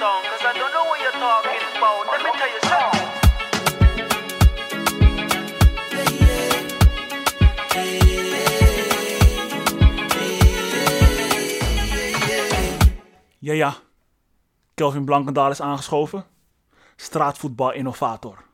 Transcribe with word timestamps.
song, 0.00 0.24
I 0.24 0.52
don't 0.58 0.72
know 0.72 0.86
what 0.90 0.98
you're 1.04 1.18
talking 1.26 1.62
about. 1.76 2.04
Let 2.12 2.20
me 2.26 2.32
tell. 2.68 2.90
Ja, 13.38 13.52
ja. 13.52 13.74
Kelvin 14.74 15.04
Blankendaal 15.04 15.50
is 15.50 15.60
aangeschoven. 15.60 16.24
Straatvoetbal-innovator. 16.96 18.44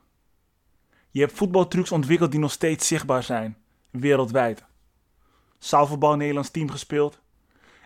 Je 1.11 1.19
hebt 1.19 1.33
voetbaltrucs 1.33 1.91
ontwikkeld 1.91 2.31
die 2.31 2.39
nog 2.39 2.51
steeds 2.51 2.87
zichtbaar 2.87 3.23
zijn, 3.23 3.57
wereldwijd. 3.91 4.65
Zaalvoetbal 5.59 6.15
Nederlands 6.15 6.49
team 6.49 6.69
gespeeld. 6.69 7.19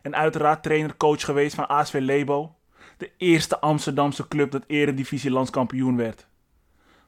En 0.02 0.16
uiteraard 0.16 0.64
trainer-coach 0.64 1.22
geweest 1.26 1.56
van 1.56 1.68
ASV 1.68 1.98
Lebo. 2.00 2.56
De 3.02 3.12
eerste 3.18 3.60
Amsterdamse 3.60 4.28
club 4.28 4.52
dat 4.52 4.64
eredivisie 4.68 5.32
landskampioen 5.32 5.98
werd. 5.98 6.28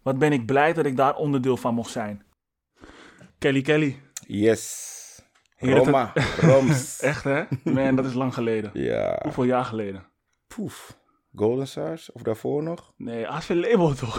Wat 0.01 0.17
ben 0.17 0.31
ik 0.31 0.45
blij 0.45 0.73
dat 0.73 0.85
ik 0.85 0.95
daar 0.95 1.15
onderdeel 1.15 1.57
van 1.57 1.73
mocht 1.73 1.91
zijn. 1.91 2.23
Kelly 3.39 3.61
Kelly. 3.61 4.01
Yes. 4.27 5.21
Roma. 5.57 6.13
Roms. 6.41 6.99
Echt 6.99 7.23
hè? 7.23 7.43
Man, 7.63 7.95
dat 7.95 8.05
is 8.05 8.13
lang 8.13 8.33
geleden. 8.33 8.71
ja. 8.73 9.19
Hoeveel 9.23 9.43
jaar 9.43 9.65
geleden? 9.65 10.05
Poef. 10.47 10.99
Golden 11.35 11.67
Stars? 11.67 12.11
Of 12.11 12.21
daarvoor 12.21 12.63
nog? 12.63 12.93
Nee, 12.97 13.27
ASV 13.27 13.49
Lebo 13.49 13.93
toch? 13.93 14.17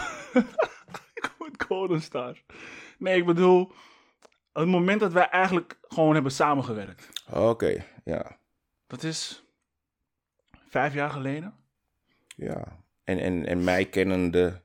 ik 1.52 1.64
Golden 1.68 2.00
Stars. 2.02 2.44
Nee, 2.98 3.16
ik 3.16 3.26
bedoel... 3.26 3.72
Het 4.52 4.68
moment 4.68 5.00
dat 5.00 5.12
wij 5.12 5.28
eigenlijk 5.28 5.78
gewoon 5.82 6.14
hebben 6.14 6.32
samengewerkt. 6.32 7.08
Oké, 7.32 7.84
ja. 8.04 8.38
Dat 8.86 9.02
is... 9.02 9.44
Vijf 10.68 10.94
jaar 10.94 11.10
geleden? 11.10 11.62
Ja. 12.36 12.82
En, 13.04 13.18
en, 13.18 13.46
en 13.46 13.64
mij 13.64 13.84
kennende, 13.84 14.60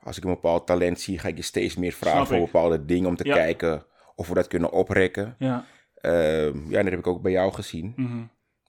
als 0.00 0.16
ik 0.16 0.24
een 0.24 0.30
bepaald 0.30 0.66
talent 0.66 1.00
zie, 1.00 1.18
ga 1.18 1.28
ik 1.28 1.36
je 1.36 1.42
steeds 1.42 1.76
meer 1.76 1.92
vragen 1.92 2.26
voor 2.26 2.38
bepaalde 2.38 2.84
dingen 2.84 3.08
om 3.08 3.16
te 3.16 3.26
Ja. 3.26 3.34
kijken 3.34 3.84
of 4.14 4.28
we 4.28 4.34
dat 4.34 4.46
kunnen 4.46 4.72
oprekken. 4.72 5.34
Ja. 5.38 5.64
Ehm, 5.94 6.70
ja, 6.70 6.82
dat 6.82 6.90
heb 6.90 6.98
ik 6.98 7.06
ook 7.06 7.22
bij 7.22 7.32
jou 7.32 7.52
gezien. 7.52 7.92
Mhm. 7.96 8.22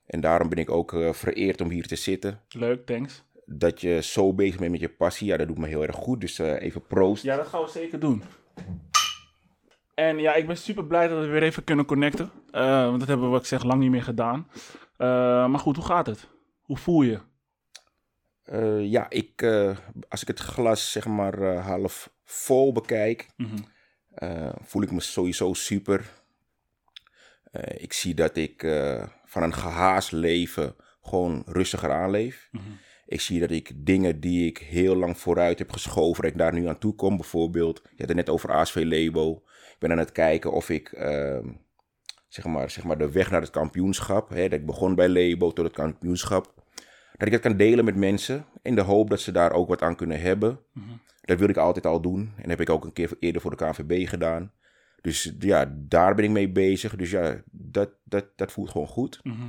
En 0.06 0.22
daarom 0.22 0.50
ben 0.50 0.58
ik 0.58 0.70
ook 0.70 0.94
eh, 0.94 1.14
vereerd 1.14 1.62
om 1.62 1.70
hier 1.70 1.88
te 1.88 1.96
zitten. 1.96 2.40
Leuk, 2.50 2.86
thanks. 2.86 3.24
Dat 3.46 3.82
je 3.82 4.02
zo 4.02 4.34
bezig 4.34 4.60
bent 4.60 4.72
met 4.72 4.80
je 4.80 4.90
passie, 4.90 5.28
ja, 5.28 5.38
dat 5.38 5.48
doet 5.48 5.58
me 5.58 5.68
heel 5.68 5.84
erg 5.84 5.96
goed. 5.96 6.22
Dus 6.22 6.40
eh, 6.40 6.62
even 6.62 6.86
proost. 6.88 7.24
Ja, 7.24 7.36
dat 7.36 7.48
gaan 7.48 7.62
we 7.62 7.70
zeker 7.70 8.00
doen. 8.00 8.24
En 9.94 10.18
ja, 10.20 10.34
ik 10.34 10.48
ben 10.48 10.58
super 10.58 10.86
blij 10.86 11.08
dat 11.08 11.20
we 11.20 11.28
weer 11.28 11.44
even 11.44 11.64
kunnen 11.64 11.86
connecten. 11.86 12.32
Eh, 12.52 12.84
want 12.86 13.00
dat 13.00 13.08
hebben 13.08 13.26
we, 13.26 13.32
wat 13.32 13.42
ik 13.42 13.48
zeg, 13.48 13.64
lang 13.64 13.82
niet 13.82 13.92
meer 13.92 14.04
gedaan. 14.04 14.48
Maar 15.50 15.60
goed, 15.60 15.76
hoe 15.76 15.86
gaat 15.86 16.06
het? 16.06 16.28
Hoe 16.62 16.78
voel 16.78 17.02
je? 17.02 17.20
Eh, 18.46 18.86
ja, 18.92 19.10
ik, 19.10 19.42
eh, 19.42 19.78
als 20.10 20.22
ik 20.22 20.28
het 20.28 20.40
glas 20.40 20.92
zeg 20.92 21.06
maar 21.06 21.42
eh, 21.42 21.66
half 21.66 22.14
vol 22.24 22.72
bekijk, 22.72 23.28
Mhm. 23.38 23.58
voel 24.62 24.82
ik 24.82 24.92
me 24.92 25.02
sowieso 25.02 25.54
super. 25.54 26.10
Ik 27.78 27.94
zie 27.94 28.14
dat 28.14 28.38
ik 28.38 28.62
van 29.26 29.44
een 29.44 29.54
gehaast 29.54 30.12
leven 30.12 30.76
gewoon 31.02 31.44
rustiger 31.46 31.92
aanleef. 31.92 32.48
Mhm. 32.52 32.64
Ik 33.06 33.22
zie 33.22 33.40
dat 33.40 33.52
ik 33.52 33.72
dingen 33.86 34.20
die 34.20 34.48
ik 34.48 34.58
heel 34.58 34.96
lang 34.96 35.18
vooruit 35.18 35.60
heb 35.60 35.72
geschoven, 35.72 36.22
dat 36.24 36.32
ik 36.32 36.38
daar 36.38 36.54
nu 36.54 36.68
aan 36.68 36.78
toe 36.78 36.96
kom. 36.96 37.16
Bijvoorbeeld, 37.18 37.82
je 37.84 37.98
had 37.98 38.08
het 38.08 38.16
net 38.18 38.30
over 38.30 38.52
ASV 38.52 38.76
Lebo. 38.86 39.32
Ik 39.74 39.76
ben 39.80 39.92
aan 39.92 39.98
het 39.98 40.12
kijken 40.12 40.52
of 40.52 40.70
ik 40.70 40.92
ehm, 40.92 41.48
zeg, 42.28 42.46
maar, 42.46 42.70
zeg 42.70 42.84
maar 42.84 42.98
de 42.98 43.12
weg 43.12 43.32
naar 43.32 43.42
het 43.42 43.50
kampioenschap, 43.50 44.30
hè, 44.30 44.50
dat 44.50 44.60
ik 44.60 44.66
begon 44.66 44.96
bij 44.96 45.08
Lebo 45.10 45.52
tot 45.52 45.66
het 45.66 45.74
kampioenschap, 45.74 46.55
dat 47.18 47.28
ik 47.28 47.32
dat 47.32 47.42
kan 47.42 47.58
delen 47.58 47.86
met 47.86 47.96
mensen 47.96 48.46
in 48.62 48.76
de 48.76 48.82
hoop 48.82 49.10
dat 49.10 49.20
ze 49.20 49.32
daar 49.32 49.52
ook 49.52 49.68
wat 49.68 49.82
aan 49.82 49.96
kunnen 49.96 50.22
hebben. 50.22 50.60
Mhm. 50.72 50.90
Dat 51.22 51.40
wil 51.40 51.50
ik 51.50 51.58
altijd 51.58 51.86
al 51.86 52.02
doen 52.02 52.34
en 52.38 52.50
heb 52.50 52.62
ik 52.62 52.70
ook 52.70 52.86
een 52.86 52.94
keer 52.94 53.12
eerder 53.20 53.42
voor 53.42 53.56
de 53.56 53.66
KNVB 53.66 54.08
gedaan. 54.08 54.52
Dus 55.02 55.36
ja, 55.40 55.74
daar 55.76 56.16
ben 56.16 56.26
ik 56.26 56.32
mee 56.32 56.52
bezig. 56.52 56.96
Dus 56.96 57.12
ja, 57.12 57.42
dat, 57.52 57.90
dat, 58.04 58.26
dat 58.36 58.52
voelt 58.52 58.70
gewoon 58.70 58.88
goed. 58.88 59.20
Mhm. 59.24 59.42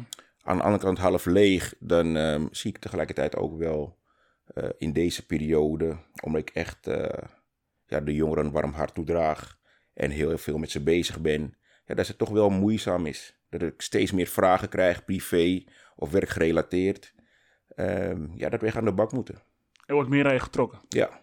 Aan 0.42 0.56
de 0.56 0.62
andere 0.62 0.84
kant 0.84 0.98
half 0.98 1.24
leeg, 1.24 1.74
dan 1.78 2.16
ehm, 2.16 2.46
zie 2.50 2.70
ik 2.70 2.78
tegelijkertijd 2.78 3.36
ook 3.36 3.58
wel 3.58 3.98
eh, 4.46 4.68
in 4.78 4.92
deze 4.92 5.26
periode, 5.26 5.96
omdat 6.22 6.40
ik 6.40 6.50
echt 6.50 6.86
eh, 6.86 7.22
ja, 7.86 8.00
de 8.00 8.14
jongeren 8.14 8.44
een 8.44 8.52
warm 8.52 8.72
hart 8.72 8.94
toedraag 8.94 9.58
en 9.94 10.10
heel 10.10 10.38
veel 10.38 10.58
met 10.58 10.70
ze 10.70 10.82
bezig 10.82 11.20
ben, 11.20 11.56
ja, 11.86 11.94
dat 11.94 12.06
het 12.06 12.18
toch 12.18 12.30
wel 12.30 12.50
moeizaam 12.50 13.06
is. 13.06 13.40
Dat 13.50 13.62
ik 13.62 13.80
steeds 13.80 14.12
meer 14.12 14.26
vragen 14.26 14.68
krijg, 14.68 15.04
privé 15.04 15.64
of 15.96 16.10
werkgerelateerd. 16.10 17.14
Ehm, 17.76 18.26
ja, 18.34 18.48
dat 18.48 18.60
we 18.60 18.66
echt 18.66 18.76
aan 18.76 18.84
de 18.84 18.92
bak 18.92 19.12
moeten. 19.12 19.34
Er 19.86 19.94
wordt 19.94 20.10
meer 20.10 20.26
aan 20.26 20.32
je 20.32 20.40
getrokken. 20.40 20.78
Ja, 20.88 21.20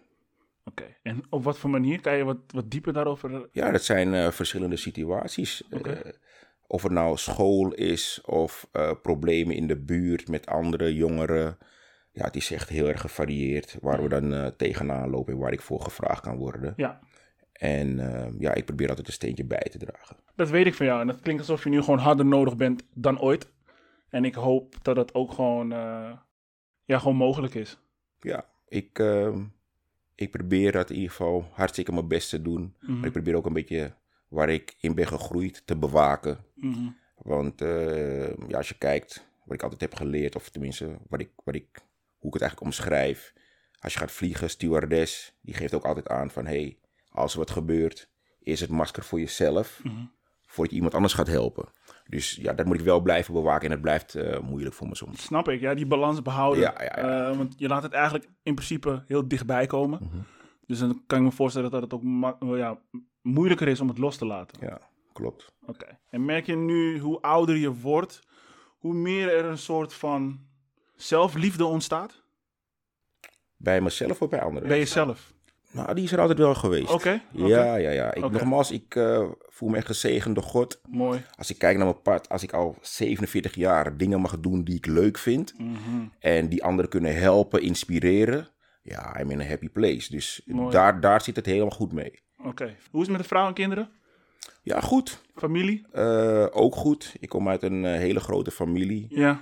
Oké. 0.66 0.84
En 1.02 1.24
op 1.30 1.44
wat 1.44 1.58
voor 1.58 1.70
manier? 1.70 2.02
Kan 2.02 2.18
je 2.18 2.24
wat, 2.24 2.38
wat 2.48 2.72
dieper 2.72 2.94
daarover? 2.94 3.50
ja 3.52 3.72
dat 3.72 3.84
zijn 3.84 4.14
eh, 4.14 4.32
verschillende 4.32 4.76
situaties. 4.78 5.64
Eh, 5.70 5.96
of 6.68 6.84
het 6.84 6.92
nou 6.92 7.18
school 7.18 7.74
is 7.74 8.22
of 8.26 8.68
eh, 8.72 8.92
problemen 9.02 9.56
in 9.56 9.68
de 9.68 9.78
buurt 9.78 10.28
met 10.30 10.46
andere 10.46 10.94
jongeren. 10.96 11.58
Ja, 12.12 12.26
het 12.26 12.36
is 12.36 12.52
echt 12.52 12.70
heel 12.70 12.88
erg 12.88 13.02
gevarieerd 13.02 13.78
waar 13.82 14.04
we 14.04 14.10
dan 14.10 14.54
tegenaan 14.58 15.10
lopen 15.10 15.34
en 15.34 15.40
waar 15.40 15.52
ik 15.52 15.62
voor 15.62 15.82
gevraagd 15.82 16.22
kan 16.22 16.38
worden. 16.38 16.74
Ja, 16.78 17.00
En 17.54 18.00
eh, 18.00 18.32
ja, 18.40 18.54
ik 18.54 18.66
probeer 18.66 18.90
altijd 18.90 19.08
een 19.08 19.14
steentje 19.14 19.46
bij 19.46 19.68
te 19.72 19.78
dragen. 19.78 20.16
dat 20.36 20.50
weet 20.50 20.66
ik 20.66 20.74
van 20.74 20.86
jou. 20.86 21.02
En 21.02 21.08
dat 21.08 21.22
klinkt 21.22 21.42
alsof 21.42 21.64
je 21.64 21.70
nu 21.70 21.80
gewoon 21.82 22.00
harder 22.00 22.26
nodig 22.26 22.56
bent 22.56 22.84
dan 22.94 23.20
ooit. 23.20 23.52
En 24.10 24.26
ik 24.26 24.36
hoop 24.36 24.76
dat 24.82 24.96
dat 24.96 25.14
ook 25.14 25.32
gewoon, 25.32 25.74
ja, 26.86 27.00
gewoon 27.00 27.16
mogelijk 27.16 27.54
is. 27.56 27.78
Ja, 28.20 28.50
ik, 28.68 29.00
ehm, 29.00 29.44
ik 30.16 30.32
probeer 30.32 30.72
dat 30.72 30.90
in 30.90 30.96
ieder 30.96 31.10
geval 31.10 31.50
hartstikke 31.52 31.92
mijn 31.92 32.08
best 32.08 32.30
te 32.30 32.42
doen. 32.42 32.76
Mhm. 32.80 32.96
Maar 32.96 33.06
ik 33.06 33.12
probeer 33.12 33.36
ook 33.36 33.46
een 33.46 33.54
beetje 33.54 33.94
waar 34.28 34.50
ik 34.50 34.76
in 34.80 34.96
ben 34.96 35.08
gegroeid 35.08 35.62
te 35.66 35.76
bewaken. 35.78 36.46
Mhm. 36.56 36.88
Want 37.18 37.62
eh, 37.62 38.28
ja, 38.48 38.58
als 38.58 38.70
je 38.70 38.78
kijkt, 38.78 39.28
wat 39.46 39.54
ik 39.56 39.64
altijd 39.64 39.82
heb 39.82 39.96
geleerd, 39.96 40.36
of 40.36 40.50
tenminste 40.50 40.98
wat 41.10 41.20
ik, 41.20 41.30
wat 41.44 41.56
ik, 41.56 41.68
hoe 42.18 42.28
ik 42.28 42.34
het 42.34 42.42
eigenlijk 42.42 42.62
omschrijf. 42.62 43.34
Als 43.80 43.94
je 43.94 44.00
gaat 44.00 44.12
vliegen, 44.12 44.50
stewardess, 44.50 45.34
die 45.42 45.54
geeft 45.54 45.74
ook 45.74 45.86
altijd 45.86 46.08
aan 46.08 46.32
van... 46.32 46.46
hey, 46.46 46.78
als 47.10 47.34
er 47.34 47.40
wat 47.40 47.52
gebeurt, 47.52 48.10
is 48.40 48.60
het 48.60 48.70
masker 48.70 49.04
voor 49.04 49.20
jezelf, 49.20 49.80
Mhm. 49.84 50.06
voordat 50.46 50.70
je 50.70 50.76
iemand 50.76 50.94
anders 50.96 51.14
gaat 51.14 51.28
helpen. 51.28 51.70
Dus 52.08 52.36
ja, 52.42 52.54
dat 52.54 52.66
moet 52.66 52.80
ik 52.80 52.86
wel 52.86 53.00
blijven 53.00 53.34
bewaken 53.34 53.66
en 53.66 53.72
het 53.72 53.82
blijft 53.82 54.16
eh, 54.16 54.40
moeilijk 54.40 54.76
voor 54.76 54.88
me 54.88 54.96
soms. 54.96 55.24
Snap 55.24 55.50
ik, 55.50 55.60
ja, 55.60 55.74
die 55.74 55.86
balans 55.86 56.22
behouden. 56.22 56.64
Ja, 56.64 56.74
ja, 56.78 56.84
ja. 56.84 57.30
Eh, 57.30 57.38
want 57.38 57.54
je 57.58 57.68
laat 57.68 57.84
het 57.84 57.94
eigenlijk 57.94 58.28
in 58.44 58.56
principe 58.56 59.04
heel 59.08 59.28
dichtbij 59.28 59.66
komen. 59.66 60.00
Mhm. 60.02 60.18
Dus 60.66 60.80
dan 60.80 61.04
kan 61.08 61.18
ik 61.18 61.24
me 61.24 61.32
voorstellen 61.32 61.72
dat 61.72 61.82
het 61.82 61.94
ook 61.94 62.04
ja, 62.40 62.80
moeilijker 63.22 63.68
is 63.68 63.80
om 63.80 63.88
het 63.88 63.98
los 63.98 64.18
te 64.18 64.26
laten. 64.26 64.68
Ja, 64.68 64.80
klopt. 65.14 65.54
Oké. 65.66 66.00
En 66.10 66.26
merk 66.26 66.46
je 66.46 66.56
nu 66.56 67.00
hoe 67.00 67.22
ouder 67.22 67.56
je 67.56 67.74
wordt, 67.74 68.22
hoe 68.78 68.94
meer 68.94 69.34
er 69.34 69.46
een 69.46 69.58
soort 69.58 69.94
van 69.94 70.40
zelfliefde 70.96 71.66
ontstaat? 71.66 72.24
Bij 73.58 73.82
mezelf 73.82 74.22
of 74.22 74.30
bij 74.30 74.42
anderen? 74.42 74.68
Bij 74.68 74.78
jezelf. 74.78 75.33
Nou, 75.74 75.94
die 75.94 76.04
is 76.04 76.12
er 76.12 76.20
altijd 76.20 76.38
wel 76.38 76.56
geweest. 76.56 76.92
Oké. 76.92 77.22
Ja, 77.32 77.76
ja, 77.76 77.90
ja. 77.90 78.14
Ik. 78.14 78.32
Nogmaals, 78.32 78.72
ik 78.72 78.96
eh, 78.96 79.30
voel 79.48 79.70
me 79.70 79.78
echt 79.78 79.86
gezegend 79.86 80.36
door 80.36 80.44
God. 80.44 80.82
Mooi. 80.90 81.22
Als 81.36 81.50
ik 81.50 81.58
kijk 81.58 81.78
naar 81.78 81.86
mijn 81.86 82.02
pad, 82.02 82.30
als 82.30 82.44
ik 82.44 82.54
al 82.54 82.78
47 82.82 83.56
jaar 83.56 83.98
dingen 83.98 84.22
mag 84.22 84.40
doen 84.40 84.64
die 84.64 84.76
ik 84.76 84.86
leuk 84.86 85.18
vind. 85.18 85.54
Mhm. 85.58 86.06
En 86.20 86.50
die 86.50 86.64
anderen 86.64 86.90
kunnen 86.90 87.16
helpen, 87.16 87.62
inspireren. 87.62 88.48
Ja, 88.82 89.20
I'm 89.20 89.32
in 89.32 89.42
a 89.42 89.46
happy 89.46 89.70
place. 89.70 90.12
Dus 90.12 90.42
Mooi. 90.46 90.72
daar, 90.72 91.00
daar 91.00 91.22
zit 91.22 91.36
het 91.36 91.46
helemaal 91.46 91.70
goed 91.70 91.92
mee. 91.92 92.24
Oké. 92.44 92.76
Hoe 92.92 93.02
is 93.02 93.08
het 93.08 93.10
met 93.10 93.22
de 93.22 93.28
vrouw 93.28 93.48
en 93.48 93.54
kinderen? 93.54 93.90
Ja, 94.62 94.80
goed. 94.80 95.22
Familie? 95.36 95.86
Eh, 95.92 96.46
ook 96.52 96.76
goed. 96.76 97.16
Ik 97.20 97.30
kom 97.30 97.50
uit 97.50 97.64
een 97.64 97.86
eh, 97.86 97.92
hele 97.92 98.20
grote 98.20 98.52
familie. 98.52 99.06
Ja. 99.10 99.42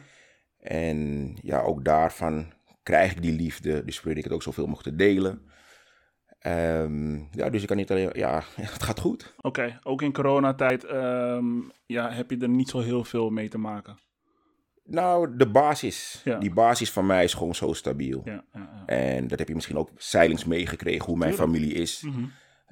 En 0.58 1.32
ja, 1.42 1.62
ook 1.62 1.86
daarvan 1.86 2.54
krijg 2.84 3.12
ik 3.12 3.22
die 3.22 3.34
liefde. 3.34 3.86
Dus 3.86 4.00
probeer 4.00 4.18
ik 4.18 4.24
het 4.24 4.34
ook 4.34 4.44
zoveel 4.44 4.68
mogelijk 4.68 4.98
te 4.98 5.04
delen. 5.04 5.42
Ehm, 6.42 7.16
ja, 7.16 7.50
dus 7.50 7.62
ik 7.62 7.68
kan 7.68 7.78
niet 7.78 7.92
alleen... 7.92 8.10
Ja, 8.14 8.44
het 8.56 8.84
gaat 8.84 9.00
goed. 9.00 9.34
Oké. 9.42 9.80
Ook 9.84 10.02
in 10.02 10.14
coronatijd 10.14 10.84
ehm, 10.84 11.46
ja, 11.86 12.12
heb 12.12 12.30
je 12.32 12.38
er 12.38 12.50
niet 12.50 12.70
zo 12.70 12.80
heel 12.80 13.04
veel 13.04 13.30
mee 13.30 13.50
te 13.50 13.58
maken. 13.58 13.98
Nou, 14.84 15.38
de 15.38 15.50
basis. 15.50 16.22
Ja. 16.24 16.38
Die 16.38 16.54
basis 16.54 16.92
van 16.92 17.06
mij 17.06 17.24
is 17.24 17.34
gewoon 17.34 17.56
zo 17.56 17.74
stabiel. 17.74 18.22
Ja. 18.26 18.44
En 18.86 19.28
dat 19.28 19.40
heb 19.40 19.48
je 19.48 19.56
misschien 19.56 19.78
ook 19.78 19.90
zeilings 19.98 20.46
meegekregen, 20.46 21.06
hoe 21.06 21.18
mijn 21.18 21.34
familie 21.34 21.74
is. 21.74 22.02
Mhm. 22.02 22.24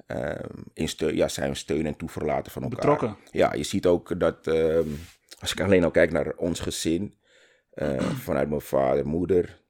Ehm, 0.06 0.62
in 0.72 0.88
steun, 0.88 1.16
ja, 1.16 1.28
zijn 1.28 1.50
we 1.50 1.56
steun 1.56 1.86
en 1.86 1.96
toeverlaten 1.96 2.52
van 2.52 2.62
elkaar. 2.62 2.78
Betrokken. 2.78 3.16
Ja, 3.30 3.54
je 3.54 3.62
ziet 3.62 3.86
ook 3.86 4.20
dat, 4.20 4.46
als 5.40 5.52
ik 5.52 5.60
alleen 5.60 5.84
al 5.84 5.90
kijk 5.90 6.12
naar 6.12 6.32
ons 6.36 6.60
gezin, 6.60 7.14
eh, 7.70 8.00
vanuit 8.00 8.48
mijn 8.48 8.60
vader, 8.60 9.06
moeder, 9.06 9.60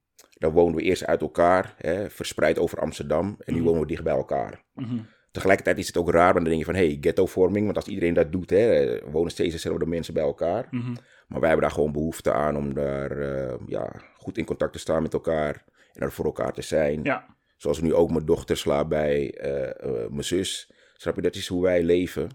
dan 0.41 0.53
wonen 0.53 0.75
we 0.75 0.83
eerst 0.83 1.07
uit 1.07 1.21
elkaar, 1.21 1.75
hè, 1.77 2.11
verspreid 2.11 2.59
over 2.59 2.79
Amsterdam. 2.79 3.37
En 3.39 3.55
nu 3.55 3.63
wonen 3.63 3.81
we 3.81 3.87
dicht 3.87 4.03
bij 4.03 4.15
elkaar. 4.15 4.65
Mhm. 4.75 4.99
tegelijkertijd 5.31 5.79
is 5.79 5.87
het 5.87 5.97
ook 5.97 6.11
raar, 6.11 6.33
want 6.33 6.35
dan 6.35 6.45
denk 6.45 6.59
je 6.59 6.65
van, 6.65 6.75
hey, 6.75 6.99
ghettovorming, 7.01 7.65
want 7.65 7.77
als 7.77 7.87
iedereen 7.87 8.15
dat 8.15 8.33
doet, 8.33 8.51
hè, 8.51 8.99
wonen 9.11 9.31
steeds 9.31 9.53
dezelfde 9.53 9.87
mensen 9.87 10.15
bij 10.15 10.23
elkaar. 10.23 10.67
Mhm. 10.71 10.93
Maar 11.29 11.41
wij 11.41 11.49
hebben 11.49 11.67
daar 11.67 11.77
gewoon 11.77 11.93
behoefte 11.93 12.33
aan 12.33 12.57
om 12.57 12.75
daar 12.75 13.11
eh, 13.11 13.55
ja, 13.67 13.93
goed 14.17 14.39
in 14.39 14.45
contact 14.45 14.73
te 14.73 14.79
staan 14.79 15.03
met 15.03 15.13
elkaar 15.13 15.65
en 15.93 16.03
er 16.03 16.13
voor 16.13 16.25
elkaar 16.25 16.53
te 16.53 16.63
zijn. 16.63 17.03
Ja, 17.03 17.37
Zoals 17.57 17.81
nu 17.81 17.95
ook 17.95 18.11
mijn 18.11 18.25
dochter 18.25 18.57
slaat 18.57 18.89
bij 18.89 19.35
eh, 19.35 19.69
eh, 19.69 20.11
mijn 20.11 20.25
zus. 20.25 20.71
Snap 20.95 21.17
je, 21.17 21.23
dat 21.23 21.35
is 21.35 21.47
hoe 21.47 21.63
wij 21.63 21.83
leven. 21.83 22.31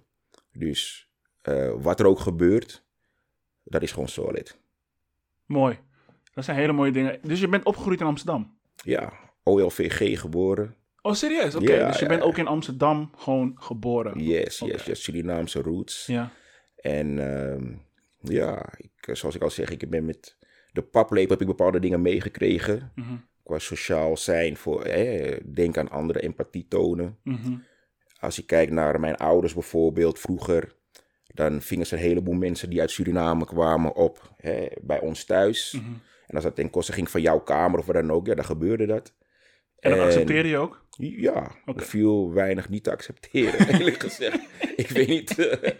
Dus 0.51 1.09
wat 1.77 1.99
er 1.99 2.05
ook 2.05 2.19
gebeurt, 2.19 2.85
dat 3.63 3.81
is 3.81 3.91
gewoon 3.91 4.07
solid. 4.07 4.59
mooi. 5.45 5.79
Dat 6.35 6.45
zijn 6.45 6.57
hele 6.57 6.71
mooie 6.71 6.91
dingen. 6.91 7.19
Dus 7.21 7.39
je 7.39 7.47
bent 7.47 7.65
opgegroeid 7.65 7.99
in 7.99 8.05
Amsterdam? 8.05 8.57
Ja, 8.83 9.13
OLVG 9.43 10.19
geboren. 10.19 10.75
Oh, 11.01 11.13
serieus? 11.13 11.55
Oké, 11.55 11.73
Ja, 11.73 11.87
dus 11.87 11.95
je 11.95 12.01
ja, 12.01 12.07
bent 12.07 12.21
ja. 12.21 12.27
ook 12.27 12.37
in 12.37 12.47
Amsterdam 12.47 13.11
gewoon 13.17 13.55
geboren? 13.59 14.19
Yes, 14.23 14.59
yes, 14.59 14.85
yes, 14.85 15.03
Surinaamse 15.03 15.61
roots. 15.61 16.05
Ja. 16.05 16.31
En 16.75 17.19
ehm, 17.19 17.73
ja, 18.19 18.73
ik, 18.77 19.07
eh, 19.07 19.15
zoals 19.15 19.35
ik 19.35 19.41
al 19.41 19.49
zeg, 19.49 19.69
ik 19.69 19.89
ben 19.89 20.05
met 20.05 20.37
de 20.71 20.81
paplepel 20.81 21.31
heb 21.31 21.41
ik 21.41 21.47
bepaalde 21.47 21.79
dingen 21.79 22.01
meegekregen. 22.01 22.91
Mhm. 22.95 23.15
Qua 23.43 23.59
sociaal 23.59 24.17
zijn, 24.17 24.57
voor, 24.57 24.81
eh, 24.81 25.39
denk 25.53 25.77
aan 25.77 25.89
anderen, 25.89 26.21
empathie 26.21 26.65
tonen. 26.67 27.17
Mhm. 27.23 27.55
Als 28.19 28.39
ik 28.39 28.47
kijk 28.47 28.71
naar 28.71 28.99
mijn 28.99 29.15
ouders 29.15 29.53
bijvoorbeeld 29.53 30.19
vroeger, 30.19 30.75
dan 31.27 31.61
vingen 31.61 31.85
ze 31.85 31.95
een 31.95 32.01
heleboel 32.01 32.33
mensen 32.33 32.69
die 32.69 32.81
uit 32.81 32.91
Suriname 32.91 33.45
kwamen 33.45 33.95
op 33.95 34.33
hè, 34.37 34.65
bij 34.81 34.99
ons 34.99 35.25
thuis. 35.25 35.71
Mhm. 35.71 35.91
En 36.27 36.35
als 36.35 36.43
dat 36.43 36.55
ten 36.55 36.69
koste 36.69 36.91
ging 36.91 37.09
van 37.09 37.21
jouw 37.21 37.39
kamer 37.39 37.79
of 37.79 37.85
wat 37.85 37.95
dan 37.95 38.11
ook, 38.11 38.27
ja, 38.27 38.35
dan 38.35 38.45
gebeurde 38.45 38.85
dat. 38.85 39.13
En 39.79 39.89
dat 39.89 39.99
En- 39.99 40.05
accepteer 40.05 40.45
je 40.45 40.57
ook? 40.57 40.83
Ja, 40.97 41.51
er 41.65 41.81
viel 41.81 42.33
weinig 42.33 42.69
niet 42.69 42.83
te 42.83 42.91
accepteren, 42.91 43.67
eerlijk 43.79 43.99
gezegd. 43.99 44.39
ik 44.75 44.89
weet 44.89 45.07
niet 45.07 45.39
eh, 45.39 45.71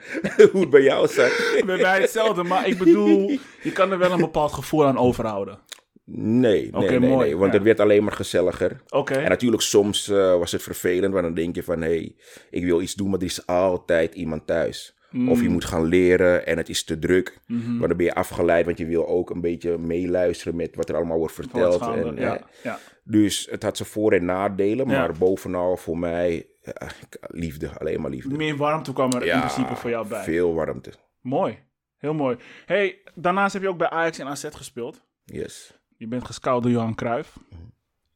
hoe 0.51 0.61
het 0.61 0.69
bij 0.69 0.81
jou 0.83 1.07
zat. 1.07 1.61
Bij 1.65 1.77
mij 1.77 2.01
hetzelfde, 2.01 2.43
maar 2.43 2.67
ik 2.67 2.77
bedoel, 2.77 3.29
je 3.63 3.71
kan 3.73 3.91
er 3.91 3.97
wel 3.97 4.11
een 4.11 4.19
bepaald 4.19 4.51
gevoel 4.53 4.85
aan 4.85 4.97
overhouden. 4.97 5.59
Nee, 6.07 6.69
nee, 6.71 6.73
Oké, 6.83 6.99
nee, 6.99 7.09
mooi, 7.09 7.25
nee, 7.29 7.37
want 7.37 7.51
ja. 7.51 7.57
het 7.57 7.65
werd 7.65 7.79
alleen 7.79 8.03
maar 8.03 8.13
gezelliger. 8.13 8.81
Oké. 8.89 9.13
En 9.13 9.29
natuurlijk, 9.29 9.61
soms 9.61 10.09
eh, 10.09 10.37
was 10.37 10.51
het 10.51 10.63
vervelend, 10.63 11.13
want 11.13 11.25
dan 11.25 11.33
denk 11.33 11.55
je 11.55 11.63
van, 11.63 11.81
hé, 11.81 11.87
hey, 11.87 12.15
ik 12.49 12.63
wil 12.63 12.81
iets 12.81 12.93
doen, 12.93 13.09
maar 13.09 13.19
er 13.19 13.25
is 13.25 13.45
altijd 13.47 14.15
iemand 14.15 14.47
thuis. 14.47 14.97
Of 15.29 15.41
je 15.41 15.49
moet 15.49 15.65
gaan 15.65 15.83
leren 15.85 16.45
en 16.45 16.57
het 16.57 16.69
is 16.69 16.83
te 16.83 16.99
druk. 16.99 17.39
Mhm. 17.47 17.77
Maar 17.77 17.87
dan 17.87 17.97
ben 17.97 18.05
je 18.05 18.13
afgeleid, 18.13 18.65
want 18.65 18.77
je 18.77 18.85
wil 18.85 19.07
ook 19.07 19.29
een 19.29 19.41
beetje 19.41 19.77
meeluisteren 19.77 20.55
met 20.55 20.75
wat 20.75 20.89
er 20.89 20.95
allemaal 20.95 21.17
wordt 21.17 21.33
verteld. 21.33 21.81
En, 21.81 22.15
ja, 22.15 22.37
eh, 22.37 22.43
ja. 22.63 22.79
dus 23.03 23.47
het 23.51 23.63
had 23.63 23.77
zijn 23.77 23.89
voor- 23.89 24.13
en 24.13 24.25
nadelen, 24.25 24.87
maar 24.87 25.13
bovenal 25.17 25.77
voor 25.77 25.97
mij 25.97 26.47
ja, 26.61 26.87
liefde, 27.27 27.79
alleen 27.79 28.01
maar 28.01 28.11
liefde. 28.11 28.35
Meer 28.35 28.57
warmte 28.57 28.93
kwam 28.93 29.11
er 29.11 29.25
in 29.25 29.39
principe 29.39 29.75
voor 29.75 29.89
jou 29.89 30.07
bij. 30.07 30.23
Veel 30.23 30.53
warmte, 30.53 30.93
Mooi. 31.21 31.57
Heel 31.97 32.13
mooi. 32.13 32.37
Hey, 32.65 33.01
daarnaast 33.15 33.53
heb 33.53 33.61
je 33.61 33.67
ook 33.67 33.77
bij 33.77 33.89
Ajax 33.89 34.19
en 34.19 34.27
AZ 34.27 34.45
gespeeld. 34.51 35.01
yes. 35.25 35.79
Je 35.97 36.07
bent 36.07 36.25
gescout 36.25 36.63
door 36.63 36.71
Johan 36.71 36.95
Cruijff. 36.95 37.37
Mhm. 37.49 37.61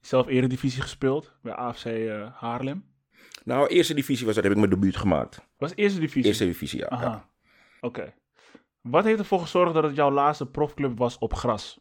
Zelf 0.02 0.28
eredivisie 0.28 0.82
gespeeld 0.82 1.34
bij 1.42 1.54
AFC 1.54 1.86
eh, 1.86 2.28
Haarlem. 2.34 2.84
Nou, 3.44 3.68
eerste 3.68 3.94
divisie 3.94 4.26
was 4.26 4.36
dat, 4.36 4.44
heb 4.44 4.54
ik 4.54 4.60
mijn 4.60 4.70
debuut 4.70 4.98
gemaakt. 4.98 5.42
Was 5.58 5.72
eerste 5.76 6.00
divisie? 6.00 6.24
Eerste 6.24 6.46
divisie, 6.46 6.80
ja. 6.80 6.88
ja. 6.90 6.96
Aha. 6.98 7.30
Oké. 7.82 8.14
Wat 8.82 9.04
heeft 9.04 9.20
ervoor 9.20 9.40
gezorgd 9.40 9.74
dat 9.74 9.84
het 9.84 9.96
jouw 9.96 10.12
laatste 10.12 10.46
profclub 10.46 10.98
was 10.98 11.18
op 11.18 11.34
gras? 11.34 11.80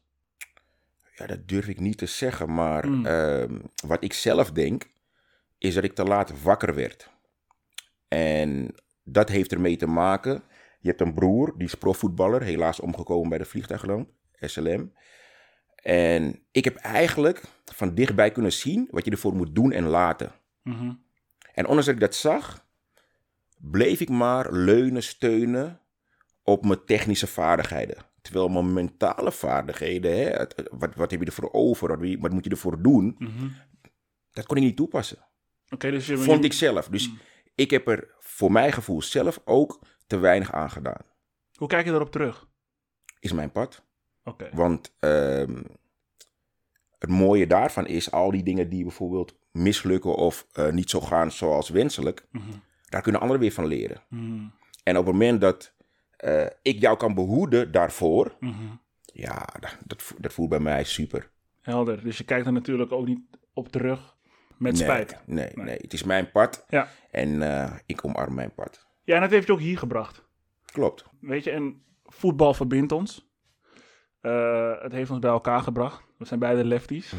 Ja, 1.15 1.27
dat 1.27 1.49
durf 1.49 1.69
ik 1.69 1.81
niet 1.81 1.99
te 1.99 2.07
zeggen, 2.07 2.55
maar 2.55 2.87
Mm. 2.89 3.07
ehm, 3.07 3.59
wat 3.87 4.05
ik 4.05 4.13
zelf 4.13 4.53
denk, 4.53 4.91
is 5.59 5.75
dat 5.75 5.85
ik 5.85 5.95
te 5.95 6.05
laat 6.05 6.43
wakker 6.43 6.75
werd. 6.75 7.11
En 8.09 8.75
dat 9.05 9.29
heeft 9.29 9.53
ermee 9.53 9.77
te 9.77 9.87
maken. 9.87 10.43
Je 10.81 10.89
hebt 10.89 11.01
een 11.01 11.15
broer, 11.15 11.55
die 11.57 11.67
is 11.67 11.75
profvoetballer, 11.75 12.43
helaas 12.43 12.81
omgekomen 12.81 13.29
bij 13.29 13.39
de 13.39 13.45
vliegtuigramp, 13.45 14.11
SLM. 14.41 14.93
En 15.77 16.43
ik 16.51 16.65
heb 16.65 16.77
eigenlijk 16.77 17.43
van 17.65 17.95
dichtbij 17.95 18.31
kunnen 18.33 18.53
zien 18.53 18.89
wat 18.91 19.05
je 19.05 19.11
ervoor 19.11 19.35
moet 19.35 19.55
doen 19.55 19.73
en 19.73 19.85
laten. 19.85 20.33
Mhm. 20.63 20.93
En 21.59 21.65
ondanks 21.67 21.87
dat 21.87 21.95
ik 21.95 22.01
dat 22.01 22.15
zag, 22.15 22.67
bleef 23.59 24.01
ik 24.01 24.09
maar 24.09 24.53
leunen, 24.53 25.03
steunen 25.03 25.81
op 26.43 26.65
mijn 26.65 26.85
technische 26.85 27.27
vaardigheden. 27.27 27.97
Terwijl 28.23 28.49
mijn 28.49 28.73
mentale 28.73 29.33
vaardigheden, 29.33 30.11
hè, 30.19 30.25
het- 30.25 30.69
wat, 30.71 30.95
wat 30.95 31.11
heb 31.11 31.21
je 31.21 31.27
ervoor 31.27 31.49
over, 31.53 31.89
wat, 32.21 32.33
moet 32.33 32.45
je 32.45 32.51
ervoor 32.51 32.83
doen, 32.83 33.15
Mhm. 33.19 33.49
dat 34.33 34.47
kon 34.47 34.57
ik 34.57 34.63
niet 34.63 34.77
toepassen. 34.77 35.19
Oké, 35.71 35.91
dus 35.91 36.07
je... 36.07 36.17
Vond 36.19 36.39
je- 36.41 36.45
ik 36.47 36.53
zelf. 36.53 36.89
Dus 36.89 37.09
Mm. 37.09 37.19
ik 37.55 37.71
heb 37.71 37.89
er 37.89 38.15
voor 38.19 38.53
mijn 38.53 38.73
gevoel 38.73 39.03
zelf 39.03 39.41
ook 39.45 39.81
te 40.07 40.19
weinig 40.19 40.53
aan 40.53 40.71
gedaan. 40.71 41.03
Hoe 41.55 41.69
kijk 41.69 41.85
je 41.85 41.91
daarop 41.91 42.13
terug? 42.13 42.49
Is 43.21 43.33
mijn 43.33 43.53
pad. 43.53 43.83
Oké. 44.25 44.49
Want 44.53 44.95
ehm, 44.99 45.63
het 46.99 47.11
mooie 47.11 47.47
daarvan 47.47 47.87
is, 47.87 48.11
al 48.11 48.31
die 48.31 48.43
dingen 48.43 48.69
die 48.69 48.83
bijvoorbeeld 48.83 49.35
mislukken 49.53 50.15
of 50.15 50.47
eh, 50.53 50.71
niet 50.71 50.91
zo 50.91 51.01
gaan 51.01 51.31
zoals 51.31 51.69
wenselijk, 51.69 52.27
Mhm. 52.31 52.45
daar 52.89 53.03
kunnen 53.03 53.21
anderen 53.21 53.43
weer 53.43 53.53
van 53.53 53.67
leren. 53.67 54.03
Mhm. 54.09 54.45
En 54.83 54.97
op 54.97 55.05
het 55.05 55.13
moment 55.15 55.41
dat 55.41 55.77
eh, 56.17 56.47
ik 56.63 56.81
jou 56.81 56.97
kan 56.97 57.15
behoeden 57.15 57.73
daarvoor, 57.73 58.37
Mhm. 58.41 58.55
ja, 59.03 59.47
dat, 59.61 59.77
dat, 59.87 60.03
vo- 60.03 60.15
dat 60.19 60.33
voelt 60.33 60.49
bij 60.49 60.61
mij 60.61 60.85
super. 60.85 61.31
Helder. 61.61 62.03
Dus 62.03 62.19
je 62.19 62.25
kijkt 62.25 62.47
er 62.47 62.53
natuurlijk 62.53 62.93
ook 62.93 63.07
niet 63.07 63.21
op 63.55 63.69
terug 63.69 64.17
met 64.57 64.73
nee, 64.73 64.83
spijt. 64.83 65.19
Nee, 65.27 65.51
Nee. 65.55 65.65
nee, 65.65 65.79
het 65.81 65.93
is 65.93 66.03
mijn 66.03 66.31
pad 66.31 66.65
Ja. 66.69 66.89
en 67.11 67.43
eh, 67.43 67.73
ik 67.87 68.05
omarm 68.05 68.35
mijn 68.35 68.55
pad. 68.55 68.87
Ja, 69.05 69.15
en 69.15 69.21
dat 69.21 69.31
heeft 69.31 69.47
je 69.47 69.53
ook 69.53 69.61
hier 69.61 69.79
gebracht. 69.79 70.25
Klopt. 70.73 71.05
Weet 71.21 71.45
je, 71.45 71.51
en 71.51 71.83
voetbal 72.05 72.55
verbindt 72.55 72.93
ons. 72.93 73.28
Eh, 74.21 74.83
het 74.83 74.93
heeft 74.93 75.11
ons 75.11 75.19
bij 75.19 75.31
elkaar 75.31 75.61
gebracht. 75.61 76.05
We 76.17 76.25
zijn 76.25 76.41
beide 76.41 76.65
lefties. 76.65 77.13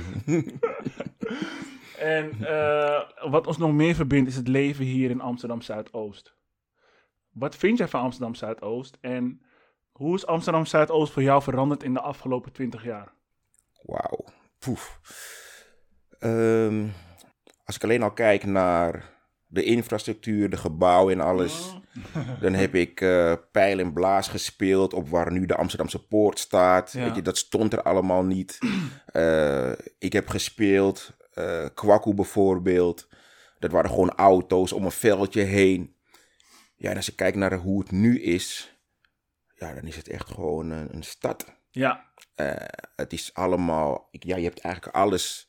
en 2.16 2.46
eh, 2.46 3.02
wat 3.30 3.48
ons 3.48 3.58
nog 3.58 3.74
meer 3.74 3.96
verbindt 3.96 4.30
is 4.30 4.36
het 4.36 4.48
leven 4.48 4.86
hier 4.86 5.10
in 5.10 5.22
Amsterdam 5.22 5.62
Zuidoost. 5.62 6.34
Wat 7.30 7.56
vind 7.56 7.78
jij 7.78 7.88
van 7.88 8.02
Amsterdam 8.02 8.36
Zuidoost? 8.36 8.98
En 9.02 9.42
hoe 9.92 10.16
is 10.16 10.26
Amsterdam 10.26 10.66
Zuidoost 10.66 11.14
voor 11.14 11.24
jou 11.24 11.42
veranderd 11.42 11.84
in 11.84 11.94
de 11.94 12.02
afgelopen 12.02 12.52
20 12.52 12.84
jaar? 12.84 13.14
Wauw. 13.82 14.26
Poef. 14.60 15.00
Ehm, 16.20 16.88
als 17.66 17.76
ik 17.76 17.84
alleen 17.84 18.04
al 18.04 18.12
kijk 18.12 18.46
naar 18.46 19.10
de 19.48 19.64
infrastructuur, 19.64 20.50
de 20.50 20.58
gebouwen 20.58 21.14
en 21.14 21.26
alles, 21.26 21.79
dan 22.42 22.54
heb 22.54 22.76
ik 22.76 23.02
eh, 23.02 23.34
pijl 23.52 23.80
en 23.80 23.94
blaas 23.94 24.28
gespeeld 24.28 24.94
op 24.94 25.10
waar 25.10 25.32
nu 25.32 25.46
de 25.46 25.56
Amsterdamse 25.56 26.08
poort 26.08 26.40
staat. 26.40 26.92
Ja. 26.92 27.04
Weet 27.06 27.16
je, 27.16 27.22
dat 27.22 27.38
stond 27.38 27.74
er 27.74 27.82
allemaal 27.82 28.24
niet. 28.24 28.58
Eh, 29.10 29.72
ik 30.00 30.14
heb 30.14 30.28
gespeeld, 30.28 31.12
eh 31.34 31.66
Kwaku 31.74 32.14
bijvoorbeeld. 32.14 33.08
Dat 33.60 33.72
waren 33.72 33.90
gewoon 33.90 34.12
auto's 34.16 34.72
om 34.72 34.86
een 34.86 34.92
veldje 34.92 35.42
heen. 35.42 35.96
Ja, 36.76 36.90
en 36.90 36.96
als 36.96 37.10
ik 37.10 37.16
kijk 37.16 37.36
naar 37.36 37.54
hoe 37.54 37.80
het 37.80 37.92
nu 37.92 38.22
is, 38.22 38.78
ja, 39.56 39.74
dan 39.74 39.84
is 39.84 39.96
het 39.96 40.08
echt 40.08 40.30
gewoon 40.30 40.70
een, 40.70 40.94
een 40.96 41.04
stad. 41.04 41.46
Ja, 42.36 42.74
het 42.96 43.14
is 43.14 43.34
allemaal, 43.34 44.08
ik- 44.12 44.24
ja, 44.24 44.36
je 44.38 44.44
hebt 44.44 44.60
eigenlijk 44.60 44.96
alles 44.96 45.48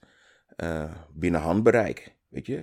binnen 1.13 1.41
handbereik, 1.41 2.15
weet 2.29 2.47
je. 2.47 2.61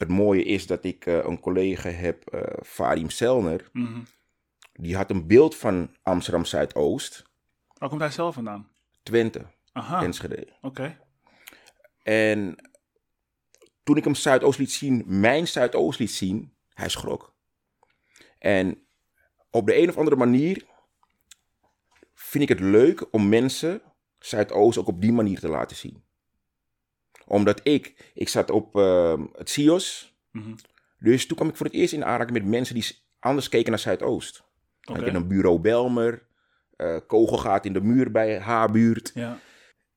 Het 0.00 0.08
mooie 0.08 0.44
is 0.44 0.66
dat 0.66 0.84
ik 0.84 1.06
eh, 1.06 1.24
een 1.24 1.40
collega 1.40 1.88
heb, 1.88 2.26
eh 2.26 2.62
Farim 2.62 3.10
Selner, 3.10 3.68
mhm. 3.72 4.00
die 4.72 4.96
had 4.96 5.10
een 5.10 5.26
beeld 5.26 5.56
van 5.56 5.96
Amsterdam 6.02 6.44
Zuidoost, 6.44 7.24
waar 7.78 7.88
komt 7.88 8.00
hij 8.00 8.10
zelf 8.10 8.34
vandaan? 8.34 8.70
Twente, 9.02 9.46
Aha, 9.72 10.02
Enschede. 10.02 10.56
oké. 10.60 10.98
En 12.02 12.56
toen 13.82 13.96
ik 13.96 14.04
hem 14.04 14.14
Zuidoost 14.14 14.58
liet 14.58 14.72
zien, 14.72 15.02
mijn 15.06 15.48
Zuidoost 15.48 15.98
liet 15.98 16.10
zien, 16.10 16.52
hij 16.74 16.88
schrok. 16.88 17.34
En 18.38 18.86
op 19.50 19.66
de 19.66 19.76
een 19.76 19.88
of 19.88 19.96
andere 19.96 20.16
manier 20.16 20.66
vind 22.14 22.42
ik 22.42 22.48
het 22.48 22.60
leuk 22.60 23.06
om 23.10 23.28
mensen 23.28 23.82
Zuidoost 24.18 24.78
ook 24.78 24.86
op 24.86 25.00
die 25.00 25.12
manier 25.12 25.40
te 25.40 25.48
laten 25.48 25.76
zien. 25.76 26.02
Omdat 27.30 27.60
ik, 27.62 28.10
ik 28.14 28.28
zat 28.28 28.50
op 28.50 28.76
ehm, 28.76 29.26
het 29.36 29.50
CIOS, 29.50 30.14
Mhm. 30.30 30.54
dus 30.98 31.26
toen 31.26 31.36
kwam 31.36 31.48
ik 31.48 31.56
voor 31.56 31.66
het 31.66 31.74
eerst 31.74 31.92
in 31.92 32.04
aanraking 32.04 32.38
met 32.38 32.46
mensen 32.46 32.74
die 32.74 32.86
anders 33.18 33.48
keken 33.48 33.70
naar 33.70 33.78
Zuidoost. 33.78 34.42
Heb 34.80 35.06
een 35.14 35.28
bureau 35.28 35.58
Belmer, 35.60 36.22
eh 36.76 36.96
kogelgaat 37.06 37.64
in 37.64 37.72
de 37.72 37.80
muur 37.80 38.10
bij 38.10 38.38
haar 38.40 38.70
buurt. 38.70 39.10
Ja, 39.14 39.38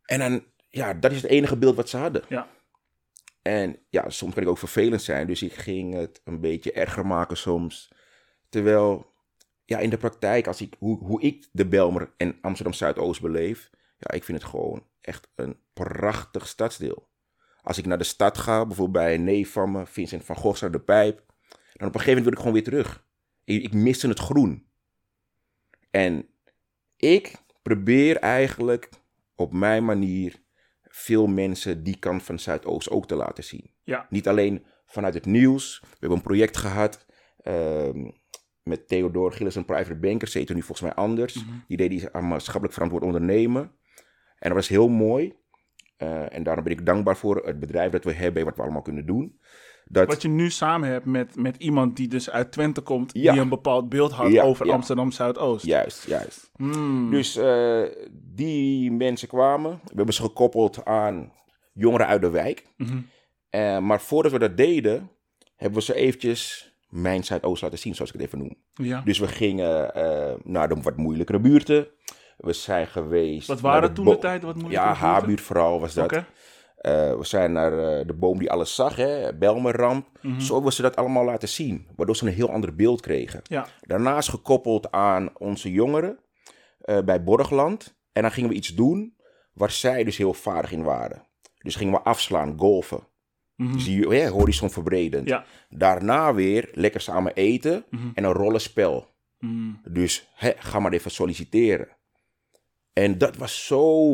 En 0.06 0.20
dan, 0.20 0.44
ja, 0.70 0.94
dat 0.94 1.12
is 1.12 1.22
het 1.22 1.32
enige 1.32 1.58
beeld 1.58 1.76
wat 1.76 1.90
ze 1.90 1.98
hadden. 1.98 2.24
ja. 2.30 2.48
En 3.42 3.78
ja, 3.90 4.10
soms 4.10 4.34
kan 4.34 4.44
ik 4.44 4.50
ook 4.50 4.58
vervelend 4.58 5.02
zijn, 5.02 5.28
dus 5.28 5.42
ik 5.42 5.54
ging 5.54 5.94
het 5.94 6.22
een 6.24 6.40
beetje 6.40 6.72
erger 6.72 7.06
maken 7.06 7.38
soms. 7.38 7.92
Terwijl, 8.50 9.12
ja, 9.66 9.80
in 9.80 9.90
de 9.90 9.98
praktijk, 9.98 10.48
als 10.48 10.62
ik, 10.62 10.76
hoe, 10.80 10.98
hoe 11.04 11.22
ik 11.22 11.48
de 11.52 11.66
Belmer 11.68 12.12
en 12.18 12.38
Amsterdam 12.42 12.74
Zuidoost 12.74 13.22
beleef, 13.22 13.70
ja, 13.98 14.12
ik 14.12 14.24
vind 14.24 14.42
het 14.42 14.50
gewoon 14.50 14.88
echt 15.02 15.30
een 15.36 15.58
prachtig 15.74 16.48
stadsdeel. 16.48 17.08
Als 17.64 17.78
ik 17.78 17.86
naar 17.86 17.98
de 17.98 18.04
stad 18.04 18.38
ga, 18.38 18.66
bijvoorbeeld 18.66 19.06
bij 19.06 19.14
een 19.14 19.24
neef 19.24 19.52
van 19.52 19.72
me, 19.72 19.86
Vincent 19.86 20.26
van 20.26 20.36
Gogh, 20.36 20.72
de 20.72 20.80
Pijp. 20.80 21.24
Dan 21.74 21.88
op 21.88 21.94
een 21.94 22.00
gegeven 22.00 22.08
moment 22.08 22.24
wil 22.24 22.32
ik 22.34 22.38
gewoon 22.38 22.54
weer 22.54 22.64
terug. 22.64 23.06
Ik, 23.44 23.64
ik 23.64 23.74
miste 23.74 24.08
het 24.08 24.20
groen. 24.20 24.66
En 25.92 26.28
ik 26.98 27.36
probeer 27.62 28.18
eigenlijk 28.18 28.90
op 29.36 29.54
mijn 29.54 29.86
manier 29.86 30.42
veel 30.82 31.28
mensen 31.28 31.84
die 31.84 32.00
kant 32.00 32.24
van 32.24 32.40
Zuidoost 32.40 32.90
ook 32.90 33.08
te 33.08 33.16
laten 33.16 33.44
zien. 33.44 33.72
Ja. 33.84 34.08
Niet 34.10 34.28
alleen 34.28 34.66
vanuit 34.86 35.14
het 35.14 35.26
nieuws. 35.26 35.80
We 35.82 35.88
hebben 36.00 36.18
een 36.18 36.24
project 36.24 36.58
gehad 36.58 37.06
ehm, 37.38 38.10
met 38.64 38.88
Theodor 38.88 39.32
Gillis, 39.32 39.56
een 39.56 39.66
private 39.66 39.96
banker. 39.96 40.28
Ze 40.28 40.38
heette 40.38 40.54
nu 40.54 40.62
volgens 40.62 40.82
mij 40.82 40.94
anders. 40.94 41.44
Die 41.68 41.78
deed 41.78 41.90
die 41.90 42.10
aan 42.12 42.28
maatschappelijk 42.28 42.74
verantwoord 42.74 43.04
ondernemen. 43.04 43.62
En 44.40 44.50
dat 44.50 44.54
was 44.54 44.68
heel 44.68 44.88
mooi. 44.88 45.42
Eh, 45.98 46.34
en 46.36 46.44
daarom 46.44 46.64
ben 46.64 46.74
ik 46.74 46.86
dankbaar 46.86 47.18
voor 47.18 47.46
het 47.46 47.60
bedrijf 47.60 47.92
dat 47.92 48.04
we 48.04 48.14
hebben 48.14 48.40
en 48.42 48.48
wat 48.48 48.56
we 48.56 48.62
allemaal 48.62 48.82
kunnen 48.82 49.06
doen. 49.06 49.40
Dat, 49.86 50.08
Wat 50.08 50.22
je 50.22 50.28
nu 50.28 50.50
samen 50.50 50.90
hebt 50.90 51.06
met, 51.06 51.36
met 51.36 51.56
iemand 51.58 51.96
die 51.96 52.08
dus 52.08 52.30
uit 52.30 52.52
Twente 52.52 52.82
komt, 52.82 53.12
Ja. 53.14 53.32
die 53.32 53.42
een 53.42 53.50
bepaald 53.50 53.90
beeld 53.90 54.12
had 54.12 54.32
Ja, 54.32 54.44
over 54.44 54.66
ja. 54.66 54.74
Amsterdam 54.74 55.12
Zuidoost. 55.12 55.66
Juist, 55.66 56.08
juist. 56.08 56.52
Hmm. 56.56 57.12
Dus 57.12 57.36
eh, 57.36 57.82
die 58.12 58.92
mensen 58.92 59.28
kwamen. 59.28 59.72
We 59.84 59.92
hebben 59.96 60.14
ze 60.14 60.22
gekoppeld 60.22 60.86
aan 60.86 61.32
jongeren 61.74 62.08
uit 62.08 62.22
de 62.22 62.30
wijk. 62.30 62.64
Mhm. 62.78 62.98
Eh, 63.50 63.80
maar 63.80 64.02
voordat 64.02 64.32
we 64.32 64.40
dat 64.40 64.58
deden, 64.58 65.10
hebben 65.56 65.80
we 65.80 65.86
ze 65.86 65.94
eventjes 65.96 66.72
mijn 66.90 67.24
Zuidoost 67.24 67.62
laten 67.62 67.80
zien, 67.80 67.96
zoals 67.96 68.12
ik 68.12 68.18
het 68.20 68.26
even 68.28 68.38
noem. 68.40 68.56
Ja. 68.74 69.02
Dus 69.02 69.20
we 69.20 69.28
gingen 69.28 69.92
naar 70.44 70.68
de 70.70 70.82
wat 70.82 70.98
moeilijkere 70.98 71.40
buurten. 71.40 71.88
We 72.38 72.54
zijn 72.54 72.88
geweest. 72.88 73.48
Wat 73.48 73.62
waren 73.62 73.94
toen 73.94 74.06
de 74.06 74.18
tijd 74.18 74.44
wat 74.44 74.56
moeilijke 74.56 74.86
Ja, 74.86 75.36
vooral 75.36 75.80
was 75.80 75.94
dat. 75.94 76.12
Eh, 76.12 77.18
we 77.18 77.26
zijn 77.26 77.52
naar 77.52 78.00
eh, 78.00 78.08
de 78.08 78.14
boom 78.14 78.40
die 78.40 78.52
alles 78.52 78.76
zag, 78.76 78.96
hè, 78.96 79.38
Belmerramp. 79.38 80.08
Mhm. 80.22 80.40
Zo 80.40 80.54
hebben 80.54 80.74
ze 80.74 80.82
dat 80.82 80.96
allemaal 80.96 81.26
laten 81.26 81.50
zien, 81.50 81.88
waardoor 81.96 82.16
ze 82.16 82.28
een 82.28 82.34
heel 82.34 82.50
ander 82.50 82.76
beeld 82.76 83.02
kregen. 83.02 83.40
Ja. 83.44 83.68
Daarnaast 83.82 84.30
gekoppeld 84.30 84.92
aan 84.92 85.30
onze 85.38 85.72
jongeren 85.72 86.20
eh, 86.80 87.00
bij 87.02 87.24
Borgland. 87.24 87.96
En 88.12 88.22
dan 88.22 88.32
gingen 88.32 88.50
we 88.50 88.56
iets 88.56 88.76
doen 88.76 89.16
waar 89.54 89.72
zij 89.72 90.04
dus 90.04 90.18
heel 90.18 90.34
vaardig 90.34 90.72
in 90.72 90.84
waren. 90.84 91.28
Dus 91.58 91.76
gingen 91.76 91.94
we 91.94 92.02
afslaan, 92.02 92.58
golfen. 92.58 93.08
Mhm. 93.56 93.74
Dus 93.74 93.84
die 93.84 94.08
hè, 94.08 94.28
horizon 94.30 94.70
verbredend. 94.70 95.28
Ja. 95.28 95.46
Daarna 95.70 96.34
weer 96.34 96.70
lekker 96.72 97.02
samen 97.02 97.34
eten 97.34 97.86
Mhm. 97.90 98.08
en 98.14 98.24
een 98.24 98.32
rollenspel. 98.34 99.08
Mhm. 99.40 99.74
Dus 99.90 100.30
hè, 100.34 100.52
ga 100.58 100.80
maar 100.80 100.92
even 100.92 101.12
solliciteren. 101.12 101.88
En 102.94 103.18
dat 103.18 103.36
was 103.36 103.66
zo 103.66 104.14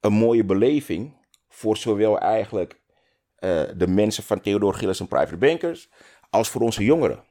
een 0.00 0.12
mooie 0.12 0.44
beleving 0.44 1.16
voor 1.48 1.76
zowel 1.76 2.18
eigenlijk 2.18 2.80
eh, 3.36 3.62
de 3.76 3.86
mensen 3.86 4.22
van 4.22 4.40
Theodor 4.40 4.74
Gillis 4.74 5.00
en 5.00 5.08
Private 5.08 5.36
Bankers 5.36 5.90
als 6.30 6.48
voor 6.48 6.60
onze 6.60 6.84
jongeren. 6.84 7.24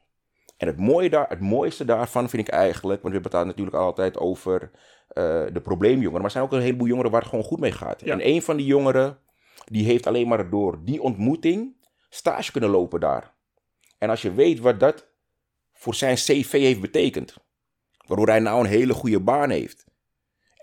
En 0.57 0.67
het, 0.67 0.77
mooie 0.77 1.09
daar, 1.09 1.29
het 1.29 1.39
mooiste 1.39 1.85
daarvan 1.85 2.29
vind 2.29 2.47
ik 2.47 2.53
eigenlijk, 2.53 3.01
want 3.01 3.13
we 3.13 3.19
hebben 3.21 3.39
het 3.39 3.47
natuurlijk 3.47 3.77
altijd 3.77 4.17
over 4.17 4.71
eh, 5.07 5.43
de 5.53 5.61
probleemjongeren, 5.63 6.13
maar 6.13 6.23
er 6.23 6.31
zijn 6.31 6.43
ook 6.43 6.51
een 6.51 6.61
heleboel 6.61 6.87
jongeren 6.87 7.11
waar 7.11 7.21
het 7.21 7.29
gewoon 7.29 7.45
goed 7.45 7.59
mee 7.59 7.71
gaat. 7.71 8.01
Ja. 8.01 8.13
En 8.13 8.27
een 8.27 8.41
van 8.41 8.57
die 8.57 8.65
jongeren, 8.65 9.17
die 9.65 9.85
heeft 9.85 10.07
alleen 10.07 10.27
maar 10.27 10.49
door 10.49 10.79
die 10.83 11.01
ontmoeting 11.01 11.75
stage 12.09 12.51
kunnen 12.51 12.69
lopen 12.69 12.99
daar. 12.99 13.33
En 13.97 14.09
als 14.09 14.21
je 14.21 14.33
weet 14.33 14.59
wat 14.59 14.79
dat 14.79 15.07
voor 15.73 15.95
zijn 15.95 16.15
cv 16.15 16.51
heeft 16.51 16.81
betekend, 16.81 17.37
waardoor 18.07 18.27
hij 18.27 18.39
nou 18.39 18.59
een 18.59 18.69
hele 18.69 18.93
goede 18.93 19.19
baan 19.19 19.49
heeft. 19.49 19.85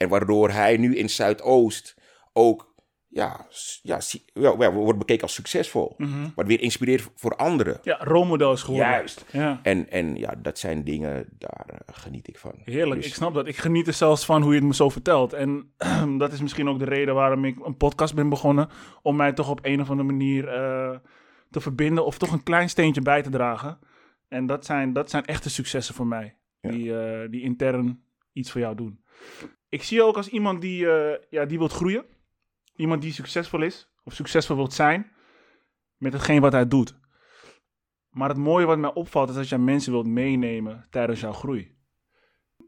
En 0.01 0.09
waardoor 0.09 0.51
hij 0.51 0.77
nu 0.77 0.97
in 0.97 1.11
Zuidoost 1.11 1.97
ook 2.33 2.75
ja, 3.09 3.47
ja, 4.33 4.73
wordt 4.73 4.99
bekeken 4.99 5.23
als 5.23 5.35
succesvol. 5.35 5.95
Mhm. 5.97 6.29
Wat 6.35 6.47
weer 6.47 6.61
inspireert 6.61 7.11
voor 7.15 7.37
anderen. 7.37 7.79
Ja, 7.83 7.99
rolmodel 8.01 8.53
is 8.53 8.63
geworden. 8.63 8.91
Juist. 8.91 9.25
Ja. 9.33 9.61
En, 9.63 9.91
en 9.91 10.17
ja, 10.17 10.35
dat 10.43 10.59
zijn 10.59 10.85
dingen, 10.85 11.29
daar 11.39 11.67
eh, 11.69 11.95
geniet 11.95 12.29
ik 12.29 12.39
van. 12.39 12.53
Heerlijk, 12.65 13.01
Dus- 13.01 13.11
ik 13.11 13.15
snap 13.15 13.35
dat. 13.35 13.47
Ik 13.47 13.57
geniet 13.57 13.87
er 13.87 13.93
zelfs 13.93 14.25
van 14.25 14.43
hoe 14.43 14.53
je 14.53 14.59
het 14.59 14.67
me 14.67 14.75
zo 14.75 14.89
vertelt. 14.89 15.33
En 15.33 15.73
dat 16.19 16.33
is 16.33 16.41
misschien 16.41 16.69
ook 16.69 16.79
de 16.79 16.85
reden 16.85 17.15
waarom 17.15 17.45
ik 17.45 17.67
een 17.67 17.77
podcast 17.77 18.15
ben 18.15 18.29
begonnen. 18.29 18.69
Om 19.03 19.17
mij 19.17 19.33
toch 19.33 19.51
op 19.51 19.59
een 19.63 19.81
of 19.81 19.91
andere 19.91 20.09
manier 20.09 20.49
eh, 20.49 20.99
te 21.51 21.61
verbinden 21.61 22.05
of 22.05 22.19
toch 22.19 22.33
een 22.33 22.43
klein 22.43 22.69
steentje 22.69 23.03
bij 23.03 23.23
te 23.23 23.31
dragen. 23.31 23.79
En 24.29 24.47
dat 24.47 24.65
zijn, 24.65 24.93
dat 24.93 25.11
zijn 25.11 25.25
echte 25.25 25.51
successen 25.51 25.95
voor 25.95 26.07
mij. 26.07 26.37
Ja. 26.61 26.71
Die, 26.71 26.99
eh, 26.99 27.31
die 27.31 27.43
intern 27.43 28.03
iets 28.33 28.51
voor 28.51 28.61
jou 28.61 28.75
doen. 28.75 29.05
Ik 29.71 29.83
zie 29.83 29.97
je 29.97 30.03
ook 30.03 30.17
als 30.17 30.29
iemand 30.29 30.61
die, 30.61 30.91
eh, 30.93 31.23
ja, 31.31 31.45
die 31.45 31.59
wilt 31.59 31.73
groeien. 31.73 32.05
Iemand 32.77 33.03
die 33.03 33.13
succesvol 33.13 33.63
is 33.63 33.89
of 34.05 34.15
succesvol 34.15 34.57
wilt 34.57 34.73
zijn 34.73 35.13
met 35.97 36.13
hetgeen 36.13 36.41
wat 36.41 36.53
hij 36.53 36.69
doet. 36.69 36.99
Maar 38.11 38.29
het 38.29 38.39
mooie 38.39 38.67
wat 38.67 38.79
mij 38.79 38.95
opvalt 38.95 39.29
is 39.29 39.35
dat 39.35 39.49
jij 39.49 39.59
mensen 39.59 39.93
wilt 39.93 40.07
meenemen 40.07 40.87
tijdens 40.91 41.21
jouw 41.21 41.33
groei. 41.33 41.79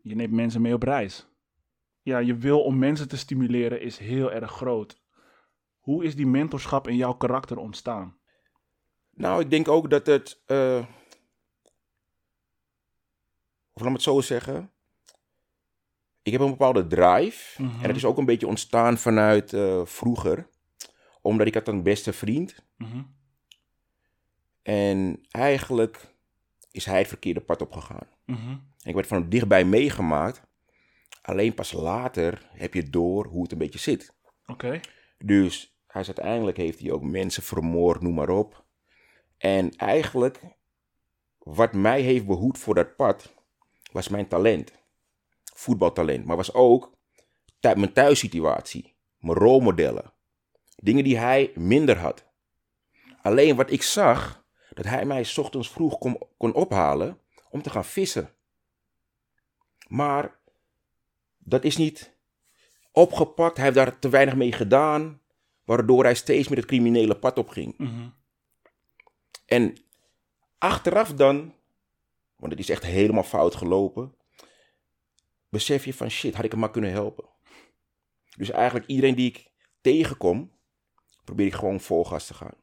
Je 0.03 0.15
neemt 0.15 0.33
mensen 0.33 0.63
mee 0.63 0.75
op 0.75 0.83
reis. 0.83 1.27
Ja, 2.03 2.19
je 2.19 2.37
wil 2.37 2.63
om 2.63 2.79
mensen 2.79 3.09
te 3.09 3.17
stimuleren 3.17 3.81
is 3.81 3.99
heel 3.99 4.33
erg 4.33 4.51
groot. 4.51 5.01
Hoe 5.79 6.05
is 6.05 6.17
die 6.17 6.27
mentorschap 6.27 6.89
in 6.89 6.97
jouw 6.97 7.13
karakter 7.13 7.57
ontstaan? 7.57 8.19
Nou, 9.11 9.41
ik 9.41 9.51
denk 9.51 9.69
ook 9.69 9.91
dat 9.91 10.07
het. 10.07 10.43
eh, 10.47 10.87
of 13.73 13.81
laat 13.81 13.89
me 13.89 13.93
het 13.93 14.03
zo 14.03 14.21
zeggen. 14.21 14.72
Ik 16.23 16.33
heb 16.33 16.41
een 16.41 16.51
bepaalde 16.51 16.87
drive. 16.87 17.63
Mhm. 17.63 17.83
En 17.83 17.87
het 17.87 17.97
is 17.97 18.05
ook 18.05 18.19
een 18.19 18.25
beetje 18.25 18.47
ontstaan 18.47 18.99
vanuit 18.99 19.53
eh, 19.53 19.81
vroeger. 19.85 20.49
Omdat 21.21 21.47
ik 21.47 21.55
had 21.55 21.69
een 21.69 21.83
beste 21.83 22.13
vriend. 22.13 22.65
Mhm. 22.77 23.03
En 24.63 25.21
eigenlijk 25.31 26.15
is 26.71 26.85
hij 26.85 26.99
het 26.99 27.09
verkeerde 27.09 27.41
pad 27.41 27.63
opgegaan. 27.63 28.07
Mhm. 28.25 28.51
En 28.51 28.89
ik 28.89 28.95
werd 28.95 29.07
van 29.07 29.29
dichtbij 29.29 29.65
meegemaakt. 29.65 30.43
Alleen 31.23 31.55
pas 31.55 31.73
later 31.73 32.49
heb 32.53 32.75
je 32.75 32.91
door 32.91 33.27
hoe 33.27 33.43
het 33.43 33.53
een 33.53 33.59
beetje 33.59 33.79
zit. 33.79 34.15
Oké. 34.47 34.81
Dus 35.19 35.77
hij 35.87 36.01
is 36.01 36.07
uiteindelijk 36.07 36.57
heeft 36.57 36.79
hij 36.79 36.91
ook 36.91 37.03
mensen 37.03 37.43
vermoord, 37.43 38.01
noem 38.01 38.15
maar 38.15 38.29
op. 38.29 38.65
En 39.39 39.77
eigenlijk, 39.77 40.41
wat 41.39 41.73
mij 41.73 42.01
heeft 42.01 42.27
behoed 42.27 42.59
voor 42.59 42.75
dat 42.75 42.97
pad, 42.97 43.35
was 43.93 44.09
mijn 44.09 44.29
talent. 44.29 44.82
Voetbaltalent. 45.63 46.25
Maar 46.25 46.37
was 46.37 46.55
ook 46.55 46.93
mijn 47.61 47.93
thuissituatie. 47.93 48.95
Mijn 49.19 49.39
rolmodellen. 49.39 50.13
Dingen 50.77 51.05
die 51.05 51.19
hij 51.19 51.53
minder 51.55 51.99
had. 51.99 52.25
Alleen 53.23 53.57
wat 53.57 53.71
ik 53.71 53.83
zag, 53.83 54.45
dat 54.75 54.85
hij 54.85 55.05
mij 55.05 55.25
's 55.25 55.39
ochtends 55.39 55.71
vroeg 55.71 55.99
kon, 55.99 56.19
kon 56.37 56.55
ophalen 56.55 57.19
om 57.51 57.63
te 57.63 57.71
gaan 57.71 57.85
vissen. 57.85 58.31
Maar 59.89 60.39
dat 61.39 61.65
is 61.65 61.77
niet 61.77 62.17
opgepakt. 62.93 63.57
Hij 63.57 63.65
heeft 63.65 63.77
daar 63.77 63.99
te 63.99 64.09
weinig 64.09 64.35
mee 64.35 64.53
gedaan. 64.53 65.21
Waardoor 65.65 66.05
hij 66.05 66.15
steeds 66.15 66.49
meer 66.49 66.59
het 66.59 66.67
criminele 66.67 67.19
pad 67.19 67.39
opging. 67.39 67.79
Mhm. 67.79 68.09
En 69.47 69.77
achteraf 70.59 71.15
dan, 71.15 71.55
want 72.37 72.53
het 72.53 72.61
is 72.61 72.69
echt 72.69 72.85
helemaal 72.85 73.23
fout 73.23 73.55
gelopen, 73.55 74.15
besef 75.53 75.85
je 75.85 75.95
van 75.95 76.11
shit, 76.11 76.35
had 76.35 76.45
ik 76.45 76.51
hem 76.51 76.61
maar 76.61 76.71
kunnen 76.71 76.91
helpen. 76.91 77.25
Dus 78.37 78.51
eigenlijk 78.51 78.87
iedereen 78.87 79.15
die 79.15 79.29
ik 79.29 79.51
tegenkom, 79.81 80.51
probeer 81.25 81.47
ik 81.47 81.53
gewoon 81.55 81.81
vol 81.81 82.05
gas 82.05 82.27
te 82.27 82.35
gaan. 82.35 82.55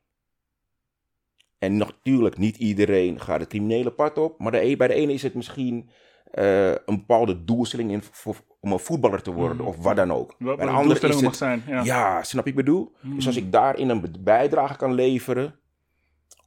En 1.58 1.77
natuurlijk, 1.77 2.38
niet 2.38 2.58
iedereen 2.58 3.19
gaat 3.19 3.39
het 3.39 3.50
criminele 3.50 3.91
pad 3.91 4.17
op, 4.17 4.39
maar 4.39 4.51
de, 4.51 4.62
een- 4.62 4.77
bij 4.77 4.88
de 4.88 4.93
ene 4.93 5.13
is 5.13 5.24
het 5.24 5.34
misschien 5.34 5.89
eh, 6.31 6.69
een 6.72 6.81
bepaalde 6.86 7.43
doelstelling 7.43 7.91
in, 7.91 8.01
voor, 8.12 8.36
om 8.60 8.72
een 8.72 8.79
voetballer 8.79 9.22
te 9.22 9.31
worden, 9.31 9.58
Mhm. 9.58 9.65
of 9.67 9.77
wat 9.77 9.96
dan 9.96 10.12
ook. 10.13 10.36
Wat 10.39 10.55
bij 10.58 10.65
de 10.65 10.72
de 10.72 10.77
ander 10.77 11.03
is 11.03 11.13
mag 11.15 11.22
het, 11.24 11.36
zijn. 11.36 11.63
Ja. 11.67 11.84
ja, 11.84 12.24
snap 12.24 12.43
je 12.43 12.50
ik 12.50 12.55
bedoel? 12.55 12.91
Dus 13.01 13.25
als 13.27 13.36
ik 13.36 13.51
daarin 13.51 13.89
een 13.89 14.15
bijdrage 14.19 14.75
kan 14.77 14.93
leveren. 14.93 15.60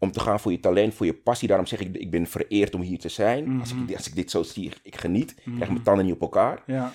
Om 0.03 0.13
te 0.13 0.21
gaan 0.21 0.41
voor 0.41 0.53
je 0.53 0.61
talent, 0.61 0.95
voor 0.95 1.07
je 1.07 1.15
passie. 1.15 1.49
Daarom 1.49 1.67
zeg 1.67 1.81
ik, 1.81 1.97
ik 1.97 2.11
ben 2.11 2.27
vereerd 2.27 2.75
om 2.75 2.81
hier 2.81 2.99
te 2.99 3.09
zijn. 3.09 3.61
als, 3.61 3.75
Mhm. 3.75 3.83
ik, 3.89 3.97
als 3.97 4.09
ik 4.09 4.15
dit 4.15 4.31
zo 4.31 4.43
zie, 4.43 4.71
ik 4.83 4.97
geniet. 4.97 5.31
Ik 5.31 5.37
krijg 5.45 5.59
Mhm. 5.61 5.73
mijn 5.73 5.83
tanden 5.83 6.05
niet 6.05 6.15
op 6.15 6.21
elkaar. 6.21 6.63
Ja. 6.67 6.93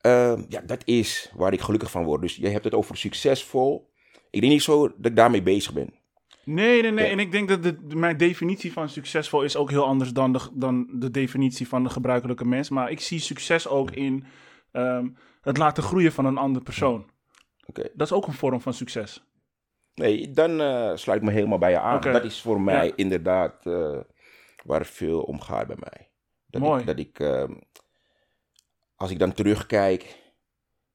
Ehm, 0.00 0.42
ja, 0.48 0.60
dat 0.60 0.82
is 0.84 1.30
waar 1.36 1.52
ik 1.52 1.60
gelukkig 1.60 1.90
van 1.90 2.04
word. 2.04 2.20
Dus 2.20 2.36
je 2.36 2.48
hebt 2.48 2.64
het 2.64 2.74
over 2.74 2.96
succesvol. 2.96 3.90
Ik 4.30 4.40
denk 4.40 4.52
niet 4.52 4.62
zo 4.62 4.88
dat 4.96 5.06
ik 5.10 5.16
daarmee 5.16 5.42
bezig 5.42 5.72
ben. 5.72 5.94
Nee, 6.44 6.82
nee, 6.82 6.90
nee. 6.92 7.04
Ja. 7.04 7.10
En 7.10 7.18
ik 7.18 7.32
denk 7.32 7.48
dat 7.48 7.62
de, 7.62 7.76
mijn 7.96 8.16
definitie 8.16 8.72
van 8.72 8.88
succesvol 8.88 9.42
is 9.42 9.56
ook 9.56 9.70
heel 9.70 9.84
anders 9.84 10.10
dan 10.12 10.32
de, 10.32 10.40
dan 10.52 10.86
de 10.92 11.10
definitie 11.10 11.68
van 11.68 11.82
de 11.82 11.90
gebruikelijke 11.90 12.44
mens. 12.44 12.68
Maar 12.68 12.90
ik 12.90 13.00
zie 13.00 13.18
succes 13.18 13.68
ook 13.68 13.90
in 13.90 14.24
ehm, 14.72 15.08
het 15.40 15.56
laten 15.56 15.82
groeien 15.82 16.12
van 16.12 16.24
een 16.24 16.36
andere 16.36 16.64
persoon. 16.64 17.06
Oké. 17.66 17.82
Dat 17.94 18.06
is 18.06 18.12
ook 18.12 18.26
een 18.26 18.32
vorm 18.32 18.60
van 18.60 18.72
succes. 18.74 19.22
Nee, 19.98 20.30
dan 20.30 20.60
eh, 20.60 20.96
sluit 20.96 21.20
ik 21.20 21.26
me 21.26 21.32
helemaal 21.32 21.58
bij 21.58 21.70
je 21.70 21.78
aan. 21.80 22.00
Dat 22.00 22.24
is 22.24 22.40
voor 22.40 22.60
mij 22.60 22.86
Ja. 22.86 22.92
inderdaad 22.96 23.66
eh, 23.66 23.98
waar 24.64 24.86
veel 24.86 25.22
om 25.22 25.40
gaat 25.40 25.66
bij 25.66 25.76
mij. 25.78 26.10
Dat 26.46 26.60
Mooi. 26.60 26.80
Ik, 26.80 26.86
dat 26.86 26.98
ik, 26.98 27.20
ehm, 27.20 27.54
als 28.96 29.10
ik 29.10 29.18
dan 29.18 29.32
terugkijk 29.32 30.16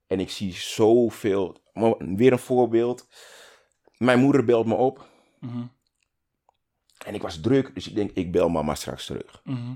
en 0.07 0.19
ik 0.19 0.29
zie 0.29 0.53
zoveel. 0.53 1.61
Weer 1.97 2.31
een 2.31 2.39
voorbeeld. 2.39 3.07
Mijn 3.97 4.19
moeder 4.19 4.45
belt 4.45 4.65
me 4.65 4.75
op. 4.75 5.07
Mhm. 5.39 5.65
En 7.05 7.13
ik 7.13 7.21
was 7.21 7.41
druk, 7.41 7.75
dus 7.75 7.87
ik 7.87 7.95
denk, 7.95 8.11
ik 8.11 8.31
bel 8.31 8.49
mama 8.49 8.75
straks 8.75 9.05
terug. 9.05 9.41
Mhm. 9.43 9.73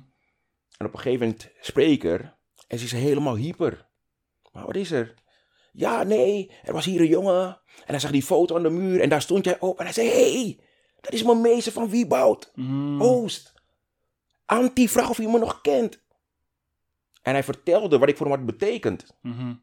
En 0.78 0.86
op 0.86 0.94
een 0.94 1.00
gegeven 1.00 1.28
moment 1.28 1.50
spreek 1.62 1.90
ik 1.90 2.04
er. 2.04 2.36
En 2.68 2.78
ze 2.80 2.86
is 2.86 2.92
helemaal 2.92 3.36
hyper. 3.36 3.88
Maar 4.52 4.66
wat 4.66 4.76
is 4.76 4.92
er? 4.92 5.14
Ja, 5.78 6.04
nee, 6.04 6.52
er 6.64 6.74
was 6.74 6.86
hier 6.86 7.02
een 7.02 7.08
jongen. 7.08 7.46
En 7.66 7.86
hij 7.86 8.00
zag 8.00 8.12
die 8.12 8.24
foto 8.24 8.56
aan 8.56 8.64
de 8.64 8.70
muur. 8.70 9.02
En 9.02 9.10
daar 9.10 9.22
stond 9.22 9.46
jij 9.46 9.60
op. 9.60 9.80
En 9.80 9.84
hij 9.84 9.94
zei, 9.94 10.08
hé, 10.08 10.32
hey, 10.32 10.60
dat 11.02 11.14
is 11.14 11.24
mijn 11.24 11.42
meester 11.42 11.72
van 11.72 11.90
Wieboud. 11.90 12.52
Mhm. 12.56 13.02
Oost. 13.02 13.54
Anti-vraag 14.46 15.10
of 15.10 15.18
je 15.18 15.28
me 15.28 15.40
nog 15.40 15.62
kent. 15.62 16.00
En 17.22 17.34
hij 17.34 17.44
vertelde 17.44 17.98
wat 17.98 18.10
ik 18.10 18.18
voor 18.18 18.26
hem 18.28 18.36
had 18.36 18.46
betekend. 18.46 19.16
Mhm. 19.22 19.54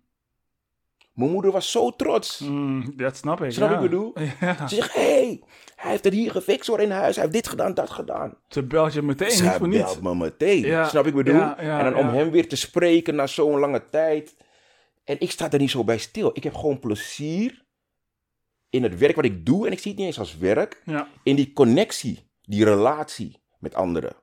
Mijn 1.13 1.31
moeder 1.31 1.51
was 1.51 1.71
zo 1.71 1.91
trots. 1.97 2.39
Mm, 2.39 2.93
dat 2.97 3.17
snap 3.17 3.43
ik. 3.43 3.53
Snap 3.53 3.71
ja. 3.71 3.75
ik 3.75 3.81
bedoel? 3.81 4.13
Ja. 4.41 4.69
Ze 4.69 4.75
zegt, 4.75 4.95
hé, 4.95 5.01
hey, 5.01 5.43
hij 5.77 5.91
heeft 5.91 6.05
het 6.05 6.13
hier 6.13 6.31
gefixt 6.31 6.69
hoor 6.69 6.81
in 6.81 6.91
huis. 6.91 7.15
Hij 7.15 7.25
heeft 7.25 7.37
dit 7.37 7.49
gedaan, 7.49 7.75
dat 7.75 7.91
gedaan. 7.91 8.37
Ze 8.49 8.63
belt 8.63 8.93
je 8.93 9.03
meteen, 9.03 9.29
niet 9.29 9.37
Zij 9.37 9.59
voor 9.59 9.69
belt 9.69 10.03
me 10.03 10.15
meteen. 10.15 10.61
Ja, 10.61 10.89
Snap 10.89 11.07
ik 11.07 11.15
bedoel? 11.15 11.57
en 11.57 11.85
dan 11.85 11.97
om 11.97 12.09
hem 12.09 12.31
weer 12.31 12.49
te 12.49 12.57
spreken 12.57 13.15
na 13.15 13.27
zo'n 13.27 13.59
lange 13.59 13.89
tijd. 13.91 14.35
En 15.05 15.21
ik 15.21 15.31
sta 15.31 15.51
er 15.51 15.59
niet 15.59 15.71
zo 15.71 15.85
bij 15.85 15.99
stil. 15.99 16.31
Ik 16.33 16.45
heb 16.45 16.55
gewoon 16.55 16.79
plezier 16.79 17.65
in 18.71 18.83
het 18.83 18.99
werk 18.99 19.17
wat 19.17 19.25
ik 19.25 19.47
doe. 19.47 19.67
En 19.67 19.73
ik 19.73 19.79
zie 19.79 19.91
het 19.91 19.99
niet 20.01 20.09
eens 20.09 20.19
als 20.19 20.37
werk. 20.37 20.83
Ja. 20.85 21.09
In 21.23 21.37
die 21.37 21.53
connectie, 21.53 22.31
die 22.43 22.65
relatie 22.65 23.43
met 23.59 23.75
anderen. 23.75 24.17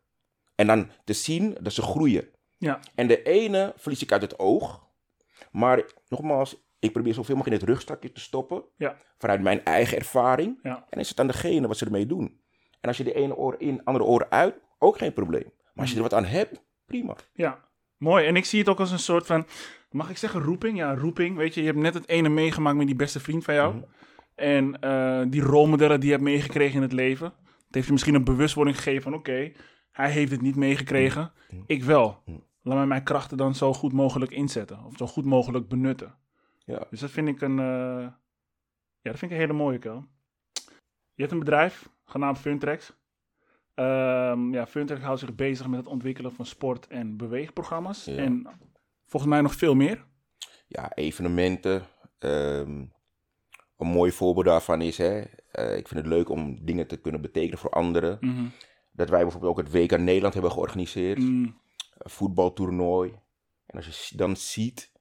En 0.55 0.67
dan 0.67 0.91
te 1.03 1.13
zien 1.13 1.57
dat 1.61 1.73
ze 1.73 1.81
groeien. 1.81 2.29
Ja. 2.57 2.79
En 2.95 3.07
de 3.07 3.23
ene 3.23 3.73
verlies 3.77 4.01
ik 4.01 4.11
uit 4.11 4.21
het 4.21 4.39
oog. 4.39 4.89
Maar 5.51 5.83
nogmaals, 6.07 6.55
ik 6.79 6.91
probeer 6.91 7.13
zoveel 7.13 7.35
mogelijk 7.35 7.61
in 7.61 7.67
het 7.67 7.77
rugzakje 7.77 8.11
te 8.11 8.19
stoppen. 8.19 8.63
Ja. 8.77 8.97
Vanuit 9.17 9.41
mijn 9.41 9.63
eigen 9.63 9.97
ervaring. 9.97 10.59
Ja. 10.63 10.85
En 10.89 10.99
is 10.99 11.09
het 11.09 11.19
aan 11.19 11.27
degene 11.27 11.67
wat 11.67 11.77
ze 11.77 11.85
ermee 11.85 12.05
doen. 12.05 12.41
En 12.81 12.87
als 12.87 12.97
je 12.97 13.03
de 13.03 13.13
ene 13.13 13.35
oor 13.35 13.55
in, 13.57 13.83
andere 13.83 14.05
oor 14.05 14.29
uit, 14.29 14.55
ook 14.79 14.97
geen 14.97 15.13
probleem. 15.13 15.51
Maar 15.73 15.83
als 15.83 15.89
je 15.89 15.95
er 15.95 16.01
wat 16.01 16.13
aan 16.13 16.25
hebt, 16.25 16.63
prima. 16.85 17.15
Ja, 17.33 17.69
mooi. 17.97 18.25
En 18.25 18.35
ik 18.35 18.45
zie 18.45 18.59
het 18.59 18.69
ook 18.69 18.79
als 18.79 18.91
een 18.91 18.99
soort 18.99 19.25
van, 19.25 19.47
mag 19.91 20.09
ik 20.09 20.17
zeggen 20.17 20.41
roeping? 20.41 20.77
Ja, 20.77 20.95
roeping. 20.95 21.37
Weet 21.37 21.53
je, 21.53 21.59
je 21.61 21.67
hebt 21.67 21.79
net 21.79 21.93
het 21.93 22.07
ene 22.07 22.29
meegemaakt 22.29 22.77
met 22.77 22.87
die 22.87 22.95
beste 22.95 23.19
vriend 23.19 23.43
van 23.43 23.53
jou. 23.53 23.75
Mhm. 23.75 23.83
En 24.35 24.79
eh, 24.79 25.21
die 25.27 25.41
rolmodellen 25.41 25.99
die 25.99 26.09
je 26.09 26.15
hebt 26.15 26.27
meegekregen 26.27 26.75
in 26.75 26.81
het 26.81 26.93
leven. 26.93 27.33
Het 27.45 27.75
heeft 27.75 27.85
je 27.85 27.91
misschien 27.91 28.15
een 28.15 28.23
bewustwording 28.23 28.77
gegeven 28.77 29.01
van, 29.01 29.13
oké, 29.13 29.51
hij 29.91 30.11
heeft 30.11 30.31
het 30.31 30.41
niet 30.41 30.55
meegekregen. 30.55 31.31
Mhm. 31.49 31.61
Ik 31.65 31.83
wel. 31.83 32.21
Mhm. 32.25 32.37
Laat 32.63 32.77
mij 32.77 32.85
mijn 32.85 33.03
krachten 33.03 33.37
dan 33.37 33.55
zo 33.55 33.73
goed 33.73 33.93
mogelijk 33.93 34.31
inzetten. 34.31 34.85
Of 34.85 34.97
zo 34.97 35.07
goed 35.07 35.25
mogelijk 35.25 35.67
benutten. 35.67 36.15
Ja. 36.65 36.83
Dus 36.89 36.99
dat 36.99 37.11
vind 37.11 37.27
ik 37.27 37.41
een, 37.41 37.59
eh, 37.59 38.05
ja, 39.01 39.09
dat 39.09 39.19
vind 39.19 39.31
ik 39.31 39.37
een 39.37 39.43
hele 39.43 39.53
mooie, 39.53 39.77
Kel. 39.77 40.05
Je 41.13 41.27
hebt 41.27 41.31
een 41.31 41.39
bedrijf, 41.39 41.89
genaamd 42.05 42.39
Funtrax. 42.39 42.93
Ehm 43.73 44.53
ja, 44.53 44.67
Funtrax 44.67 45.01
houdt 45.01 45.19
zich 45.19 45.35
bezig 45.35 45.67
met 45.67 45.79
het 45.79 45.87
ontwikkelen 45.87 46.33
van 46.33 46.45
sport- 46.45 46.87
en 46.87 47.17
beweegprogramma's. 47.17 48.05
Ja. 48.05 48.15
En 48.15 48.47
volgens 49.11 49.31
mij 49.31 49.41
nog 49.41 49.55
veel 49.55 49.75
meer. 49.75 50.05
Ja, 50.67 50.91
evenementen. 50.95 51.87
ehm, 52.19 52.85
een 53.77 53.87
mooi 53.87 54.11
voorbeeld 54.11 54.45
daarvan 54.45 54.81
is, 54.81 54.97
hè, 54.97 55.21
eh, 55.51 55.77
ik 55.77 55.87
vind 55.87 55.99
het 55.99 56.09
leuk 56.09 56.29
om 56.29 56.65
dingen 56.65 56.87
te 56.87 56.97
kunnen 56.97 57.21
betekenen 57.21 57.57
voor 57.57 57.69
anderen. 57.69 58.17
Mhm. 58.21 58.45
Dat 58.91 59.09
wij 59.09 59.21
bijvoorbeeld 59.21 59.51
ook 59.51 59.57
het 59.65 59.71
WK 59.71 59.97
Nederland 59.97 60.33
hebben 60.33 60.51
georganiseerd. 60.51 61.17
Mm, 61.17 61.59
een 61.97 62.09
voetbaltoernooi. 62.09 63.19
En 63.65 63.75
als 63.77 64.09
je 64.09 64.17
dan 64.17 64.35
ziet, 64.35 64.91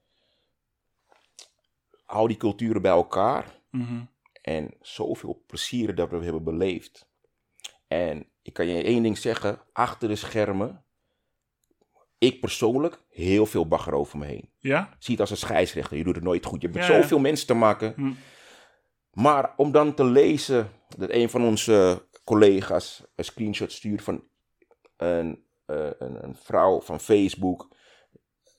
al 2.05 2.27
die 2.27 2.37
culturen 2.37 2.81
bij 2.81 2.91
elkaar. 2.91 3.59
mhm. 3.71 4.03
En 4.41 4.73
zoveel 4.81 5.43
plezier 5.47 5.95
dat 5.95 6.09
we 6.09 6.23
hebben 6.23 6.43
beleefd. 6.43 7.07
En 7.87 8.25
ik 8.41 8.53
kan 8.53 8.67
je 8.67 8.83
één 8.83 9.03
ding 9.03 9.17
zeggen, 9.17 9.59
achter 9.73 10.07
de 10.07 10.15
schermen, 10.15 10.83
ik 12.21 12.39
persoonlijk, 12.39 13.01
heel 13.09 13.45
veel 13.45 13.67
bagger 13.67 13.93
over 13.93 14.17
me 14.17 14.25
heen. 14.25 14.49
Ja? 14.59 14.95
Zie 14.99 15.11
het 15.11 15.19
als 15.19 15.29
een 15.29 15.37
scheidsrechter, 15.37 15.97
je 15.97 16.03
doet 16.03 16.15
het 16.15 16.23
nooit 16.23 16.45
goed. 16.45 16.61
Je 16.61 16.67
hebt 16.67 16.79
met 16.79 16.87
Ja, 16.87 16.95
ja. 16.95 17.01
zoveel 17.01 17.19
mensen 17.19 17.47
te 17.47 17.53
maken. 17.53 17.93
Hm. 17.95 18.11
Maar 19.11 19.53
om 19.57 19.71
dan 19.71 19.93
te 19.93 20.03
lezen 20.03 20.69
dat 20.97 21.09
een 21.09 21.29
van 21.29 21.43
onze 21.43 22.05
collega's 22.23 23.03
een 23.15 23.23
screenshot 23.23 23.71
stuurt 23.71 24.01
van 24.01 24.23
een, 24.97 25.43
eh, 25.65 25.89
een, 25.99 26.23
een 26.23 26.35
vrouw 26.35 26.81
van 26.81 26.99
Facebook 26.99 27.75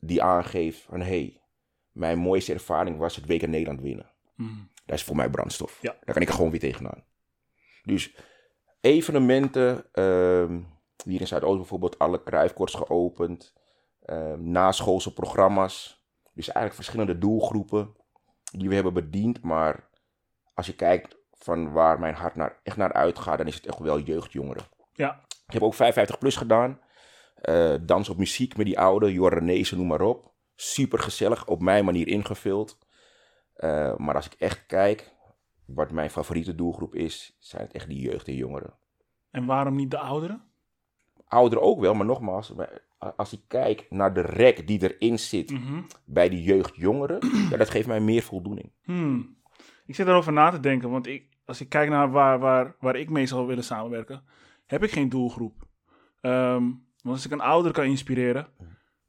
die 0.00 0.22
aangeeft 0.22 0.80
van 0.80 1.00
hé, 1.00 1.06
hey, 1.06 1.40
mijn 1.92 2.18
mooiste 2.18 2.52
ervaring 2.52 2.98
was 2.98 3.16
het 3.16 3.26
WK 3.26 3.46
Nederland 3.46 3.80
winnen. 3.80 4.10
Mm. 4.36 4.70
Dat 4.84 4.96
is 4.96 5.04
voor 5.04 5.16
mij 5.16 5.30
brandstof. 5.30 5.78
Ja. 5.80 5.96
Daar 6.04 6.14
kan 6.14 6.22
ik 6.22 6.28
er 6.28 6.34
gewoon 6.34 6.50
weer 6.50 6.60
tegenaan. 6.60 7.04
Dus 7.82 8.14
evenementen, 8.80 9.84
ehm 9.92 10.60
hier 11.04 11.20
in 11.20 11.26
Zuidoost 11.26 11.56
bijvoorbeeld 11.56 11.98
alle 11.98 12.22
kruifkorts 12.22 12.74
geopend, 12.74 13.52
ehm 14.04 14.50
naschoolse 14.50 15.12
programma's. 15.12 16.04
Dus 16.32 16.46
eigenlijk 16.46 16.74
verschillende 16.74 17.18
doelgroepen 17.18 17.96
die 18.52 18.68
we 18.68 18.74
hebben 18.74 18.94
bediend. 18.94 19.42
Maar 19.42 19.88
als 20.54 20.66
je 20.66 20.74
kijkt 20.74 21.16
van 21.32 21.72
waar 21.72 21.98
mijn 21.98 22.14
hart 22.14 22.34
naar, 22.34 22.60
echt 22.62 22.76
naar 22.76 22.92
uitgaat, 22.92 23.38
dan 23.38 23.46
is 23.46 23.54
het 23.54 23.66
echt 23.66 23.78
wel 23.78 24.00
jeugdjongeren. 24.00 24.64
Ja. 24.92 25.20
Ik 25.46 25.52
heb 25.52 25.62
ook 25.62 25.74
55 25.74 26.18
plus 26.18 26.36
gedaan. 26.36 26.80
Eh, 27.34 27.74
dans 27.80 28.08
op 28.08 28.16
muziek 28.16 28.56
met 28.56 28.66
die 28.66 28.78
oude, 28.78 29.12
Jordanezen, 29.12 29.76
noem 29.76 29.86
maar 29.86 30.00
op. 30.00 30.32
Super 30.54 30.98
gezellig, 30.98 31.46
op 31.46 31.60
mijn 31.60 31.84
manier 31.84 32.08
ingevuld. 32.08 32.78
Eh, 33.54 33.96
maar 33.96 34.14
als 34.14 34.26
ik 34.26 34.32
echt 34.32 34.66
kijk, 34.66 35.14
wat 35.64 35.90
mijn 35.90 36.10
favoriete 36.10 36.54
doelgroep 36.54 36.94
is, 36.94 37.36
zijn 37.38 37.62
het 37.62 37.72
echt 37.72 37.88
die 37.88 38.00
jeugd 38.00 38.28
en 38.28 38.34
jongeren. 38.34 38.74
En 39.30 39.46
waarom 39.46 39.74
niet 39.74 39.90
de 39.90 39.98
ouderen? 39.98 40.51
Ouderen 41.32 41.64
ook 41.64 41.80
wel, 41.80 41.94
maar 41.94 42.06
nogmaals, 42.06 42.52
als 43.16 43.32
ik 43.32 43.40
kijk 43.48 43.86
naar 43.90 44.14
de 44.14 44.20
rek 44.20 44.66
die 44.66 44.82
erin 44.94 45.18
zit 45.18 45.50
Mhm. 45.50 45.80
bij 46.04 46.28
die 46.28 46.42
jeugdjongeren, 46.42 47.18
ja, 47.50 47.56
dat 47.56 47.70
geeft 47.70 47.86
mij 47.86 48.00
meer 48.00 48.22
voldoening. 48.22 48.72
Hmm. 48.84 49.36
Ik 49.86 49.94
zit 49.94 50.06
erover 50.06 50.32
na 50.32 50.50
te 50.50 50.60
denken, 50.60 50.90
want 50.90 51.06
ik, 51.06 51.28
als 51.44 51.60
ik 51.60 51.68
kijk 51.68 51.88
naar 51.90 52.10
waar, 52.10 52.38
waar, 52.38 52.76
waar 52.80 52.96
ik 52.96 53.10
mee 53.10 53.26
zou 53.26 53.46
willen 53.46 53.64
samenwerken, 53.64 54.22
heb 54.66 54.82
ik 54.82 54.90
geen 54.90 55.08
doelgroep. 55.08 55.66
Ehm, 56.20 56.62
want 57.02 57.16
als 57.16 57.24
ik 57.24 57.30
een 57.32 57.40
ouder 57.40 57.72
kan 57.72 57.84
inspireren, 57.84 58.46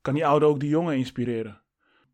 kan 0.01 0.13
die 0.13 0.25
ouder 0.25 0.47
ook 0.47 0.59
die 0.59 0.69
jongen 0.69 0.97
inspireren. 0.97 1.61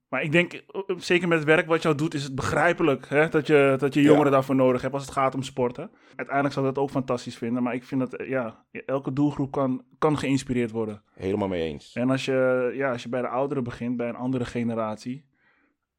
Maar 0.09 0.23
ik 0.23 0.31
denk, 0.31 0.53
eh, 0.53 0.81
zeker 0.97 1.27
met 1.27 1.37
het 1.37 1.47
werk 1.47 1.67
wat 1.67 1.81
jou 1.81 1.95
doet, 1.95 2.13
is 2.13 2.23
het 2.23 2.35
begrijpelijk 2.35 3.09
hè, 3.09 3.29
dat, 3.29 3.47
je, 3.47 3.75
dat 3.77 3.93
je 3.93 4.01
jongeren 4.01 4.25
Ja. 4.25 4.31
daarvoor 4.31 4.55
nodig 4.55 4.81
hebt 4.81 4.93
als 4.93 5.03
het 5.03 5.11
gaat 5.11 5.35
om 5.35 5.43
sporten. 5.43 5.91
Uiteindelijk 6.15 6.53
zou 6.55 6.67
ik 6.67 6.73
dat 6.73 6.83
ook 6.83 6.89
fantastisch 6.89 7.37
vinden, 7.37 7.63
maar 7.63 7.73
ik 7.73 7.83
vind 7.83 8.01
dat 8.01 8.13
eh, 8.13 8.29
ja, 8.29 8.65
elke 8.85 9.13
doelgroep 9.13 9.51
kan, 9.51 9.83
kan 9.97 10.17
geïnspireerd 10.17 10.71
worden. 10.71 11.03
Helemaal 11.13 11.47
mee 11.47 11.63
eens. 11.63 11.93
En 11.93 12.09
als 12.09 12.25
je, 12.25 12.71
ja, 12.75 12.91
als 12.91 13.03
je 13.03 13.09
bij 13.09 13.21
de 13.21 13.27
ouderen 13.27 13.63
begint, 13.63 13.97
bij 13.97 14.09
een 14.09 14.15
andere 14.15 14.45
generatie, 14.45 15.25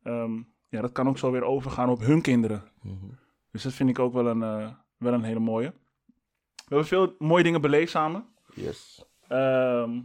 ehm, 0.03 0.37
ja, 0.69 0.81
dat 0.81 0.93
kan 0.93 1.09
ook 1.09 1.19
zo 1.19 1.31
weer 1.31 1.43
overgaan 1.45 1.89
op 1.89 2.01
hun 2.01 2.21
kinderen. 2.23 2.63
Mhm. 2.83 3.07
Dus 3.51 3.63
dat 3.63 3.73
vind 3.73 3.89
ik 3.91 3.99
ook 3.99 4.13
wel 4.13 4.27
een, 4.27 4.43
eh, 4.43 4.71
wel 4.97 5.13
een 5.13 5.23
hele 5.25 5.41
mooie. 5.41 5.73
We 6.55 6.77
hebben 6.77 6.87
veel 6.87 7.15
mooie 7.19 7.43
dingen 7.43 7.61
beleefd 7.61 7.91
samen. 7.91 8.25
Yes. 8.55 9.05
Ehm, 9.29 10.01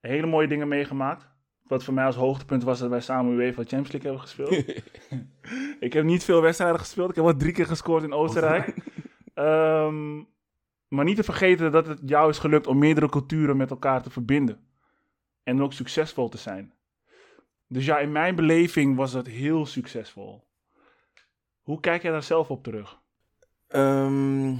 hele 0.00 0.26
mooie 0.26 0.48
dingen 0.48 0.68
meegemaakt. 0.68 1.34
Wat 1.68 1.84
voor 1.84 1.94
mij 1.94 2.04
als 2.04 2.16
hoogtepunt 2.16 2.62
was 2.62 2.78
dat 2.78 2.90
wij 2.90 3.00
samen 3.00 3.32
UEFA 3.32 3.62
Champions 3.62 3.92
League 3.92 4.10
hebben 4.10 4.20
gespeeld. 4.20 4.82
ik 5.86 5.92
heb 5.92 6.04
niet 6.04 6.24
veel 6.24 6.42
wedstrijden 6.42 6.78
gespeeld. 6.78 7.08
Ik 7.08 7.14
heb 7.14 7.24
wel 7.24 7.36
drie 7.36 7.52
keer 7.52 7.66
gescoord 7.66 8.02
in 8.02 8.12
Oostenrijk. 8.12 8.74
Ehm, 9.34 10.16
maar 10.88 11.04
niet 11.04 11.16
te 11.16 11.22
vergeten 11.22 11.72
dat 11.72 11.86
het 11.86 12.00
jou 12.04 12.30
is 12.30 12.38
gelukt 12.38 12.66
om 12.66 12.78
meerdere 12.78 13.08
culturen 13.08 13.56
met 13.56 13.70
elkaar 13.70 14.02
te 14.02 14.10
verbinden. 14.10 14.60
En 15.42 15.62
ook 15.62 15.72
succesvol 15.72 16.28
te 16.28 16.38
zijn. 16.38 16.72
Dus 17.68 17.84
ja, 17.84 17.98
in 17.98 18.12
mijn 18.12 18.34
beleving 18.34 18.96
was 18.96 19.12
dat 19.12 19.26
heel 19.26 19.66
succesvol. 19.66 20.44
Hoe 21.60 21.80
kijk 21.80 22.02
jij 22.02 22.10
daar 22.10 22.22
zelf 22.22 22.50
op 22.50 22.62
terug? 22.62 22.98
Ehm, 23.68 24.54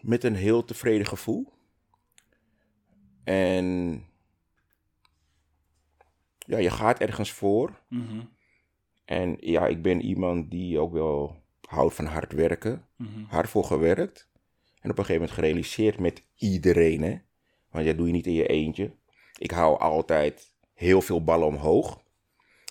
met 0.00 0.24
een 0.24 0.34
heel 0.34 0.64
tevreden 0.64 1.06
gevoel. 1.06 1.52
En 3.24 4.02
ja, 6.44 6.58
je 6.58 6.70
gaat 6.70 6.98
ergens 7.00 7.32
voor. 7.32 7.80
Mhm, 7.88 8.20
En 9.04 9.36
ja, 9.40 9.66
ik 9.66 9.82
ben 9.82 10.00
iemand 10.02 10.50
die 10.50 10.78
ook 10.78 10.92
wel 10.92 11.42
houdt 11.68 11.94
van 11.94 12.04
hard 12.04 12.32
werken. 12.32 12.86
mhm. 12.96 13.24
Hard 13.24 13.48
voor 13.48 13.64
gewerkt. 13.64 14.28
En 14.80 14.90
op 14.90 14.98
een 14.98 15.04
gegeven 15.04 15.14
moment 15.14 15.30
gerealiseerd 15.38 15.98
met 15.98 16.22
iedereen. 16.36 17.02
Hè? 17.02 17.18
Want 17.70 17.86
dat 17.86 17.96
doe 17.96 18.06
je 18.06 18.12
niet 18.12 18.26
in 18.26 18.32
je 18.32 18.46
eentje. 18.46 18.90
Ik 19.38 19.50
hou 19.50 19.78
altijd 19.78 20.52
heel 20.74 21.00
veel 21.00 21.24
ballen 21.24 21.46
omhoog. 21.46 22.02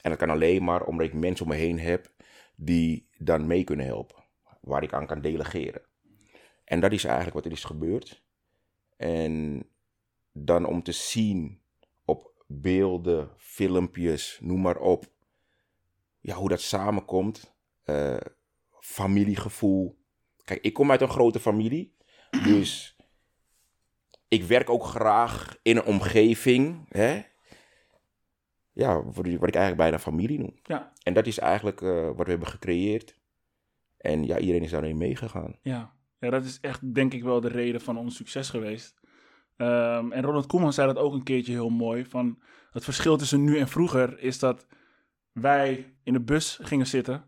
En 0.01 0.09
dat 0.09 0.19
kan 0.19 0.29
alleen 0.29 0.63
maar 0.63 0.83
omdat 0.83 1.05
ik 1.07 1.13
mensen 1.13 1.45
om 1.45 1.51
me 1.51 1.57
heen 1.57 1.79
heb 1.79 2.11
die 2.55 3.07
dan 3.17 3.47
mee 3.47 3.63
kunnen 3.63 3.85
helpen. 3.85 4.23
Waar 4.61 4.83
ik 4.83 4.93
aan 4.93 5.05
kan 5.07 5.21
delegeren. 5.21 5.81
En 6.63 6.79
dat 6.79 6.91
is 6.91 7.03
eigenlijk 7.03 7.35
wat 7.35 7.45
er 7.45 7.51
is 7.51 7.63
gebeurd. 7.63 8.23
En 8.97 9.63
dan 10.31 10.65
om 10.65 10.83
te 10.83 10.91
zien 10.91 11.61
beelden, 12.61 13.29
filmpjes, 13.37 14.37
noem 14.41 14.61
maar 14.61 14.77
op. 14.77 15.05
Ja, 16.19 16.35
hoe 16.35 16.49
dat 16.49 16.61
samenkomt. 16.61 17.51
eh, 17.83 18.17
familiegevoel. 18.79 19.97
Kijk, 20.43 20.61
ik 20.61 20.73
kom 20.73 20.91
uit 20.91 21.01
een 21.01 21.09
grote 21.09 21.39
familie. 21.39 21.95
Dus 22.43 22.95
ik 24.27 24.43
werk 24.43 24.69
ook 24.69 24.83
graag 24.85 25.57
in 25.61 25.77
een 25.77 25.83
omgeving. 25.83 26.85
Hè? 26.89 27.21
Ja, 28.71 29.03
wat 29.03 29.25
ik 29.25 29.39
eigenlijk 29.41 29.75
bijna 29.77 29.99
familie 29.99 30.39
noem. 30.39 30.59
Ja, 30.63 30.93
En 31.03 31.13
dat 31.13 31.27
is 31.27 31.39
eigenlijk 31.39 31.81
eh, 31.81 32.05
wat 32.05 32.25
we 32.25 32.29
hebben 32.31 32.47
gecreëerd. 32.47 33.17
En 33.97 34.23
ja, 34.23 34.39
iedereen 34.39 34.63
is 34.63 34.71
daarin 34.71 34.97
meegegaan. 34.97 35.59
ja. 35.61 35.93
ja, 36.19 36.29
dat 36.29 36.43
is 36.43 36.59
echt 36.59 36.93
denk 36.93 37.13
ik 37.13 37.23
wel 37.23 37.41
de 37.41 37.47
reden 37.47 37.81
van 37.81 37.97
ons 37.97 38.15
succes 38.15 38.49
geweest. 38.49 39.01
Ehm, 39.57 40.11
en 40.11 40.23
Ronald 40.23 40.45
Koeman 40.45 40.73
zei 40.73 40.87
dat 40.87 41.03
ook 41.03 41.13
een 41.13 41.23
keertje 41.23 41.51
heel 41.51 41.69
mooi. 41.69 42.05
Van 42.05 42.39
het 42.71 42.83
verschil 42.83 43.17
tussen 43.17 43.43
nu 43.43 43.57
en 43.57 43.67
vroeger 43.67 44.19
is 44.19 44.39
dat 44.39 44.67
wij 45.31 45.93
in 46.03 46.13
de 46.13 46.21
bus 46.21 46.59
gingen 46.61 46.87
zitten 46.87 47.25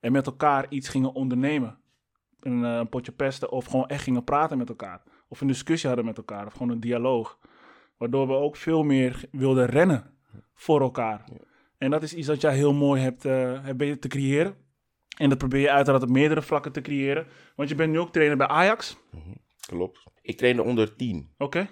en 0.00 0.12
met 0.12 0.26
elkaar 0.26 0.66
iets 0.68 0.88
gingen 0.88 1.12
ondernemen. 1.12 1.78
Een, 2.40 2.64
eh, 2.64 2.80
potje 2.90 3.12
pesten 3.12 3.50
of 3.50 3.64
gewoon 3.64 3.88
echt 3.88 4.02
gingen 4.02 4.24
praten 4.24 4.58
met 4.58 4.68
elkaar. 4.68 5.02
Of 5.28 5.40
een 5.40 5.46
discussie 5.46 5.88
hadden 5.88 6.06
met 6.06 6.16
elkaar 6.16 6.46
of 6.46 6.52
gewoon 6.52 6.70
een 6.70 6.80
dialoog. 6.80 7.38
Waardoor 7.96 8.26
we 8.26 8.32
ook 8.32 8.56
veel 8.56 8.82
meer 8.82 9.24
wilden 9.30 9.66
rennen 9.66 10.04
voor 10.54 10.80
elkaar. 10.80 11.24
En 11.78 11.90
dat 11.90 12.02
is 12.02 12.14
iets 12.14 12.26
dat 12.26 12.40
jij 12.40 12.54
heel 12.54 12.72
mooi 12.72 13.02
hebt, 13.02 13.24
eh, 13.24 13.64
hebt 13.64 14.00
te 14.00 14.08
creëren. 14.08 14.54
En 15.16 15.28
dat 15.28 15.38
probeer 15.38 15.60
je 15.60 15.70
uiteraard 15.70 16.02
op 16.02 16.10
meerdere 16.10 16.42
vlakken 16.42 16.72
te 16.72 16.80
creëren. 16.80 17.26
Want 17.56 17.68
je 17.68 17.74
bent 17.74 17.92
nu 17.92 17.98
ook 17.98 18.12
trainer 18.12 18.36
bij 18.36 18.46
Ajax. 18.46 18.98
Klopt. 19.76 20.02
Ik 20.22 20.36
trainde 20.36 20.62
onder 20.62 20.96
10. 20.96 21.30
Oké. 21.38 21.68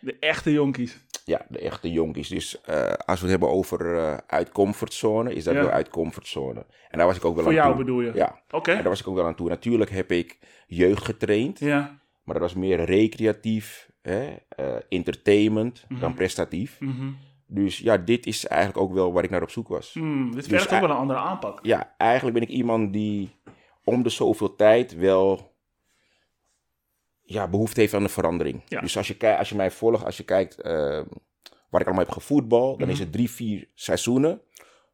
De 0.00 0.16
echte 0.20 0.52
jonkies. 0.52 1.04
Ja, 1.24 1.46
de 1.48 1.58
echte 1.58 1.90
jonkies. 1.92 2.28
Dus 2.28 2.60
eh, 2.60 2.92
als 2.92 3.20
we 3.20 3.28
het 3.28 3.30
hebben 3.30 3.48
over 3.48 3.98
eh, 3.98 4.16
uit 4.26 4.52
comfortzone, 4.52 5.34
is 5.34 5.44
dat 5.44 5.54
Ja. 5.54 5.60
wel 5.60 5.70
uit 5.70 5.88
comfortzone. 5.88 6.66
En 6.90 6.98
daar 6.98 7.06
was 7.06 7.16
ik 7.16 7.24
ook 7.24 7.34
wel 7.34 7.44
Voor 7.44 7.52
aan 7.52 7.58
jou 7.58 7.74
toe. 7.74 7.84
bedoel 7.84 8.00
je? 8.00 8.12
Ja, 8.14 8.40
Oké. 8.50 8.70
en 8.70 8.76
daar 8.76 8.88
was 8.88 9.00
ik 9.00 9.08
ook 9.08 9.14
wel 9.14 9.26
aan 9.26 9.34
toe. 9.34 9.48
Natuurlijk 9.48 9.90
heb 9.90 10.10
ik 10.12 10.38
jeugd 10.66 11.04
getraind, 11.04 11.58
Ja. 11.58 12.00
maar 12.24 12.34
dat 12.34 12.42
was 12.42 12.54
meer 12.54 12.84
recreatief, 12.84 13.90
hè, 14.02 14.36
eh, 14.48 14.74
entertainment 14.88 15.86
dan 16.00 16.14
prestatief. 16.14 16.80
Mhm. 16.80 17.10
Dus 17.46 17.78
ja, 17.78 17.96
dit 17.96 18.26
is 18.26 18.46
eigenlijk 18.46 18.80
ook 18.80 18.92
wel 18.92 19.12
waar 19.12 19.24
ik 19.24 19.30
naar 19.30 19.42
op 19.42 19.50
zoek 19.50 19.68
was. 19.68 19.92
Hmm, 19.92 20.24
dit 20.24 20.34
Dus 20.34 20.46
vergt 20.46 20.64
ook 20.66 20.70
ei- 20.72 20.80
wel 20.80 20.90
een 20.90 20.96
andere 20.96 21.18
aanpak. 21.18 21.58
Ja, 21.62 21.94
eigenlijk 21.98 22.38
ben 22.38 22.48
ik 22.48 22.54
iemand 22.54 22.92
die 22.92 23.30
om 23.84 24.02
de 24.02 24.08
zoveel 24.08 24.56
tijd 24.56 24.96
wel 24.96 25.54
ja, 27.26 27.48
behoefte 27.48 27.80
heeft 27.80 27.94
aan 27.94 28.02
een 28.02 28.08
verandering. 28.08 28.62
Ja. 28.68 28.80
Dus 28.80 28.96
als 28.96 29.08
je, 29.08 29.36
als 29.38 29.48
je 29.48 29.54
mij 29.54 29.70
volgt, 29.70 30.04
als 30.04 30.16
je 30.16 30.24
kijkt 30.24 30.60
eh, 30.60 30.72
waar 31.70 31.80
ik 31.80 31.86
allemaal 31.86 32.04
heb 32.04 32.10
gevoetbald, 32.14 32.78
dan 32.78 32.88
is 32.88 32.94
Mhm. 32.94 33.02
het 33.02 33.12
drie, 33.12 33.30
vier 33.30 33.68
seizoenen. 33.74 34.40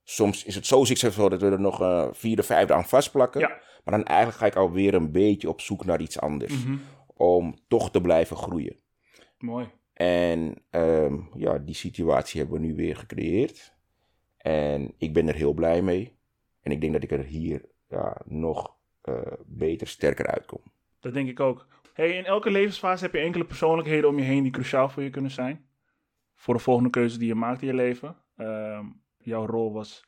Soms 0.04 0.44
is 0.44 0.54
het 0.54 0.66
zo 0.66 0.84
succesvol 0.84 1.28
dat 1.28 1.40
we 1.40 1.46
er 1.50 1.60
nog 1.60 1.80
eh 1.80 2.08
vierde, 2.12 2.42
vijfde 2.42 2.74
aan 2.74 2.88
vastplakken. 2.88 3.40
Ja. 3.40 3.48
Maar 3.84 3.94
dan 3.98 4.04
eigenlijk 4.04 4.38
ga 4.38 4.46
ik 4.46 4.56
alweer 4.56 4.94
een 4.94 5.12
beetje 5.12 5.48
op 5.48 5.60
zoek 5.60 5.84
naar 5.84 6.00
iets 6.00 6.20
anders. 6.20 6.64
Mhm. 6.64 6.76
Om 7.16 7.58
toch 7.68 7.90
te 7.90 8.00
blijven 8.00 8.36
groeien. 8.36 8.76
Mooi. 9.38 9.68
En 9.92 10.54
ehm, 10.70 11.16
ja, 11.36 11.58
die 11.58 11.74
situatie 11.74 12.40
hebben 12.40 12.60
we 12.60 12.66
nu 12.66 12.74
weer 12.74 12.96
gecreëerd. 12.96 13.74
En 14.36 14.94
ik 14.98 15.12
ben 15.12 15.28
er 15.28 15.34
heel 15.34 15.52
blij 15.52 15.82
mee. 15.82 16.16
En 16.62 16.72
ik 16.72 16.80
denk 16.80 16.92
dat 16.92 17.02
ik 17.02 17.10
er 17.10 17.24
hier 17.24 17.64
ja, 17.88 18.16
nog 18.24 18.74
eh, 19.02 19.14
beter, 19.46 19.86
sterker 19.86 20.26
uitkom. 20.26 20.60
Dat 21.00 21.14
denk 21.14 21.28
ik 21.28 21.40
ook. 21.40 21.66
Hey, 21.92 22.16
in 22.16 22.24
elke 22.24 22.50
levensfase 22.50 23.04
heb 23.04 23.14
je 23.14 23.20
enkele 23.20 23.44
persoonlijkheden 23.44 24.08
om 24.08 24.18
je 24.18 24.24
heen 24.24 24.42
die 24.42 24.52
cruciaal 24.52 24.88
voor 24.88 25.02
je 25.02 25.10
kunnen 25.10 25.30
zijn. 25.30 25.66
Voor 26.34 26.54
de 26.54 26.60
volgende 26.60 26.90
keuze 26.90 27.18
die 27.18 27.28
je 27.28 27.34
maakt 27.34 27.60
in 27.60 27.66
je 27.66 27.74
leven. 27.74 28.16
Ehm, 28.36 28.86
jouw 29.18 29.46
rol 29.46 29.72
was 29.72 30.04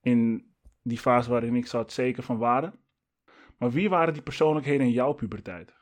in 0.00 0.50
die 0.82 0.98
fase 0.98 1.30
waarin 1.30 1.56
ik 1.56 1.66
zat 1.66 1.92
zeker 1.92 2.22
van 2.22 2.38
waarde. 2.38 2.72
Maar 3.58 3.70
wie 3.70 3.88
waren 3.88 4.12
die 4.12 4.22
persoonlijkheden 4.22 4.86
in 4.86 4.92
jouw 4.92 5.12
puberteit? 5.12 5.74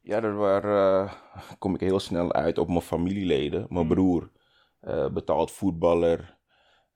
Ja, 0.00 0.20
daar 0.20 0.64
eh, 0.64 1.12
kom 1.58 1.74
ik 1.74 1.80
heel 1.80 2.00
snel 2.00 2.32
uit 2.32 2.58
op 2.58 2.68
mijn 2.68 2.80
familieleden. 2.80 3.66
Mijn 3.68 3.88
broer, 3.88 4.30
eh, 4.80 5.08
betaald 5.08 5.50
voetballer. 5.50 6.38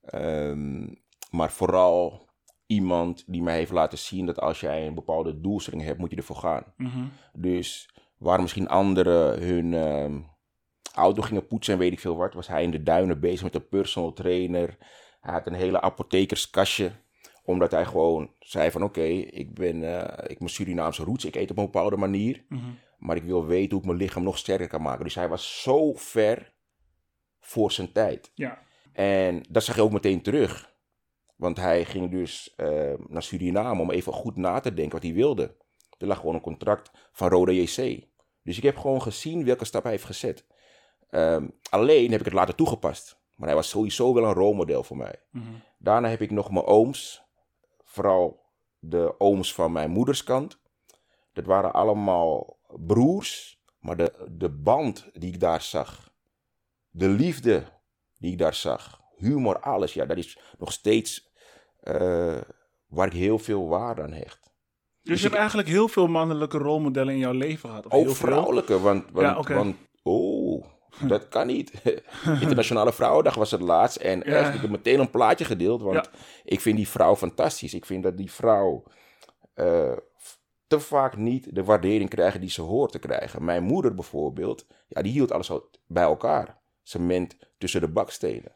Ehm, 0.00 0.86
maar 1.30 1.50
vooral 1.50 2.28
iemand 2.66 3.24
die 3.26 3.42
mij 3.42 3.56
heeft 3.56 3.72
laten 3.72 3.98
zien 3.98 4.26
dat 4.26 4.40
als 4.40 4.60
jij 4.60 4.86
een 4.86 4.94
bepaalde 4.94 5.40
doelstelling 5.40 5.82
hebt, 5.82 5.98
moet 5.98 6.10
je 6.10 6.16
ervoor 6.16 6.36
gaan. 6.36 6.64
Mhm. 6.76 7.04
Dus 7.32 7.90
waar 8.18 8.40
misschien 8.40 8.68
anderen 8.68 9.42
hun 9.42 9.74
ehm, 9.74 10.20
auto 10.94 11.22
gingen 11.22 11.46
poetsen 11.46 11.72
en 11.74 11.78
weet 11.80 11.92
ik 11.92 12.00
veel 12.00 12.16
wat, 12.16 12.34
was 12.34 12.48
hij 12.48 12.62
in 12.62 12.70
de 12.70 12.82
duinen 12.82 13.20
bezig 13.20 13.42
met 13.42 13.54
een 13.54 13.68
personal 13.68 14.12
trainer. 14.12 14.76
Hij 15.20 15.32
had 15.32 15.46
een 15.46 15.52
hele 15.54 15.80
apothekerskastje, 15.80 16.92
omdat 17.44 17.70
hij 17.70 17.84
gewoon 17.84 18.30
zei 18.38 18.70
van 18.70 18.82
oké, 18.82 19.02
ik 19.02 19.54
ben 19.54 19.82
eh, 19.82 20.30
ik 20.30 20.38
ben 20.38 20.48
Surinaamse 20.48 21.04
roots, 21.04 21.24
ik 21.24 21.34
eet 21.36 21.50
op 21.50 21.58
een 21.58 21.64
bepaalde 21.64 21.96
manier, 21.96 22.44
Mhm. 22.48 22.70
maar 22.98 23.16
ik 23.16 23.22
wil 23.24 23.46
weten 23.46 23.70
hoe 23.70 23.80
ik 23.80 23.86
mijn 23.86 23.98
lichaam 23.98 24.22
nog 24.22 24.38
sterker 24.38 24.68
kan 24.68 24.82
maken. 24.82 25.04
Dus 25.04 25.14
hij 25.14 25.28
was 25.28 25.62
zo 25.62 25.92
ver 25.94 26.52
voor 27.40 27.72
zijn 27.72 27.92
tijd. 27.92 28.30
Ja. 28.34 28.58
En 28.92 29.42
dat 29.48 29.64
zag 29.64 29.76
je 29.76 29.82
ook 29.82 29.92
meteen 29.92 30.22
terug. 30.22 30.76
Want 31.36 31.56
hij 31.56 31.84
ging 31.84 32.10
dus 32.10 32.54
eh, 32.56 32.92
naar 33.08 33.22
Suriname 33.22 33.80
om 33.82 33.90
even 33.90 34.12
goed 34.12 34.36
na 34.36 34.60
te 34.60 34.74
denken 34.74 34.92
wat 34.92 35.02
hij 35.02 35.12
wilde. 35.12 35.56
Er 35.98 36.06
lag 36.06 36.18
gewoon 36.18 36.34
een 36.34 36.40
contract 36.40 36.90
van 37.12 37.28
Roda 37.28 37.52
JC. 37.52 38.06
Dus 38.42 38.56
ik 38.56 38.62
heb 38.62 38.76
gewoon 38.76 39.02
gezien 39.02 39.44
welke 39.44 39.64
stap 39.64 39.82
hij 39.82 39.92
heeft 39.92 40.04
gezet. 40.04 40.46
Ehm, 41.10 41.48
alleen 41.70 42.10
heb 42.10 42.20
ik 42.20 42.26
het 42.26 42.34
later 42.34 42.54
toegepast. 42.54 43.18
Maar 43.36 43.46
hij 43.48 43.56
was 43.56 43.68
sowieso 43.68 44.14
wel 44.14 44.24
een 44.24 44.32
rolmodel 44.32 44.82
voor 44.82 44.96
mij. 44.96 45.22
Mhm. 45.30 45.44
Daarna 45.78 46.08
heb 46.08 46.20
ik 46.20 46.30
nog 46.30 46.50
mijn 46.50 46.64
ooms. 46.64 47.22
Vooral 47.84 48.46
de 48.78 49.14
ooms 49.18 49.54
van 49.54 49.72
mijn 49.72 49.90
moederskant. 49.90 50.60
Dat 51.32 51.44
waren 51.44 51.72
allemaal 51.72 52.58
broers. 52.68 53.62
Maar 53.78 53.96
de, 53.96 54.26
de 54.30 54.48
band 54.48 55.10
die 55.12 55.32
ik 55.32 55.40
daar 55.40 55.62
zag. 55.62 56.12
De 56.90 57.08
liefde 57.08 57.64
die 58.18 58.32
ik 58.32 58.38
daar 58.38 58.54
zag. 58.54 59.00
Humor, 59.16 59.60
alles. 59.60 59.94
Ja, 59.94 60.04
dat 60.04 60.16
is 60.16 60.38
nog 60.58 60.72
steeds 60.72 61.32
eh, 61.80 62.40
waar 62.86 63.06
ik 63.06 63.12
heel 63.12 63.38
veel 63.38 63.68
waarde 63.68 64.02
aan 64.02 64.12
hecht. 64.12 64.47
Dus 65.02 65.16
je 65.18 65.26
hebt 65.26 65.38
eigenlijk 65.38 65.68
heel 65.68 65.88
veel 65.88 66.06
mannelijke 66.06 66.58
rolmodellen 66.58 67.12
in 67.12 67.18
jouw 67.20 67.32
leven 67.32 67.68
gehad. 67.68 67.86
Of 67.86 67.92
Ook 67.92 68.04
heel 68.04 68.14
veel? 68.14 68.26
vrouwelijke, 68.28 68.80
want, 68.80 69.04
want, 69.12 69.26
Ja, 69.26 69.38
oké. 69.38 69.54
want 69.54 69.76
oh, 70.02 70.64
dat 71.08 71.28
kan 71.28 71.46
niet. 71.46 71.72
Internationale 72.40 72.92
Vrouwendag 72.92 73.34
was 73.34 73.50
het 73.50 73.60
laatst 73.60 73.96
en 73.96 74.18
Ja. 74.18 74.24
echt, 74.24 74.54
ik 74.54 74.60
heb 74.60 74.70
meteen 74.70 75.00
een 75.00 75.10
plaatje 75.10 75.44
gedeeld, 75.44 75.82
want 75.82 75.94
Ja. 76.12 76.18
ik 76.44 76.60
vind 76.60 76.76
die 76.76 76.88
vrouw 76.88 77.16
fantastisch. 77.16 77.74
Ik 77.74 77.84
vind 77.86 78.02
dat 78.02 78.16
die 78.16 78.32
vrouw 78.32 78.82
eh, 79.54 79.92
te 80.66 80.80
vaak 80.80 81.16
niet 81.16 81.54
de 81.54 81.64
waardering 81.64 82.10
krijgt 82.10 82.40
die 82.40 82.50
ze 82.50 82.62
hoort 82.62 82.92
te 82.92 82.98
krijgen. 82.98 83.44
Mijn 83.44 83.62
moeder 83.62 83.94
bijvoorbeeld, 83.94 84.66
ja, 84.88 85.02
die 85.02 85.12
hield 85.12 85.32
alles 85.32 85.50
bij 85.86 86.02
elkaar. 86.02 86.58
Cement 86.82 87.36
tussen 87.58 87.80
de 87.80 87.88
bakstenen. 87.88 88.52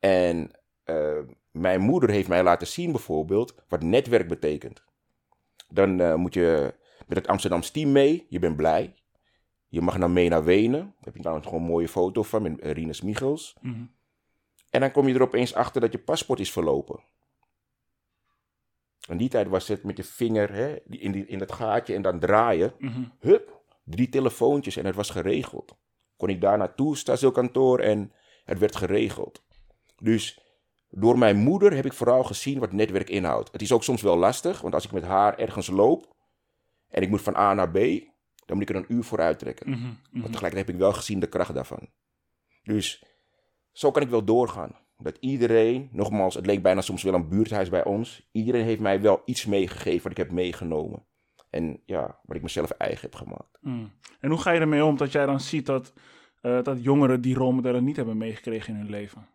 En 0.00 0.50
eh, 0.84 1.18
mijn 1.50 1.80
moeder 1.80 2.10
heeft 2.10 2.28
mij 2.28 2.42
laten 2.42 2.66
zien 2.66 2.92
bijvoorbeeld 2.92 3.54
wat 3.68 3.82
netwerk 3.82 4.28
betekent. 4.28 4.82
Dan 5.74 6.00
eh, 6.00 6.14
moet 6.14 6.34
je 6.34 6.74
met 7.06 7.18
het 7.18 7.26
Amsterdamse 7.26 7.72
team 7.72 7.92
mee. 7.92 8.26
Je 8.28 8.38
bent 8.38 8.56
blij. 8.56 8.94
Je 9.68 9.80
mag 9.80 9.98
dan 9.98 10.12
mee 10.12 10.28
naar 10.28 10.44
Wenen. 10.44 10.80
Daar 10.80 11.04
heb 11.04 11.14
je 11.14 11.20
trouwens 11.20 11.46
gewoon 11.46 11.62
een 11.62 11.70
mooie 11.70 11.88
foto 11.88 12.22
van 12.22 12.42
met 12.42 12.60
eh, 12.60 12.72
Rinus 12.72 13.00
Michels. 13.00 13.56
Mhm. 13.60 13.84
En 14.70 14.80
dan 14.80 14.90
kom 14.90 15.08
je 15.08 15.14
er 15.14 15.22
opeens 15.22 15.54
achter 15.54 15.80
dat 15.80 15.92
je 15.92 15.98
paspoort 15.98 16.40
is 16.40 16.52
verlopen. 16.52 17.00
In 19.08 19.16
die 19.16 19.28
tijd 19.28 19.48
was 19.48 19.68
het 19.68 19.84
met 19.84 19.96
je 19.96 20.04
vinger 20.04 20.52
hè, 20.52 20.76
in, 20.88 21.12
die, 21.12 21.26
in 21.26 21.38
dat 21.38 21.52
gaatje 21.52 21.94
en 21.94 22.02
dan 22.02 22.18
draaien. 22.18 22.72
Mhm. 22.78 23.04
Hup, 23.18 23.62
drie 23.84 24.08
telefoontjes 24.08 24.76
en 24.76 24.86
het 24.86 24.94
was 24.94 25.10
geregeld. 25.10 25.76
Kon 26.16 26.28
ik 26.28 26.40
daar 26.40 26.58
naartoe, 26.58 26.96
stadsdeelkantoor 26.96 27.78
en 27.78 28.12
het 28.44 28.58
werd 28.58 28.76
geregeld. 28.76 29.42
Dus 29.98 30.43
door 30.96 31.18
mijn 31.18 31.36
moeder 31.36 31.74
heb 31.74 31.84
ik 31.84 31.92
vooral 31.92 32.24
gezien 32.24 32.58
wat 32.58 32.72
netwerk 32.72 33.10
inhoudt. 33.10 33.52
Het 33.52 33.62
is 33.62 33.72
ook 33.72 33.82
soms 33.84 34.02
wel 34.02 34.16
lastig, 34.16 34.60
want 34.60 34.74
als 34.74 34.84
ik 34.84 34.92
met 34.92 35.02
haar 35.02 35.38
ergens 35.38 35.66
loop 35.66 36.14
en 36.88 37.02
ik 37.02 37.08
moet 37.08 37.22
van 37.22 37.36
A 37.36 37.54
naar 37.54 37.70
B, 37.70 37.78
dan 38.46 38.56
moet 38.56 38.68
ik 38.68 38.68
er 38.68 38.76
een 38.76 38.94
uur 38.94 39.04
voor 39.04 39.20
uittrekken. 39.20 39.70
Mhm. 39.70 39.80
Mhm. 39.80 39.92
Maar 40.10 40.30
tegelijkertijd 40.30 40.66
heb 40.66 40.74
ik 40.74 40.80
wel 40.80 40.92
gezien 40.92 41.20
de 41.20 41.26
kracht 41.28 41.54
daarvan. 41.54 41.88
Dus 42.62 43.04
zo 43.72 43.90
kan 43.90 44.02
ik 44.02 44.08
wel 44.08 44.24
doorgaan. 44.24 44.76
Dat 44.98 45.16
iedereen, 45.20 45.88
nogmaals, 45.92 46.34
het 46.34 46.46
leek 46.46 46.62
bijna 46.62 46.80
soms 46.80 47.02
wel 47.02 47.14
een 47.14 47.28
buurthuis 47.28 47.68
bij 47.68 47.84
ons. 47.84 48.28
Iedereen 48.32 48.64
heeft 48.64 48.80
mij 48.80 49.00
wel 49.00 49.22
iets 49.24 49.46
meegegeven 49.46 50.02
wat 50.02 50.10
ik 50.10 50.16
heb 50.16 50.30
meegenomen. 50.30 51.06
En 51.50 51.80
ja, 51.86 52.18
wat 52.22 52.36
ik 52.36 52.42
mezelf 52.42 52.70
eigen 52.70 53.00
heb 53.00 53.14
gemaakt. 53.14 53.58
Mm. 53.60 53.92
En 54.20 54.30
hoe 54.30 54.38
ga 54.38 54.50
je 54.50 54.60
ermee 54.60 54.84
om 54.84 54.96
dat 54.96 55.12
jij 55.12 55.26
dan 55.26 55.40
ziet 55.40 55.66
dat, 55.66 55.92
eh, 56.40 56.62
dat 56.62 56.82
jongeren 56.82 57.20
die 57.20 57.34
rolmodellen 57.34 57.84
niet 57.84 57.96
hebben 57.96 58.16
meegekregen 58.16 58.74
in 58.74 58.80
hun 58.80 58.90
leven? 58.90 59.26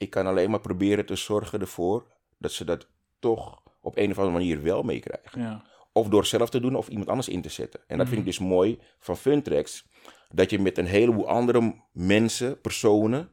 Ik 0.00 0.10
kan 0.10 0.26
alleen 0.26 0.50
maar 0.50 0.60
proberen 0.60 1.06
te 1.06 1.16
zorgen 1.16 1.60
ervoor 1.60 2.12
dat 2.38 2.52
ze 2.52 2.64
dat 2.64 2.86
toch 3.18 3.62
op 3.80 3.96
een 3.96 4.10
of 4.10 4.18
andere 4.18 4.38
manier 4.38 4.62
wel 4.62 4.82
meekrijgen. 4.82 5.40
Ja. 5.40 5.64
Of 5.92 6.08
door 6.08 6.26
zelf 6.26 6.50
te 6.50 6.60
doen 6.60 6.74
of 6.74 6.88
iemand 6.88 7.08
anders 7.08 7.28
in 7.28 7.42
te 7.42 7.48
zetten. 7.48 7.80
En 7.86 7.98
dat 7.98 8.06
vind 8.06 8.20
ik 8.20 8.26
dus 8.26 8.38
mooi 8.38 8.80
van 8.98 9.16
Funtrax. 9.16 9.88
Dat 10.28 10.50
je 10.50 10.58
met 10.58 10.78
een 10.78 10.86
heleboel 10.86 11.28
andere 11.28 11.82
mensen, 11.92 12.60
personen, 12.60 13.32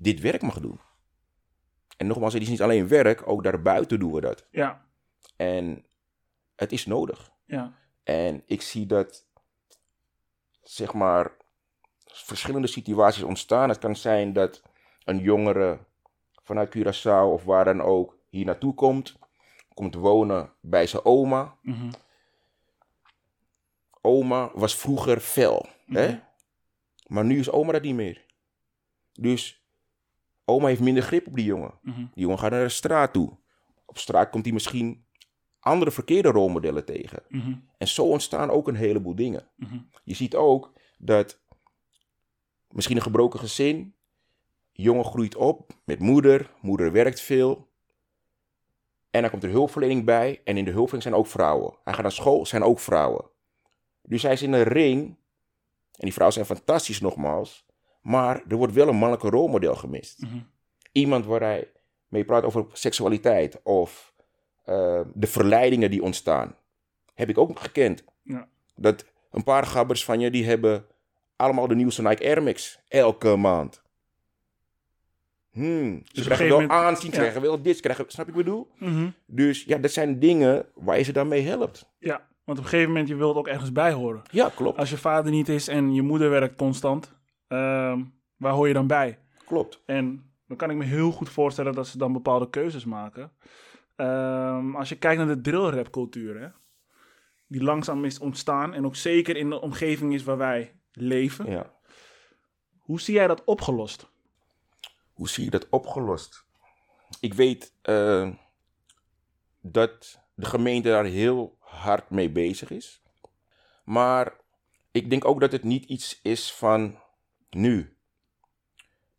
dit 0.00 0.20
werk 0.20 0.42
mag 0.42 0.60
doen. 0.60 0.80
En 1.96 2.06
nogmaals, 2.06 2.32
het 2.32 2.42
is 2.42 2.48
niet 2.48 2.62
alleen 2.62 2.88
werk, 2.88 3.28
ook 3.28 3.42
daarbuiten 3.42 3.98
doen 3.98 4.12
we 4.12 4.20
dat. 4.20 4.46
Ja. 4.50 4.86
En 5.36 5.86
het 6.56 6.72
is 6.72 6.86
nodig. 6.86 7.30
Ja. 7.44 7.74
En 8.02 8.42
ik 8.46 8.62
zie 8.62 8.86
dat, 8.86 9.26
zeg 10.62 10.92
maar, 10.92 11.36
verschillende 12.06 12.66
situaties 12.66 13.22
ontstaan. 13.22 13.68
Het 13.68 13.78
kan 13.78 13.96
zijn 13.96 14.32
dat 14.32 14.62
een 15.04 15.18
jongere 15.18 15.88
vanuit 16.42 16.76
Curaçao 16.76 17.32
of 17.32 17.44
waar 17.44 17.64
dan 17.64 17.80
ook 17.80 18.18
hier 18.28 18.44
naartoe 18.44 18.74
komt. 18.74 19.18
Komt 19.74 19.94
wonen 19.94 20.52
bij 20.60 20.86
zijn 20.86 21.04
oma. 21.04 21.56
Mhm. 21.62 21.90
Oma 24.00 24.50
was 24.54 24.76
vroeger 24.76 25.20
fel, 25.20 25.66
hè? 25.86 26.20
Maar 27.06 27.24
nu 27.24 27.38
is 27.38 27.50
oma 27.50 27.72
dat 27.72 27.82
niet 27.82 27.94
meer. 27.94 28.26
Dus 29.12 29.64
oma 30.44 30.66
heeft 30.66 30.80
minder 30.80 31.02
grip 31.02 31.26
op 31.26 31.34
die 31.34 31.44
jongen. 31.44 31.78
Mhm. 31.82 31.98
Die 31.98 32.22
jongen 32.22 32.38
gaat 32.38 32.50
naar 32.50 32.62
de 32.62 32.68
straat 32.68 33.12
toe. 33.12 33.38
Op 33.86 33.98
straat 33.98 34.30
komt 34.30 34.44
hij 34.44 34.52
misschien 34.52 35.04
andere 35.60 35.90
verkeerde 35.90 36.28
rolmodellen 36.28 36.84
tegen. 36.84 37.22
Mhm. 37.28 37.54
En 37.78 37.88
zo 37.88 38.04
ontstaan 38.04 38.50
ook 38.50 38.68
een 38.68 38.74
heleboel 38.74 39.14
dingen. 39.14 39.48
Mhm. 39.56 39.78
Je 40.04 40.14
ziet 40.14 40.34
ook 40.34 40.72
dat 40.98 41.40
misschien 42.68 42.96
een 42.96 43.02
gebroken 43.02 43.40
gezin, 43.40 43.94
jongen 44.80 45.04
groeit 45.04 45.36
op 45.36 45.72
met 45.84 45.98
moeder, 45.98 46.50
moeder 46.60 46.92
werkt 46.92 47.20
veel. 47.20 47.68
En 49.10 49.20
dan 49.20 49.30
komt 49.30 49.44
er 49.44 49.50
hulpverlening 49.50 50.04
bij 50.04 50.40
en 50.44 50.56
in 50.56 50.64
de 50.64 50.70
hulpverlening 50.70 51.02
zijn 51.02 51.14
ook 51.14 51.26
vrouwen. 51.26 51.74
Hij 51.84 51.92
gaat 51.92 52.02
naar 52.02 52.12
school, 52.12 52.46
zijn 52.46 52.62
ook 52.62 52.78
vrouwen. 52.80 53.24
Dus 54.02 54.22
hij 54.22 54.32
is 54.32 54.42
in 54.42 54.52
een 54.52 54.62
ring, 54.62 55.06
en 55.96 56.06
die 56.06 56.12
vrouwen 56.12 56.44
zijn 56.44 56.58
fantastisch 56.58 57.00
nogmaals, 57.00 57.66
maar 58.02 58.42
er 58.48 58.56
wordt 58.56 58.72
wel 58.72 58.88
een 58.88 58.96
mannelijke 58.96 59.30
rolmodel 59.30 59.74
gemist. 59.74 60.22
Mhm. 60.22 60.38
Iemand 60.92 61.26
waar 61.26 61.40
hij 61.40 61.70
mee 62.08 62.24
praat 62.24 62.44
over 62.44 62.66
seksualiteit 62.72 63.62
of 63.62 64.14
eh, 64.64 65.00
de 65.14 65.26
verleidingen 65.26 65.90
die 65.90 66.02
ontstaan. 66.02 66.56
Heb 67.14 67.28
ik 67.28 67.38
ook 67.38 67.60
gekend. 67.60 68.04
Ja. 68.22 68.48
Dat 68.76 69.04
een 69.30 69.44
paar 69.44 69.66
gabbers 69.66 70.04
van 70.04 70.20
je, 70.20 70.30
die 70.30 70.46
hebben 70.46 70.86
allemaal 71.36 71.68
de 71.68 71.74
nieuwste 71.74 72.02
Nike 72.02 72.24
Air 72.24 72.42
Max 72.42 72.80
elke 72.88 73.36
maand. 73.36 73.79
Hmm, 75.50 76.02
ze 76.04 76.12
Dus 76.12 76.16
een 76.16 76.22
krijgen 76.24 76.48
wel 76.48 76.60
moment- 76.60 76.72
aanzien, 76.80 77.10
ze 77.10 77.16
ja. 77.16 77.22
krijgen 77.22 77.40
wel 77.42 77.62
dit, 77.62 77.76
ze 77.76 77.82
krijgen, 77.82 78.04
snap 78.08 78.26
je 78.26 78.32
wat 78.32 78.40
ik 78.40 78.46
bedoel? 78.46 78.70
Mhm. 78.78 79.08
Dus 79.26 79.64
ja, 79.64 79.78
dat 79.78 79.90
zijn 79.90 80.18
dingen 80.18 80.66
waar 80.74 80.96
je 80.98 81.02
ze 81.04 81.12
dan 81.12 81.28
mee 81.28 81.42
helpt. 81.42 81.88
Ja, 81.98 82.28
want 82.44 82.58
op 82.58 82.64
een 82.64 82.70
gegeven 82.70 82.88
moment 82.92 83.08
je 83.08 83.14
wilt 83.16 83.36
ook 83.36 83.48
ergens 83.48 83.72
bij 83.72 83.92
horen. 83.92 84.22
Ja, 84.30 84.48
klopt, 84.54 84.78
Als 84.78 84.90
je 84.90 84.96
vader 84.96 85.30
niet 85.32 85.48
is 85.48 85.68
en 85.68 85.94
je 85.94 86.02
moeder 86.02 86.30
werkt 86.30 86.56
constant, 86.56 87.12
ehm, 87.48 88.02
waar 88.36 88.52
hoor 88.52 88.68
je 88.68 88.74
dan 88.74 88.86
bij? 88.86 89.18
klopt. 89.46 89.82
En 89.86 90.32
dan 90.46 90.56
kan 90.56 90.70
ik 90.70 90.76
me 90.76 90.84
heel 90.84 91.10
goed 91.12 91.28
voorstellen 91.28 91.72
dat 91.74 91.86
ze 91.86 91.98
dan 91.98 92.12
bepaalde 92.12 92.50
keuzes 92.50 92.84
maken. 92.84 93.32
Ehm, 93.96 94.76
als 94.76 94.88
je 94.88 94.96
kijkt 94.98 95.18
naar 95.24 95.34
de 95.34 95.40
drillrapcultuur, 95.40 96.40
hè, 96.40 96.48
die 97.46 97.62
langzaam 97.62 98.04
is 98.04 98.18
ontstaan 98.18 98.74
en 98.74 98.84
ook 98.84 98.96
zeker 98.96 99.36
in 99.36 99.50
de 99.50 99.60
omgeving 99.60 100.14
is 100.14 100.24
waar 100.24 100.36
wij 100.36 100.72
leven. 100.92 101.50
Ja. 101.50 101.72
Hoe 102.78 103.00
zie 103.00 103.14
jij 103.14 103.26
dat 103.26 103.44
opgelost? 103.44 104.10
Hoe 105.20 105.28
zie 105.28 105.44
je 105.44 105.50
dat 105.50 105.68
opgelost? 105.68 106.44
Ik 107.20 107.34
weet 107.34 107.74
eh, 107.82 108.30
dat 109.60 110.20
de 110.34 110.46
gemeente 110.46 110.88
daar 110.88 111.04
heel 111.04 111.56
hard 111.58 112.10
mee 112.10 112.30
bezig 112.30 112.70
is. 112.70 113.02
Maar 113.84 114.36
ik 114.90 115.10
denk 115.10 115.24
ook 115.24 115.40
dat 115.40 115.52
het 115.52 115.62
niet 115.62 115.84
iets 115.84 116.20
is 116.22 116.52
van 116.52 116.98
nu. 117.50 117.96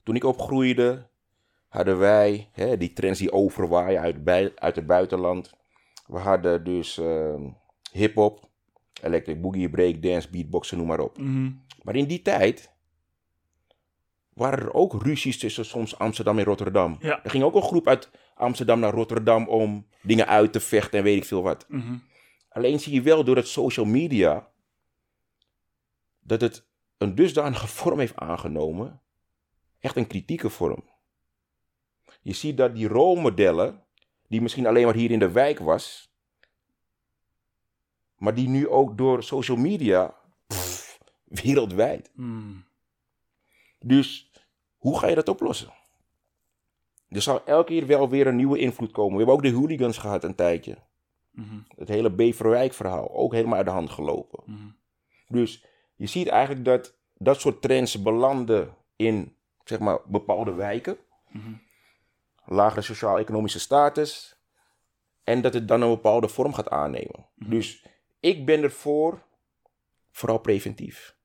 Toen 0.04 0.16
ik 0.16 0.24
opgroeide, 0.24 1.08
hadden 1.68 1.98
wij 1.98 2.50
hè, 2.52 2.78
die 2.78 2.94
trends 2.94 3.20
die 3.20 3.32
overwaaien 3.32 4.02
uit, 4.02 4.24
bij, 4.24 4.52
uit 4.56 4.76
het 4.76 4.88
buitenland. 4.88 5.54
We 6.08 6.18
hadden 6.18 6.64
dus 6.64 6.98
eh, 6.98 7.42
hip-hop, 7.92 8.50
electric 9.02 9.42
boogie, 9.42 9.70
breakdance, 9.70 10.30
beatboxen, 10.30 10.78
noem 10.78 10.88
maar 10.88 11.00
op. 11.00 11.18
Mhm. 11.18 11.52
Maar 11.84 11.96
in 11.96 12.08
die 12.08 12.22
tijd 12.22 12.72
waren 14.34 14.60
er 14.60 14.74
ook 14.74 15.04
ruzies 15.04 15.38
tussen 15.38 15.66
soms 15.66 15.98
Amsterdam 15.98 16.38
en 16.38 16.46
Rotterdam. 16.46 16.98
Ja. 17.00 17.24
Er 17.24 17.30
ging 17.30 17.44
ook 17.44 17.56
een 17.56 17.62
groep 17.62 17.88
uit 17.88 18.10
Amsterdam 18.36 18.80
naar 18.80 18.94
Rotterdam 18.94 19.48
om 19.48 19.88
dingen 20.02 20.28
uit 20.28 20.54
te 20.54 20.60
vechten 20.60 20.98
en 20.98 21.04
weet 21.04 21.18
ik 21.18 21.26
veel 21.26 21.42
wat. 21.42 21.66
Mhm. 21.68 21.98
Alleen 22.50 22.80
zie 22.80 22.94
je 22.94 23.02
wel 23.02 23.24
door 23.24 23.36
het 23.36 23.48
social 23.48 23.86
media 23.86 24.52
dat 26.20 26.42
het 26.42 26.66
een 26.98 27.16
dusdanige 27.16 27.68
vorm 27.68 28.00
heeft 28.00 28.16
aangenomen. 28.16 29.02
Echt 29.80 29.96
een 29.96 30.08
kritieke 30.08 30.50
vorm. 30.50 30.84
Je 32.22 32.34
ziet 32.34 32.58
dat 32.58 32.76
die 32.76 32.88
rolmodellen, 32.88 33.84
die 34.28 34.42
misschien 34.42 34.68
alleen 34.68 34.86
maar 34.86 34.96
hier 34.96 35.12
in 35.12 35.20
de 35.20 35.32
wijk 35.32 35.60
was, 35.60 36.14
maar 38.16 38.34
die 38.34 38.48
nu 38.48 38.68
ook 38.68 38.98
door 38.98 39.24
social 39.24 39.58
media 39.58 40.16
pff, 40.48 41.00
wereldwijd. 41.24 42.12
Mm. 42.14 42.64
Dus 43.84 44.32
hoe 44.78 45.00
ga 45.00 45.08
je 45.08 45.16
dat 45.16 45.30
oplossen? 45.30 45.74
Er 47.10 47.22
zal 47.22 47.46
elke 47.46 47.66
keer 47.66 47.88
wel 47.88 48.10
weer 48.10 48.28
een 48.28 48.36
nieuwe 48.36 48.60
invloed 48.60 48.92
komen. 48.92 49.12
We 49.12 49.18
hebben 49.18 49.36
ook 49.36 49.42
de 49.42 49.60
hooligans 49.60 49.98
gehad 49.98 50.24
een 50.24 50.36
tijdje. 50.36 50.78
Mhm. 51.32 51.60
Het 51.76 51.88
hele 51.88 52.12
Beverwijk 52.12 52.74
verhaal, 52.74 53.16
ook 53.16 53.34
helemaal 53.34 53.58
uit 53.58 53.66
de 53.66 53.72
hand 53.72 53.90
gelopen. 53.90 54.44
Mhm. 54.46 54.70
Dus 55.28 55.66
je 55.96 56.08
ziet 56.08 56.28
eigenlijk 56.28 56.66
dat 56.66 56.98
dat 57.14 57.40
soort 57.40 57.62
trends 57.62 58.02
belanden 58.02 58.76
in 58.96 59.36
zeg 59.64 59.80
maar, 59.80 60.00
bepaalde 60.06 60.54
wijken. 60.54 60.98
Mhm. 61.30 61.54
Lagere 62.46 62.82
sociaal-economische 62.82 63.60
status. 63.60 64.40
En 65.24 65.42
dat 65.42 65.54
het 65.54 65.68
dan 65.68 65.82
een 65.82 65.90
bepaalde 65.90 66.28
vorm 66.28 66.54
gaat 66.54 66.70
aannemen. 66.70 67.28
Dus 67.36 67.86
ik 68.20 68.46
ben 68.46 68.64
ervoor, 68.64 69.24
vooral 70.12 70.38
preventief. 70.38 71.16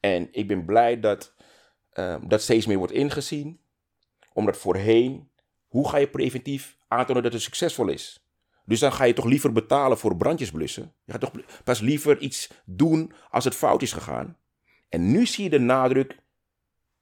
En 0.00 0.28
ik 0.32 0.48
ben 0.48 0.64
blij 0.64 1.00
dat 1.00 1.35
ehm, 1.96 2.28
dat 2.28 2.42
steeds 2.42 2.66
meer 2.66 2.78
wordt 2.78 2.92
ingezien. 2.92 3.60
Omdat 4.32 4.56
voorheen, 4.56 5.30
hoe 5.66 5.88
ga 5.88 5.96
je 5.96 6.08
preventief 6.08 6.76
aantonen 6.88 7.22
dat 7.22 7.32
het 7.32 7.42
succesvol 7.42 7.88
is? 7.88 8.26
Dus 8.64 8.80
dan 8.80 8.92
ga 8.92 9.04
je 9.04 9.12
toch 9.12 9.24
liever 9.24 9.52
betalen 9.52 9.98
voor 9.98 10.16
brandjesblussen. 10.16 10.92
Je 11.04 11.12
gaat 11.12 11.20
toch 11.20 11.32
pas 11.64 11.80
liever 11.80 12.18
iets 12.18 12.50
doen 12.64 13.12
als 13.30 13.44
het 13.44 13.54
fout 13.54 13.82
is 13.82 13.92
gegaan. 13.92 14.36
En 14.88 15.10
nu 15.10 15.26
zie 15.26 15.44
je 15.44 15.50
de 15.50 15.58
nadruk 15.58 16.18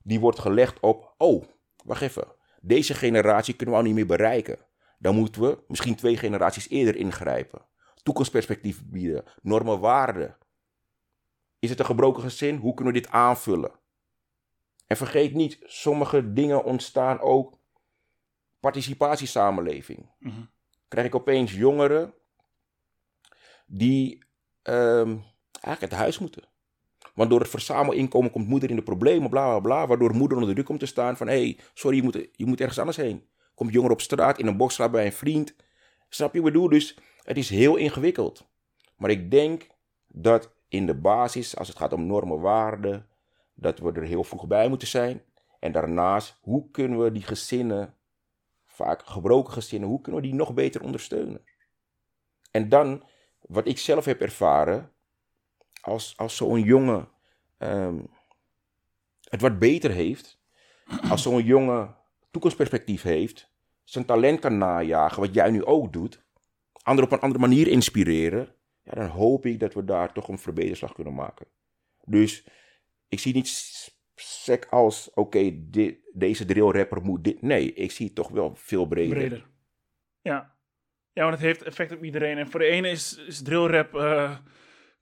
die 0.02 0.20
wordt 0.20 0.38
gelegd 0.38 0.80
op, 0.80 1.14
oh, 1.18 1.44
wacht 1.84 2.02
even. 2.02 2.26
Deze 2.60 2.94
generatie 2.94 3.54
kunnen 3.54 3.74
we 3.74 3.80
al 3.80 3.86
niet 3.86 3.96
meer 3.96 4.06
bereiken. 4.06 4.58
Dan 4.98 5.14
moeten 5.14 5.42
we 5.42 5.58
misschien 5.68 5.94
twee 5.96 6.16
generaties 6.16 6.68
eerder 6.68 6.96
ingrijpen. 6.96 7.66
Toekomstperspectief 8.02 8.84
bieden, 8.84 9.24
normen, 9.42 9.80
waarden. 9.80 10.36
Is 11.58 11.70
het 11.70 11.78
een 11.78 11.84
gebroken 11.84 12.22
gezin? 12.22 12.56
Hoe 12.56 12.74
kunnen 12.74 12.94
we 12.94 13.00
dit 13.00 13.10
aanvullen? 13.10 13.72
En 14.86 14.96
vergeet 14.96 15.34
niet, 15.34 15.58
sommige 15.62 16.32
dingen 16.32 16.64
ontstaan 16.64 17.20
ook 17.20 17.58
participatiesamenleving. 18.60 20.10
Mhm. 20.18 20.40
Krijg 20.88 21.06
ik 21.06 21.14
opeens 21.14 21.52
jongeren 21.52 22.14
die 23.66 24.24
ehm, 24.62 25.16
eigenlijk 25.50 25.92
uit 25.92 26.02
huis 26.02 26.18
moeten. 26.18 26.48
Want 27.14 27.30
door 27.30 27.40
het 27.40 27.48
verzamelinkomen 27.48 28.30
komt 28.30 28.48
moeder 28.48 28.70
in 28.70 28.76
de 28.76 28.82
problemen, 28.82 29.30
bla 29.30 29.48
bla 29.48 29.60
bla. 29.60 29.86
Waardoor 29.86 30.14
moeder 30.14 30.38
onder 30.38 30.54
druk 30.54 30.66
komt 30.66 30.80
te 30.80 30.86
staan 30.86 31.16
van: 31.16 31.26
hé, 31.26 31.42
hey, 31.42 31.58
sorry, 31.74 31.96
je 31.96 32.02
moet, 32.02 32.28
je 32.32 32.46
moet 32.46 32.60
ergens 32.60 32.78
anders 32.78 32.96
heen. 32.96 33.26
Komt 33.54 33.72
jonger 33.72 33.90
op 33.90 34.00
straat, 34.00 34.38
in 34.38 34.46
een 34.46 34.56
boxstraat 34.56 34.90
bij 34.90 35.06
een 35.06 35.12
vriend. 35.12 35.54
Snap 36.08 36.34
je 36.34 36.38
wat 36.38 36.48
ik 36.48 36.52
bedoel? 36.52 36.68
Dus 36.68 36.98
het 37.22 37.36
is 37.36 37.50
heel 37.50 37.76
ingewikkeld. 37.76 38.46
Maar 38.96 39.10
ik 39.10 39.30
denk 39.30 39.66
dat 40.06 40.52
in 40.68 40.86
de 40.86 40.94
basis, 40.94 41.56
als 41.56 41.68
het 41.68 41.76
gaat 41.76 41.92
om 41.92 42.06
normen, 42.06 42.40
waarden, 42.40 43.06
dat 43.54 43.78
we 43.78 43.92
er 43.92 44.02
heel 44.02 44.24
vroeg 44.24 44.46
bij 44.46 44.68
moeten 44.68 44.88
zijn. 44.88 45.22
En 45.58 45.72
daarnaast, 45.72 46.38
hoe 46.40 46.70
kunnen 46.70 46.98
we 47.02 47.12
die 47.12 47.22
gezinnen, 47.22 47.94
vaak 48.66 49.06
gebroken 49.06 49.52
gezinnen, 49.52 49.88
hoe 49.88 50.00
kunnen 50.00 50.20
we 50.20 50.26
die 50.26 50.36
nog 50.36 50.54
beter 50.54 50.82
ondersteunen? 50.82 51.44
En 52.50 52.68
dan, 52.68 53.04
wat 53.40 53.66
ik 53.66 53.78
zelf 53.78 54.04
heb 54.04 54.20
ervaren, 54.20 54.92
als, 55.80 56.16
als 56.16 56.36
zo'n 56.36 56.60
jongen 56.60 57.08
ehm, 57.58 57.98
het 59.28 59.40
wat 59.40 59.58
beter 59.58 59.90
heeft, 59.90 60.38
als 61.10 61.22
zo'n 61.22 61.44
jongen 61.44 61.96
toekomstperspectief 62.30 63.02
heeft, 63.02 63.52
zijn 63.84 64.04
talent 64.04 64.40
kan 64.40 64.58
najagen, 64.58 65.20
wat 65.20 65.34
jij 65.34 65.50
nu 65.50 65.64
ook 65.64 65.92
doet, 65.92 66.22
anderen 66.82 67.10
op 67.10 67.16
een 67.16 67.24
andere 67.24 67.40
manier 67.40 67.66
inspireren, 67.66 68.54
ja, 68.82 68.92
dan 68.94 69.06
hoop 69.06 69.46
ik 69.46 69.60
dat 69.60 69.74
we 69.74 69.84
daar 69.84 70.12
toch 70.12 70.28
een 70.28 70.38
verbeterslag 70.38 70.92
kunnen 70.92 71.14
maken. 71.14 71.46
Dus 72.04 72.46
ik 73.08 73.18
zie 73.18 73.34
niet 73.34 73.48
sec 74.14 74.66
als, 74.70 75.10
oké, 75.14 75.50
dit- 75.70 75.98
deze 76.12 76.44
drillrapper 76.44 77.02
moet 77.02 77.24
dit. 77.24 77.42
Nee, 77.42 77.72
ik 77.72 77.90
zie 77.90 78.06
het 78.06 78.14
toch 78.14 78.28
wel 78.28 78.54
veel 78.54 78.86
breder. 78.86 79.16
Breder. 79.16 79.46
Ja. 80.20 80.52
Ja, 81.12 81.22
want 81.22 81.34
het 81.34 81.42
heeft 81.44 81.62
effect 81.62 81.92
op 81.92 82.04
iedereen. 82.04 82.38
En 82.38 82.48
voor 82.50 82.60
de 82.60 82.66
ene 82.66 82.88
is, 82.88 83.16
is 83.26 83.42
drillrap, 83.42 83.94
eh, 83.94 84.36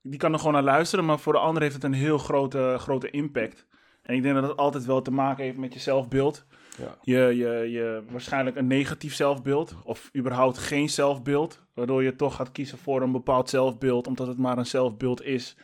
die 0.02 0.18
kan 0.18 0.32
er 0.32 0.38
gewoon 0.38 0.52
naar 0.54 0.62
luisteren. 0.62 1.04
Maar 1.04 1.18
voor 1.18 1.32
de 1.32 1.38
andere 1.38 1.64
heeft 1.64 1.76
het 1.76 1.84
een 1.84 1.92
heel 1.92 2.18
grote, 2.18 2.76
grote 2.78 3.10
impact. 3.10 3.66
En 4.02 4.14
ik 4.14 4.22
denk 4.22 4.34
dat 4.34 4.48
het 4.48 4.56
altijd 4.56 4.84
wel 4.84 5.02
te 5.02 5.10
maken 5.10 5.44
heeft 5.44 5.56
met 5.58 5.72
je 5.72 5.80
zelfbeeld. 5.80 6.46
Ja. 6.78 6.98
Je, 7.02 7.36
je, 7.36 7.70
je 7.70 8.02
waarschijnlijk 8.10 8.56
een 8.56 8.66
negatief 8.66 9.14
zelfbeeld 9.14 9.74
of 9.84 10.10
überhaupt 10.16 10.58
geen 10.58 10.88
zelfbeeld. 10.88 11.62
Waardoor 11.74 12.02
je 12.02 12.16
toch 12.16 12.34
gaat 12.36 12.52
kiezen 12.52 12.78
voor 12.78 13.02
een 13.02 13.12
bepaald 13.12 13.50
zelfbeeld, 13.50 14.06
omdat 14.06 14.26
het 14.26 14.38
maar 14.38 14.58
een 14.58 14.66
zelfbeeld 14.66 15.22
is. 15.22 15.56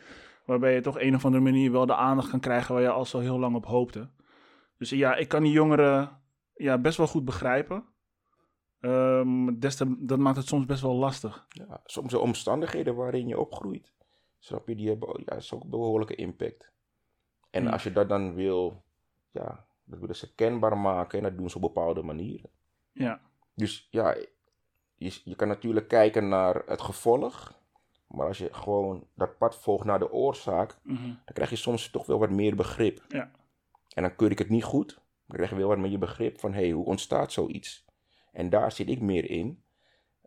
Waarbij 0.49 0.73
je 0.73 0.81
toch 0.81 0.99
een 0.99 1.15
of 1.15 1.25
andere 1.25 1.43
manier 1.43 1.71
wel 1.71 1.85
de 1.85 1.95
aandacht 1.95 2.29
kan 2.29 2.39
krijgen 2.39 2.73
waar 2.73 2.83
je 2.83 2.89
al 2.89 3.05
zo 3.05 3.19
heel 3.19 3.39
lang 3.39 3.55
op 3.55 3.65
hoopte. 3.65 4.09
Dus 4.77 4.89
ja, 4.89 5.15
ik 5.15 5.27
kan 5.27 5.43
die 5.43 5.51
jongeren 5.51 6.21
ja, 6.55 6.77
best 6.77 6.97
wel 6.97 7.07
goed 7.07 7.25
begrijpen. 7.25 7.85
Ehm, 8.79 9.59
des 9.59 9.75
te- 9.75 9.95
dat 10.05 10.19
maakt 10.19 10.37
het 10.37 10.47
soms 10.47 10.65
best 10.65 10.81
wel 10.81 10.95
lastig. 10.95 11.45
Ja, 11.49 11.81
soms 11.85 12.11
de 12.11 12.19
omstandigheden 12.19 12.95
waarin 12.95 13.27
je 13.27 13.39
opgroeit. 13.39 13.93
Snap 14.39 14.67
je, 14.67 14.75
die 14.75 14.87
hebben 14.89 15.21
ja, 15.25 15.35
is 15.35 15.53
ook 15.53 15.63
een 15.63 15.69
behoorlijke 15.69 16.15
impact. 16.15 16.71
En 17.49 17.63
Ja. 17.63 17.69
als 17.69 17.83
je 17.83 17.91
dat 17.91 18.09
dan 18.09 18.33
wil, 18.33 18.83
ja, 19.31 19.65
dat 19.83 19.99
willen 19.99 20.15
ze 20.15 20.33
kenbaar 20.35 20.77
maken 20.77 21.17
en 21.17 21.23
dat 21.23 21.37
doen 21.37 21.49
ze 21.49 21.55
op 21.55 21.61
bepaalde 21.61 22.01
manieren. 22.03 22.49
Ja, 22.91 23.21
Dus 23.55 23.87
ja, 23.91 24.15
je, 24.95 25.21
je 25.23 25.35
kan 25.35 25.47
natuurlijk 25.47 25.87
kijken 25.87 26.27
naar 26.29 26.61
het 26.65 26.81
gevolg. 26.81 27.57
Maar 28.09 28.27
als 28.27 28.37
je 28.37 28.49
gewoon 28.53 29.07
dat 29.15 29.37
pad 29.37 29.55
volgt 29.57 29.85
naar 29.85 29.99
de 29.99 30.11
oorzaak, 30.11 30.77
mhm, 30.83 31.03
dan 31.05 31.33
krijg 31.33 31.49
je 31.49 31.55
soms 31.55 31.89
toch 31.89 32.05
wel 32.05 32.19
wat 32.19 32.29
meer 32.29 32.55
begrip. 32.55 33.05
ja, 33.07 33.31
En 33.93 34.03
dan 34.03 34.15
keur 34.15 34.31
ik 34.31 34.39
het 34.39 34.49
niet 34.49 34.63
goed. 34.63 34.93
Dan 35.25 35.35
krijg 35.37 35.49
je 35.49 35.55
wel 35.57 35.67
wat 35.67 35.77
meer 35.77 35.99
begrip 35.99 36.39
van, 36.39 36.53
hé, 36.53 36.59
hey, 36.61 36.71
hoe 36.71 36.85
ontstaat 36.85 37.31
zoiets? 37.31 37.85
En 38.31 38.49
daar 38.49 38.71
zit 38.71 38.89
ik 38.89 39.01
meer 39.01 39.29
in. 39.29 39.63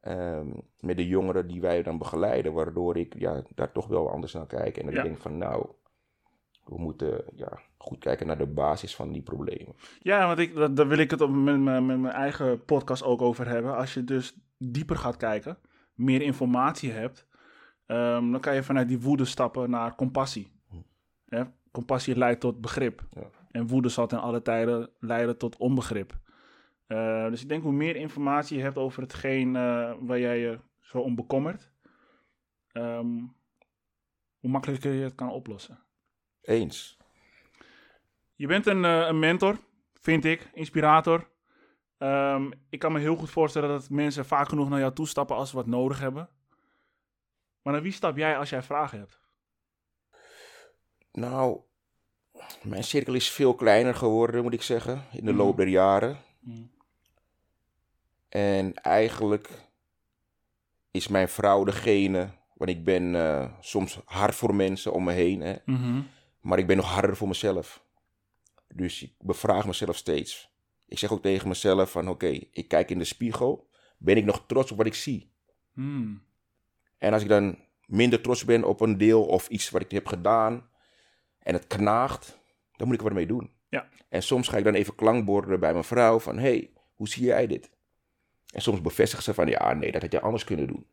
ehm, 0.00 0.50
met 0.80 0.96
de 0.96 1.06
jongeren 1.06 1.46
die 1.46 1.60
wij 1.60 1.82
dan 1.82 1.98
begeleiden. 1.98 2.52
Waardoor 2.52 2.96
ik 2.96 3.14
ja, 3.18 3.42
daar 3.54 3.72
toch 3.72 3.86
wel 3.86 4.10
anders 4.10 4.32
naar 4.32 4.46
kijk. 4.46 4.76
En 4.76 4.84
dat 4.84 4.94
Ja. 4.94 5.00
ik 5.02 5.06
denk 5.06 5.20
van, 5.20 5.38
nou, 5.38 5.66
we 6.64 6.78
moeten 6.78 7.24
ja, 7.34 7.58
goed 7.76 7.98
kijken 7.98 8.26
naar 8.26 8.38
de 8.38 8.46
basis 8.46 8.94
van 8.96 9.12
die 9.12 9.22
problemen. 9.22 9.74
ja 10.00 10.26
want 10.26 10.38
ik, 10.38 10.54
daar 10.76 10.88
wil 10.88 10.98
ik 10.98 11.10
het 11.10 11.20
op, 11.20 11.30
met 11.30 11.60
mijn 11.60 12.06
eigen 12.06 12.64
podcast 12.64 13.02
ook 13.02 13.22
over 13.22 13.48
hebben. 13.48 13.76
Als 13.76 13.94
je 13.94 14.04
dus 14.04 14.36
dieper 14.58 14.96
gaat 14.96 15.16
kijken, 15.16 15.58
meer 15.94 16.22
informatie 16.22 16.90
hebt, 16.92 17.26
ehm, 17.86 18.30
dan 18.30 18.40
kan 18.40 18.54
je 18.54 18.62
vanuit 18.62 18.88
die 18.88 19.00
woede 19.00 19.24
stappen 19.24 19.70
naar 19.70 19.94
compassie. 19.94 20.52
Hè? 21.28 21.42
Compassie 21.70 22.16
leidt 22.16 22.40
tot 22.40 22.60
begrip. 22.60 23.06
Ja. 23.10 23.30
En 23.50 23.66
woede 23.66 23.88
zal 23.88 24.06
ten 24.06 24.20
alle 24.20 24.42
tijden 24.42 24.90
leiden 24.98 25.38
tot 25.38 25.56
onbegrip. 25.56 26.20
Eh, 26.86 27.28
dus 27.28 27.42
ik 27.42 27.48
denk 27.48 27.62
hoe 27.62 27.72
meer 27.72 27.96
informatie 27.96 28.56
je 28.56 28.62
hebt 28.62 28.76
over 28.76 29.02
hetgeen 29.02 29.56
eh, 29.56 29.92
waar 30.00 30.18
jij 30.18 30.38
je 30.38 30.58
zo 30.80 30.98
om 30.98 31.14
bekommert, 31.14 31.70
ehm, 32.72 33.06
hoe 34.38 34.50
makkelijker 34.50 34.92
je 34.92 35.02
het 35.02 35.14
kan 35.14 35.30
oplossen. 35.30 35.78
Eens. 36.42 36.96
Je 38.34 38.46
bent 38.46 38.66
een, 38.66 38.84
eh, 38.84 39.06
een 39.06 39.18
mentor, 39.18 39.58
vind 39.94 40.24
ik, 40.24 40.50
inspirator. 40.54 41.30
Ehm, 41.98 42.50
ik 42.68 42.78
kan 42.78 42.92
me 42.92 42.98
heel 42.98 43.16
goed 43.16 43.30
voorstellen 43.30 43.68
dat 43.68 43.90
mensen 43.90 44.24
vaak 44.24 44.48
genoeg 44.48 44.68
naar 44.68 44.78
jou 44.78 44.92
toestappen 44.92 45.36
als 45.36 45.50
ze 45.50 45.56
wat 45.56 45.66
nodig 45.66 46.00
hebben. 46.00 46.28
Maar 47.62 47.72
naar 47.72 47.82
wie 47.82 47.92
stap 47.92 48.16
jij 48.16 48.38
als 48.38 48.50
jij 48.50 48.62
vragen 48.62 48.98
hebt? 48.98 49.20
Nou, 51.12 51.60
mijn 52.62 52.84
cirkel 52.84 53.14
is 53.14 53.30
veel 53.30 53.54
kleiner 53.54 53.94
geworden, 53.94 54.42
moet 54.42 54.52
ik 54.52 54.62
zeggen, 54.62 55.04
in 55.12 55.24
de 55.24 55.32
Mhm. 55.32 55.40
loop 55.40 55.56
der 55.56 55.68
jaren. 55.68 56.18
Mhm. 56.40 56.62
En 58.28 58.74
eigenlijk 58.74 59.48
is 60.90 61.08
mijn 61.08 61.28
vrouw 61.28 61.64
degene, 61.64 62.28
want 62.54 62.70
ik 62.70 62.84
ben 62.84 63.14
eh, 63.14 63.52
soms 63.60 64.00
hard 64.04 64.34
voor 64.34 64.54
mensen 64.54 64.92
om 64.92 65.04
me 65.04 65.12
heen, 65.12 65.40
hè, 65.40 65.56
Mhm. 65.64 66.02
maar 66.40 66.58
ik 66.58 66.66
ben 66.66 66.76
nog 66.76 66.86
harder 66.86 67.16
voor 67.16 67.28
mezelf. 67.28 67.84
Dus 68.74 69.02
ik 69.02 69.12
bevraag 69.18 69.66
mezelf 69.66 69.96
steeds. 69.96 70.50
Ik 70.86 70.98
zeg 70.98 71.12
ook 71.12 71.22
tegen 71.22 71.48
mezelf 71.48 71.90
van 71.90 72.08
oké, 72.08 72.26
ik 72.50 72.68
kijk 72.68 72.90
in 72.90 72.98
de 72.98 73.04
spiegel, 73.04 73.68
ben 73.98 74.16
ik 74.16 74.24
nog 74.24 74.44
trots 74.46 74.70
op 74.70 74.76
wat 74.76 74.86
ik 74.86 74.94
zie? 74.94 75.32
En 77.02 77.12
als 77.12 77.22
ik 77.22 77.28
dan 77.28 77.58
minder 77.86 78.20
trots 78.20 78.44
ben 78.44 78.64
op 78.64 78.80
een 78.80 78.98
deel 78.98 79.24
of 79.24 79.48
iets 79.48 79.70
wat 79.70 79.82
ik 79.82 79.90
heb 79.90 80.06
gedaan 80.06 80.68
en 81.38 81.54
het 81.54 81.66
knaagt, 81.66 82.38
dan 82.76 82.86
moet 82.86 82.94
ik 82.94 83.00
er 83.00 83.06
wat 83.06 83.16
mee 83.16 83.26
doen. 83.26 83.50
Ja. 83.68 83.88
En 84.08 84.22
soms 84.22 84.48
ga 84.48 84.56
ik 84.56 84.64
dan 84.64 84.74
even 84.74 84.94
klankborden 84.94 85.60
bij 85.60 85.72
mijn 85.72 85.84
vrouw 85.84 86.18
van, 86.18 86.38
hey, 86.38 86.70
hoe 86.94 87.08
zie 87.08 87.24
jij 87.24 87.46
dit? 87.46 87.70
En 88.54 88.62
soms 88.62 88.80
bevestigt 88.80 89.22
ze 89.22 89.34
van, 89.34 89.46
ja, 89.46 89.72
nee, 89.72 89.92
dat 89.92 90.02
had 90.02 90.12
je 90.12 90.20
anders 90.20 90.44
kunnen 90.44 90.66
doen. 90.66 90.86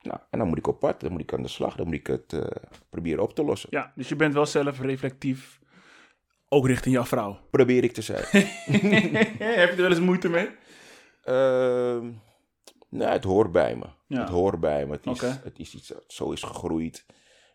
Nou, 0.00 0.18
en 0.30 0.38
dan 0.38 0.48
moet 0.48 0.58
ik 0.58 0.66
op 0.66 0.80
pad, 0.80 1.00
dan 1.00 1.12
moet 1.12 1.20
ik 1.20 1.32
aan 1.32 1.42
de 1.42 1.48
slag, 1.48 1.76
dan 1.76 1.86
moet 1.86 1.94
ik 1.94 2.06
het 2.06 2.32
eh, 2.32 2.46
proberen 2.90 3.22
op 3.22 3.34
te 3.34 3.44
lossen. 3.44 3.68
Ja, 3.72 3.92
dus 3.94 4.08
je 4.08 4.16
bent 4.16 4.34
wel 4.34 4.46
zelfreflectief, 4.46 5.60
ook 6.48 6.66
richting 6.66 6.94
jouw 6.94 7.04
vrouw. 7.04 7.38
Probeer 7.50 7.84
ik 7.84 7.92
te 7.92 8.02
zijn. 8.02 8.24
Heb 8.32 9.70
je 9.70 9.70
er 9.70 9.76
wel 9.76 9.90
eens 9.90 10.00
moeite 10.00 10.28
mee? 10.28 10.48
Ehm 11.24 12.08
nou, 12.88 13.12
het 13.12 13.24
hoort 13.24 13.52
bij 13.52 13.76
me. 13.76 13.86
Ja. 14.06 14.20
Het 14.20 14.28
hoort 14.28 14.60
bij 14.60 14.86
me. 14.86 14.92
Het 14.92 15.06
is, 15.06 15.20
het 15.20 15.58
is 15.58 15.74
iets 15.74 15.88
dat 15.88 16.04
zo 16.06 16.30
is 16.30 16.42
gegroeid. 16.42 17.06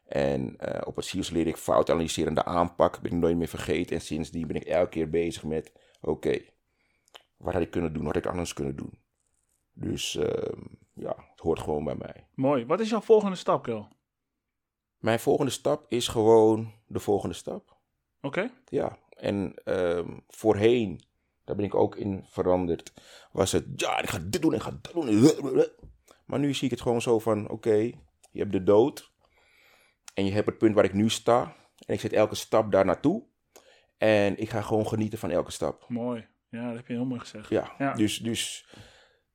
En 0.06 0.58
eh, 0.58 0.88
op 0.88 0.96
het 0.96 1.06
SIOS 1.06 1.30
leer 1.30 1.48
ik 1.48 1.58
fout 1.58 1.90
analyserende 1.90 2.44
aanpak. 2.44 3.02
Ben 3.02 3.12
ik 3.12 3.18
nooit 3.18 3.38
meer 3.38 3.48
vergeten. 3.48 3.96
En 3.96 4.02
sindsdien 4.02 4.48
ben 4.48 4.56
ik 4.56 4.64
elke 4.64 4.90
keer 4.90 5.10
bezig 5.10 5.44
met... 5.44 5.72
Oké, 6.02 6.42
wat 7.38 7.54
had 7.54 7.62
ik 7.62 7.72
kunnen 7.72 7.94
doen? 7.94 8.04
Wat 8.04 8.14
had 8.14 8.24
ik 8.24 8.30
anders 8.30 8.54
kunnen 8.54 8.76
doen? 8.76 9.00
Dus 9.74 10.16
ehm, 10.16 10.62
ja, 10.94 11.16
het 11.32 11.40
hoort 11.40 11.60
gewoon 11.60 11.84
bij 11.84 11.96
mij. 11.96 12.28
Mooi. 12.34 12.66
Wat 12.66 12.80
is 12.80 12.90
jouw 12.90 13.02
volgende 13.02 13.36
stap, 13.36 13.64
Kel? 13.64 13.88
Mijn 14.98 15.20
volgende 15.20 15.52
stap 15.52 15.86
is 15.88 16.08
gewoon 16.08 16.74
de 16.88 17.00
volgende 17.00 17.36
stap. 17.36 17.78
Oké? 18.22 18.52
Ja, 18.66 18.98
en 19.10 19.54
ehm, 19.64 20.18
voorheen, 20.28 21.02
daar 21.46 21.56
ben 21.56 21.66
ik 21.66 21.76
ook 21.76 21.96
in 21.96 22.26
veranderd, 22.30 22.94
was 23.32 23.52
het, 23.52 23.66
ja, 23.76 24.02
ik 24.02 24.10
ga 24.10 24.20
dit 24.24 24.42
doen, 24.42 24.54
ik 24.54 24.62
ga 24.62 24.80
dat 24.82 24.94
doen. 24.94 25.66
Maar 26.26 26.40
nu 26.40 26.54
zie 26.54 26.66
ik 26.66 26.72
het 26.72 26.82
gewoon 26.82 27.02
zo 27.02 27.20
van, 27.20 27.50
oké, 27.50 27.76
je 28.32 28.40
hebt 28.40 28.52
de 28.52 28.64
dood 28.64 29.12
en 30.14 30.26
je 30.26 30.32
hebt 30.32 30.46
het 30.48 30.58
punt 30.58 30.76
waar 30.76 30.84
ik 30.84 30.94
nu 30.94 31.10
sta. 31.10 31.56
En 31.86 31.94
ik 31.94 32.00
zet 32.00 32.14
elke 32.14 32.36
stap 32.36 32.72
daar 32.72 32.86
naartoe. 32.86 33.24
En 33.98 34.38
ik 34.40 34.50
ga 34.50 34.62
gewoon 34.62 34.88
genieten 34.88 35.20
van 35.20 35.30
elke 35.30 35.52
stap. 35.52 35.86
Mooi. 35.88 36.28
Ja, 36.50 36.68
dat 36.68 36.76
heb 36.76 36.88
je 36.88 36.94
heel 36.94 37.06
mooi 37.06 37.20
gezegd. 37.20 37.50
Ja, 37.50 37.76
Ja. 37.78 37.94
Dus, 37.94 38.18
dus, 38.18 38.68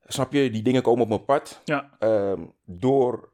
snap 0.05 0.33
je, 0.33 0.51
die 0.51 0.63
dingen 0.63 0.83
komen 0.83 1.03
op 1.03 1.09
mijn 1.09 1.25
pad. 1.25 1.61
Ja. 1.65 1.97
Ehm, 1.99 2.45
door 2.65 3.33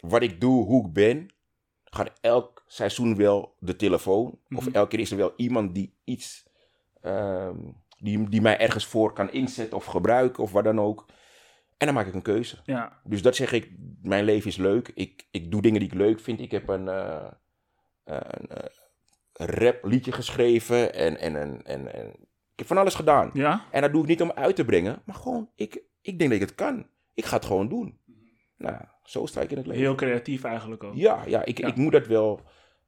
wat 0.00 0.22
ik 0.22 0.40
doe, 0.40 0.64
hoe 0.64 0.86
ik 0.86 0.92
ben, 0.92 1.28
gaat 1.84 2.12
elk 2.20 2.64
seizoen 2.66 3.16
wel 3.16 3.54
de 3.58 3.76
telefoon. 3.76 4.38
Of 4.50 4.64
Mhm. 4.66 4.74
elke 4.74 4.88
keer 4.88 4.98
is 5.00 5.10
er 5.10 5.16
wel 5.16 5.32
iemand 5.36 5.74
die 5.74 5.94
iets, 6.04 6.46
ehm, 7.00 7.56
die, 7.98 8.28
die 8.28 8.40
mij 8.40 8.58
ergens 8.58 8.86
voor 8.86 9.12
kan 9.12 9.30
inzetten 9.32 9.76
of 9.76 9.84
gebruiken 9.84 10.42
of 10.42 10.52
wat 10.52 10.64
dan 10.64 10.80
ook. 10.80 11.06
En 11.76 11.86
dan 11.86 11.94
maak 11.94 12.06
ik 12.06 12.14
een 12.14 12.22
keuze. 12.22 12.58
Ja. 12.64 13.00
Dus 13.04 13.22
dat 13.22 13.36
zeg 13.36 13.52
ik, 13.52 13.70
mijn 14.02 14.24
leven 14.24 14.48
is 14.48 14.56
leuk. 14.56 14.90
Ik, 14.94 15.26
ik 15.30 15.50
doe 15.50 15.62
dingen 15.62 15.80
die 15.80 15.88
ik 15.88 15.94
leuk 15.94 16.20
vind. 16.20 16.40
Ik 16.40 16.50
heb 16.50 16.68
een, 16.68 16.88
eh, 16.88 17.30
een, 18.04 18.48
eh, 18.48 18.64
rap 19.32 19.84
liedje 19.84 20.12
geschreven 20.12 20.94
en, 20.94 21.18
en, 21.18 21.36
en, 21.36 21.62
en, 21.64 21.94
en 21.94 22.06
ik 22.52 22.56
heb 22.58 22.66
van 22.66 22.78
alles 22.78 22.94
gedaan. 22.94 23.30
Ja? 23.32 23.64
En 23.70 23.80
dat 23.82 23.92
doe 23.92 24.02
ik 24.02 24.08
niet 24.08 24.22
om 24.22 24.32
uit 24.32 24.56
te 24.56 24.64
brengen, 24.64 25.02
maar 25.04 25.14
gewoon, 25.16 25.50
ik, 25.54 25.82
ik 26.00 26.18
denk 26.18 26.30
dat 26.30 26.40
ik 26.40 26.46
het 26.46 26.54
kan. 26.54 26.86
Ik 27.14 27.24
ga 27.24 27.36
het 27.36 27.44
gewoon 27.44 27.68
doen. 27.68 27.98
Nou, 28.56 28.76
zo 29.04 29.26
sta 29.26 29.40
ik 29.40 29.50
in 29.50 29.56
het 29.56 29.66
leven. 29.66 29.82
Heel 29.82 29.94
creatief 29.94 30.44
eigenlijk 30.44 30.84
ook. 30.84 30.94
Ja, 30.94 31.22
ja, 31.26 31.44
ik, 31.44 31.58
Ja. 31.58 31.68
ik 31.68 31.76
moet 31.76 31.92
dat 31.92 32.06
wel 32.06 32.40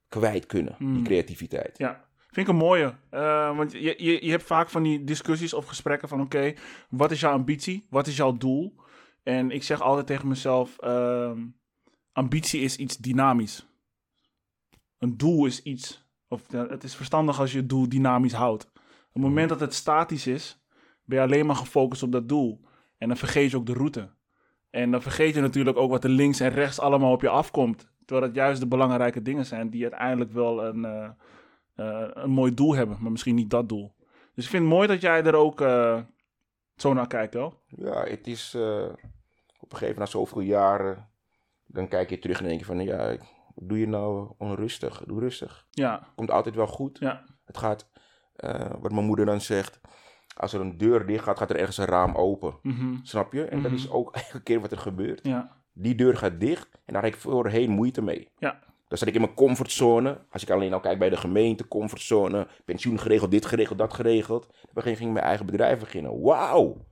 kwijt 0.09 0.47
kunnen, 0.47 0.75
die 0.79 0.87
Mm. 0.89 1.05
creativiteit. 1.05 1.79
Ja, 1.79 2.05
vind 2.33 2.47
ik 2.47 2.53
een 2.53 2.61
mooie. 2.61 2.95
Eh, 3.11 3.57
want 3.57 3.73
je, 3.73 3.95
je, 3.99 4.25
je 4.25 4.31
hebt 4.31 4.43
vaak 4.43 4.69
van 4.71 4.83
die 4.83 5.05
discussies 5.05 5.55
of 5.55 5.67
gesprekken 5.67 6.09
van... 6.09 6.21
oké, 6.21 6.55
wat 6.89 7.11
is 7.11 7.21
jouw 7.21 7.33
ambitie? 7.33 7.87
Wat 7.91 8.07
is 8.07 8.17
jouw 8.17 8.37
doel? 8.37 8.75
En 9.23 9.51
ik 9.51 9.63
zeg 9.63 9.81
altijd 9.81 10.07
tegen 10.07 10.29
mezelf... 10.29 10.79
ehm, 10.79 11.41
ambitie 12.13 12.61
is 12.61 12.77
iets 12.77 12.97
dynamisch. 12.97 13.67
Een 14.99 15.17
doel 15.17 15.47
is 15.47 15.63
iets... 15.63 16.09
of 16.29 16.43
ja, 16.49 16.67
het 16.67 16.85
is 16.85 16.95
verstandig 16.95 17.41
als 17.41 17.53
je 17.53 17.59
het 17.59 17.69
doel 17.69 17.89
dynamisch 17.89 18.33
houdt. 18.33 18.71
Op 18.75 19.13
het 19.13 19.23
moment 19.23 19.49
dat 19.49 19.61
het 19.61 19.75
statisch 19.75 20.27
is... 20.27 20.65
ben 21.05 21.19
je 21.19 21.25
alleen 21.25 21.47
maar 21.47 21.57
gefocust 21.57 22.03
op 22.03 22.13
dat 22.13 22.29
doel. 22.29 22.61
En 22.99 23.09
dan 23.09 23.17
vergeet 23.17 23.51
je 23.51 23.57
ook 23.57 23.67
de 23.67 23.73
route. 23.73 24.11
En 24.71 24.91
dan 24.91 25.03
vergeet 25.03 25.35
je 25.35 25.41
natuurlijk 25.41 25.77
ook 25.77 25.91
wat 25.91 26.05
er 26.05 26.11
links 26.11 26.41
en 26.41 26.51
rechts 26.51 26.81
allemaal 26.81 27.13
op 27.13 27.23
je 27.23 27.29
afkomt. 27.29 27.91
Terwijl 28.05 28.27
het 28.27 28.37
juist 28.37 28.61
de 28.61 28.67
belangrijke 28.67 29.23
dingen 29.23 29.47
zijn... 29.47 29.71
die 29.71 29.83
uiteindelijk 29.83 30.33
wel 30.33 30.65
een... 30.65 30.85
eh, 30.85 31.11
eh, 31.75 32.09
een 32.13 32.31
mooi 32.31 32.55
doel 32.55 32.75
hebben, 32.75 32.97
maar 33.01 33.11
misschien 33.11 33.35
niet 33.35 33.51
dat 33.51 33.69
doel. 33.69 33.95
Dus 34.35 34.45
ik 34.45 34.51
vind 34.51 34.63
het 34.65 34.73
mooi 34.73 34.89
dat 34.89 35.01
jij 35.01 35.25
er 35.25 35.35
ook 35.35 35.61
eh, 35.61 36.01
zo 36.77 36.93
naar 36.93 37.07
kijkt, 37.07 37.35
wel. 37.35 37.55
Ja, 37.67 38.05
het 38.05 38.27
is 38.27 38.55
eh, 38.55 38.63
op 39.61 39.73
een 39.73 39.79
gegeven 39.79 39.79
moment, 39.81 39.99
na 39.99 40.07
zoveel 40.07 40.41
jaren, 40.41 41.09
dan 41.67 41.89
kijk 41.89 42.11
je 42.11 42.19
terug 42.19 42.39
en 42.41 42.47
denk 42.47 42.59
je 42.59 42.65
van, 42.67 42.81
ja, 42.81 43.17
doe 43.55 43.79
je 43.79 43.87
nou 43.89 44.33
onrustig? 44.39 45.03
Doe 45.07 45.21
rustig. 45.21 45.67
Ja, 45.71 46.07
Komt 46.15 46.31
altijd 46.31 46.55
wel 46.55 46.67
goed. 46.67 46.99
ja, 46.99 47.25
Het 47.45 47.59
gaat, 47.59 47.89
wat 48.81 48.93
mijn 48.93 49.07
moeder 49.07 49.27
dan 49.27 49.41
zegt, 49.41 49.81
als 50.37 50.53
er 50.53 50.61
een 50.61 50.79
deur 50.79 51.07
dicht 51.07 51.25
gaat, 51.25 51.39
gaat 51.39 51.51
er 51.51 51.57
ergens 51.57 51.77
een 51.79 51.85
raam 51.85 52.15
open. 52.15 52.55
mhm, 52.63 52.97
Snap 53.03 53.33
je? 53.33 53.45
En 53.45 53.63
dat 53.63 53.71
Mhm. 53.71 53.81
is 53.81 53.91
ook 53.91 54.15
elke 54.17 54.43
keer 54.43 54.61
wat 54.61 54.73
er 54.73 54.79
gebeurt. 54.79 55.27
ja, 55.27 55.57
Die 55.73 55.95
deur 55.95 56.17
gaat 56.17 56.41
dicht 56.41 56.69
en 56.85 56.93
daar 56.93 57.03
heb 57.03 57.15
ik 57.15 57.21
voorheen 57.21 57.71
moeite 57.71 58.03
mee. 58.03 58.29
Ja. 58.39 58.59
Dan 58.93 59.01
zat 59.01 59.11
ik 59.11 59.17
in 59.17 59.21
mijn 59.21 59.35
comfortzone. 59.35 60.27
Als 60.31 60.43
ik 60.43 60.51
alleen 60.51 60.73
al 60.73 60.81
kijk 60.81 60.99
bij 60.99 61.11
de 61.11 61.17
gemeente, 61.17 61.69
comfortzone, 61.69 62.49
pensioen 62.65 62.99
geregeld, 62.99 63.31
dit 63.31 63.47
geregeld, 63.47 63.79
dat 63.79 63.95
geregeld. 63.95 64.47
Moment 64.73 64.97
ging 64.97 65.09
ik 65.09 65.15
mijn 65.15 65.25
eigen 65.25 65.47
bedrijf 65.47 65.79
beginnen. 65.79 66.21
Wauw! 66.21 66.87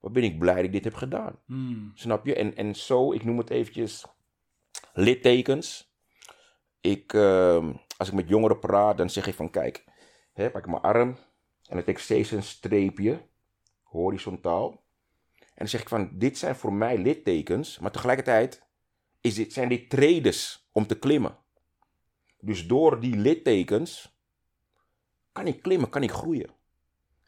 Wat 0.00 0.12
ben 0.12 0.22
ik 0.22 0.38
blij 0.38 0.54
dat 0.54 0.64
ik 0.64 0.72
dit 0.72 0.84
heb 0.84 0.94
gedaan. 0.94 1.38
Hmm. 1.46 1.92
Snap 1.94 2.26
je? 2.26 2.34
En, 2.34 2.56
en 2.56 2.74
zo, 2.74 3.12
ik 3.12 3.24
noem 3.24 3.38
het 3.38 3.50
eventjes 3.50 4.04
littekens. 4.92 5.94
Ik, 6.80 7.12
ehm, 7.12 7.72
als 7.96 8.08
ik 8.08 8.14
met 8.14 8.28
jongeren 8.28 8.58
praat, 8.58 8.98
dan 8.98 9.10
zeg 9.10 9.26
ik 9.26 9.34
van 9.34 9.50
kijk, 9.50 9.84
hè, 10.32 10.50
pak 10.50 10.64
ik 10.64 10.70
mijn 10.70 10.82
arm 10.82 11.08
en 11.08 11.74
dan 11.74 11.82
trek 11.82 11.96
ik 11.96 11.98
steeds 11.98 12.30
een 12.30 12.42
streepje, 12.42 13.20
horizontaal. 13.82 14.70
En 15.38 15.54
dan 15.54 15.68
zeg 15.68 15.80
ik 15.80 15.88
van, 15.88 16.10
dit 16.12 16.38
zijn 16.38 16.54
voor 16.54 16.72
mij 16.72 16.98
littekens, 16.98 17.78
maar 17.78 17.90
tegelijkertijd 17.90 18.66
is 19.20 19.34
dit, 19.34 19.52
zijn 19.52 19.68
dit 19.68 19.90
tredes 19.90 20.63
om 20.74 20.86
te 20.86 20.98
klimmen. 20.98 21.38
Dus 22.40 22.66
door 22.66 23.00
die 23.00 23.16
littekens 23.16 24.18
kan 25.32 25.46
ik 25.46 25.62
klimmen, 25.62 25.88
kan 25.88 26.02
ik 26.02 26.10
groeien. 26.10 26.50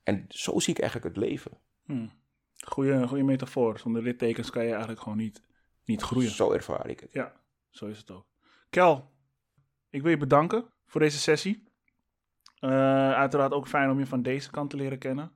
En 0.03 0.24
zo 0.28 0.59
zie 0.59 0.74
ik 0.74 0.80
eigenlijk 0.80 1.14
het 1.14 1.24
leven. 1.24 1.59
Hmm. 1.84 2.11
Goeie, 2.57 3.09
goeie 3.09 3.24
metafoor. 3.24 3.78
Zonder 3.78 4.03
littekens 4.03 4.51
kan 4.51 4.62
je 4.62 4.70
eigenlijk 4.70 5.01
gewoon 5.01 5.18
niet, 5.18 5.42
niet 5.84 6.03
groeien. 6.03 6.30
Zo 6.30 6.53
ervaar 6.53 6.88
ik 6.88 7.01
het. 7.01 7.12
Ja, 7.12 7.40
zo 7.70 7.86
is 7.86 7.99
het 7.99 8.11
ook. 8.11 8.26
Kel, 8.70 9.11
ik 9.90 10.03
wil 10.03 10.11
je 10.11 10.16
bedanken 10.16 10.70
voor 10.86 11.01
deze 11.01 11.18
sessie. 11.18 11.68
Eh, 12.59 13.12
uiteraard 13.12 13.53
ook 13.53 13.68
fijn 13.68 13.90
om 13.90 13.99
je 13.99 14.07
van 14.07 14.22
deze 14.22 14.51
kant 14.51 14.70
te 14.70 14.76
leren 14.76 14.99
kennen. 14.99 15.32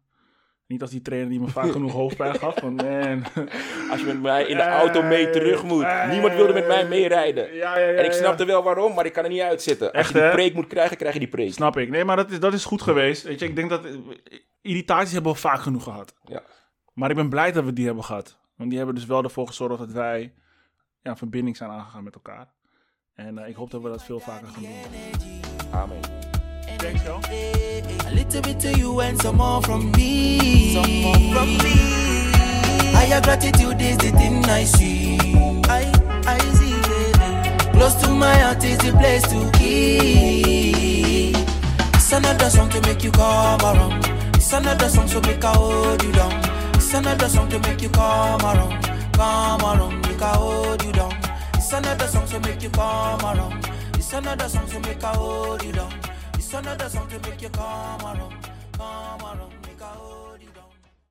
Niet 0.70 0.82
als 0.82 0.90
die 0.90 1.02
trainer 1.02 1.28
die 1.30 1.40
me 1.40 1.48
vaak 1.48 1.70
genoeg 1.76 1.92
hoofdpijn 1.92 2.34
gaf. 2.34 2.54
Van, 2.54 2.74
man. 2.74 3.22
Als 3.90 4.00
je 4.00 4.06
met 4.06 4.20
mij 4.22 4.44
in 4.46 4.56
de 4.56 4.62
auto 4.62 5.02
mee 5.02 5.30
terug 5.30 5.62
moet. 5.62 5.86
Niemand 6.08 6.34
wilde 6.34 6.52
met 6.52 6.66
mij 6.66 6.88
meerijden. 6.88 7.54
Ja, 7.54 7.78
ja, 7.78 7.86
ja, 7.88 7.98
En 7.98 8.04
ik 8.04 8.12
snapte 8.12 8.44
wel 8.44 8.62
waarom, 8.62 8.94
maar 8.94 9.06
ik 9.06 9.12
kan 9.12 9.24
er 9.24 9.30
niet 9.30 9.40
uitzitten. 9.40 9.86
Als 9.86 9.96
Echt, 9.96 10.12
je 10.12 10.20
die 10.20 10.30
preek 10.30 10.54
moet 10.54 10.66
krijgen, 10.66 10.96
krijg 10.96 11.12
je 11.12 11.18
die 11.18 11.28
preek. 11.28 11.52
Snap 11.52 11.76
ik. 11.76 11.88
Nee, 11.88 12.04
maar 12.04 12.16
dat 12.16 12.30
is, 12.30 12.40
dat 12.40 12.52
is 12.52 12.64
goed 12.64 12.82
geweest. 12.82 13.22
Weet 13.22 13.40
je, 13.40 13.46
ik 13.46 13.56
denk 13.56 13.70
dat... 13.70 13.84
eh, 13.84 13.92
Irritaties 14.62 15.12
hebben 15.12 15.32
we 15.32 15.38
vaak 15.38 15.60
genoeg 15.60 15.82
gehad. 15.82 16.14
Ja. 16.24 16.42
Maar 16.92 17.10
ik 17.10 17.16
ben 17.16 17.28
blij 17.28 17.52
dat 17.52 17.64
we 17.64 17.72
die 17.72 17.86
hebben 17.86 18.04
gehad. 18.04 18.38
Want 18.56 18.68
die 18.68 18.78
hebben 18.78 18.96
dus 18.96 19.06
wel 19.06 19.22
ervoor 19.22 19.46
gezorgd 19.46 19.78
dat 19.78 19.92
wij 19.92 20.32
ja, 21.02 21.10
een 21.10 21.16
verbinding 21.16 21.56
zijn 21.56 21.70
aangegaan 21.70 22.04
met 22.04 22.14
elkaar. 22.14 22.52
En 23.14 23.38
eh, 23.38 23.48
ik 23.48 23.54
hoop 23.54 23.70
dat 23.70 23.82
we 23.82 23.88
dat 23.88 24.04
veel 24.04 24.20
vaker 24.20 24.46
gaan 24.46 24.62
doen. 24.62 24.72
Amen. 25.72 26.19
A 26.82 28.10
little 28.10 28.40
bit 28.40 28.58
to 28.60 28.78
you 28.78 29.00
and 29.00 29.20
some 29.20 29.36
more 29.36 29.60
from 29.60 29.92
me. 29.92 30.72
Some 30.72 31.02
more 31.02 31.34
from 31.34 31.48
me. 31.58 31.76
Higher 32.94 33.20
gratitude 33.20 33.82
is 33.82 33.98
the 33.98 34.10
thing 34.12 34.42
I 34.46 34.64
see. 34.64 35.18
I, 35.68 35.92
I 36.26 36.38
see, 36.56 36.80
baby. 36.88 37.72
Close 37.76 37.94
to 37.96 38.08
my 38.08 38.34
heart 38.34 38.64
is 38.64 38.78
the 38.78 38.92
place 38.92 39.24
to 39.28 39.50
be. 39.58 41.34
It's 41.92 42.12
another 42.12 42.48
song 42.48 42.70
to 42.70 42.80
make 42.80 43.04
you 43.04 43.10
come 43.10 43.60
around. 43.60 44.02
It's 44.36 44.50
another 44.54 44.88
song 44.88 45.06
to 45.08 45.20
make 45.20 45.44
I 45.44 45.52
hold 45.52 46.02
you 46.02 46.12
down. 46.12 46.32
It's 46.76 46.94
another 46.94 47.28
song 47.28 47.50
to 47.50 47.58
make 47.60 47.82
you 47.82 47.90
come 47.90 48.40
around. 48.40 48.82
Come 49.12 49.60
around, 49.60 50.00
make 50.08 50.22
I 50.22 50.34
hold 50.34 50.82
you 50.82 50.92
down. 50.92 51.14
It's 51.54 51.72
another 51.74 52.06
song 52.06 52.26
to 52.28 52.40
make 52.40 52.62
you 52.62 52.70
come 52.70 53.20
around. 53.20 53.68
It's 53.96 54.14
another 54.14 54.48
song 54.48 54.66
to 54.68 54.80
make 54.80 55.04
I 55.04 55.14
hold 55.14 55.62
you 55.62 55.72
down 55.72 55.92
another 56.54 56.88
song 56.88 57.08
to 57.08 57.18
make 57.20 57.42
you 57.42 57.48
come 57.50 58.00
around, 58.02 58.48
come 58.76 59.20
around. 59.22 59.29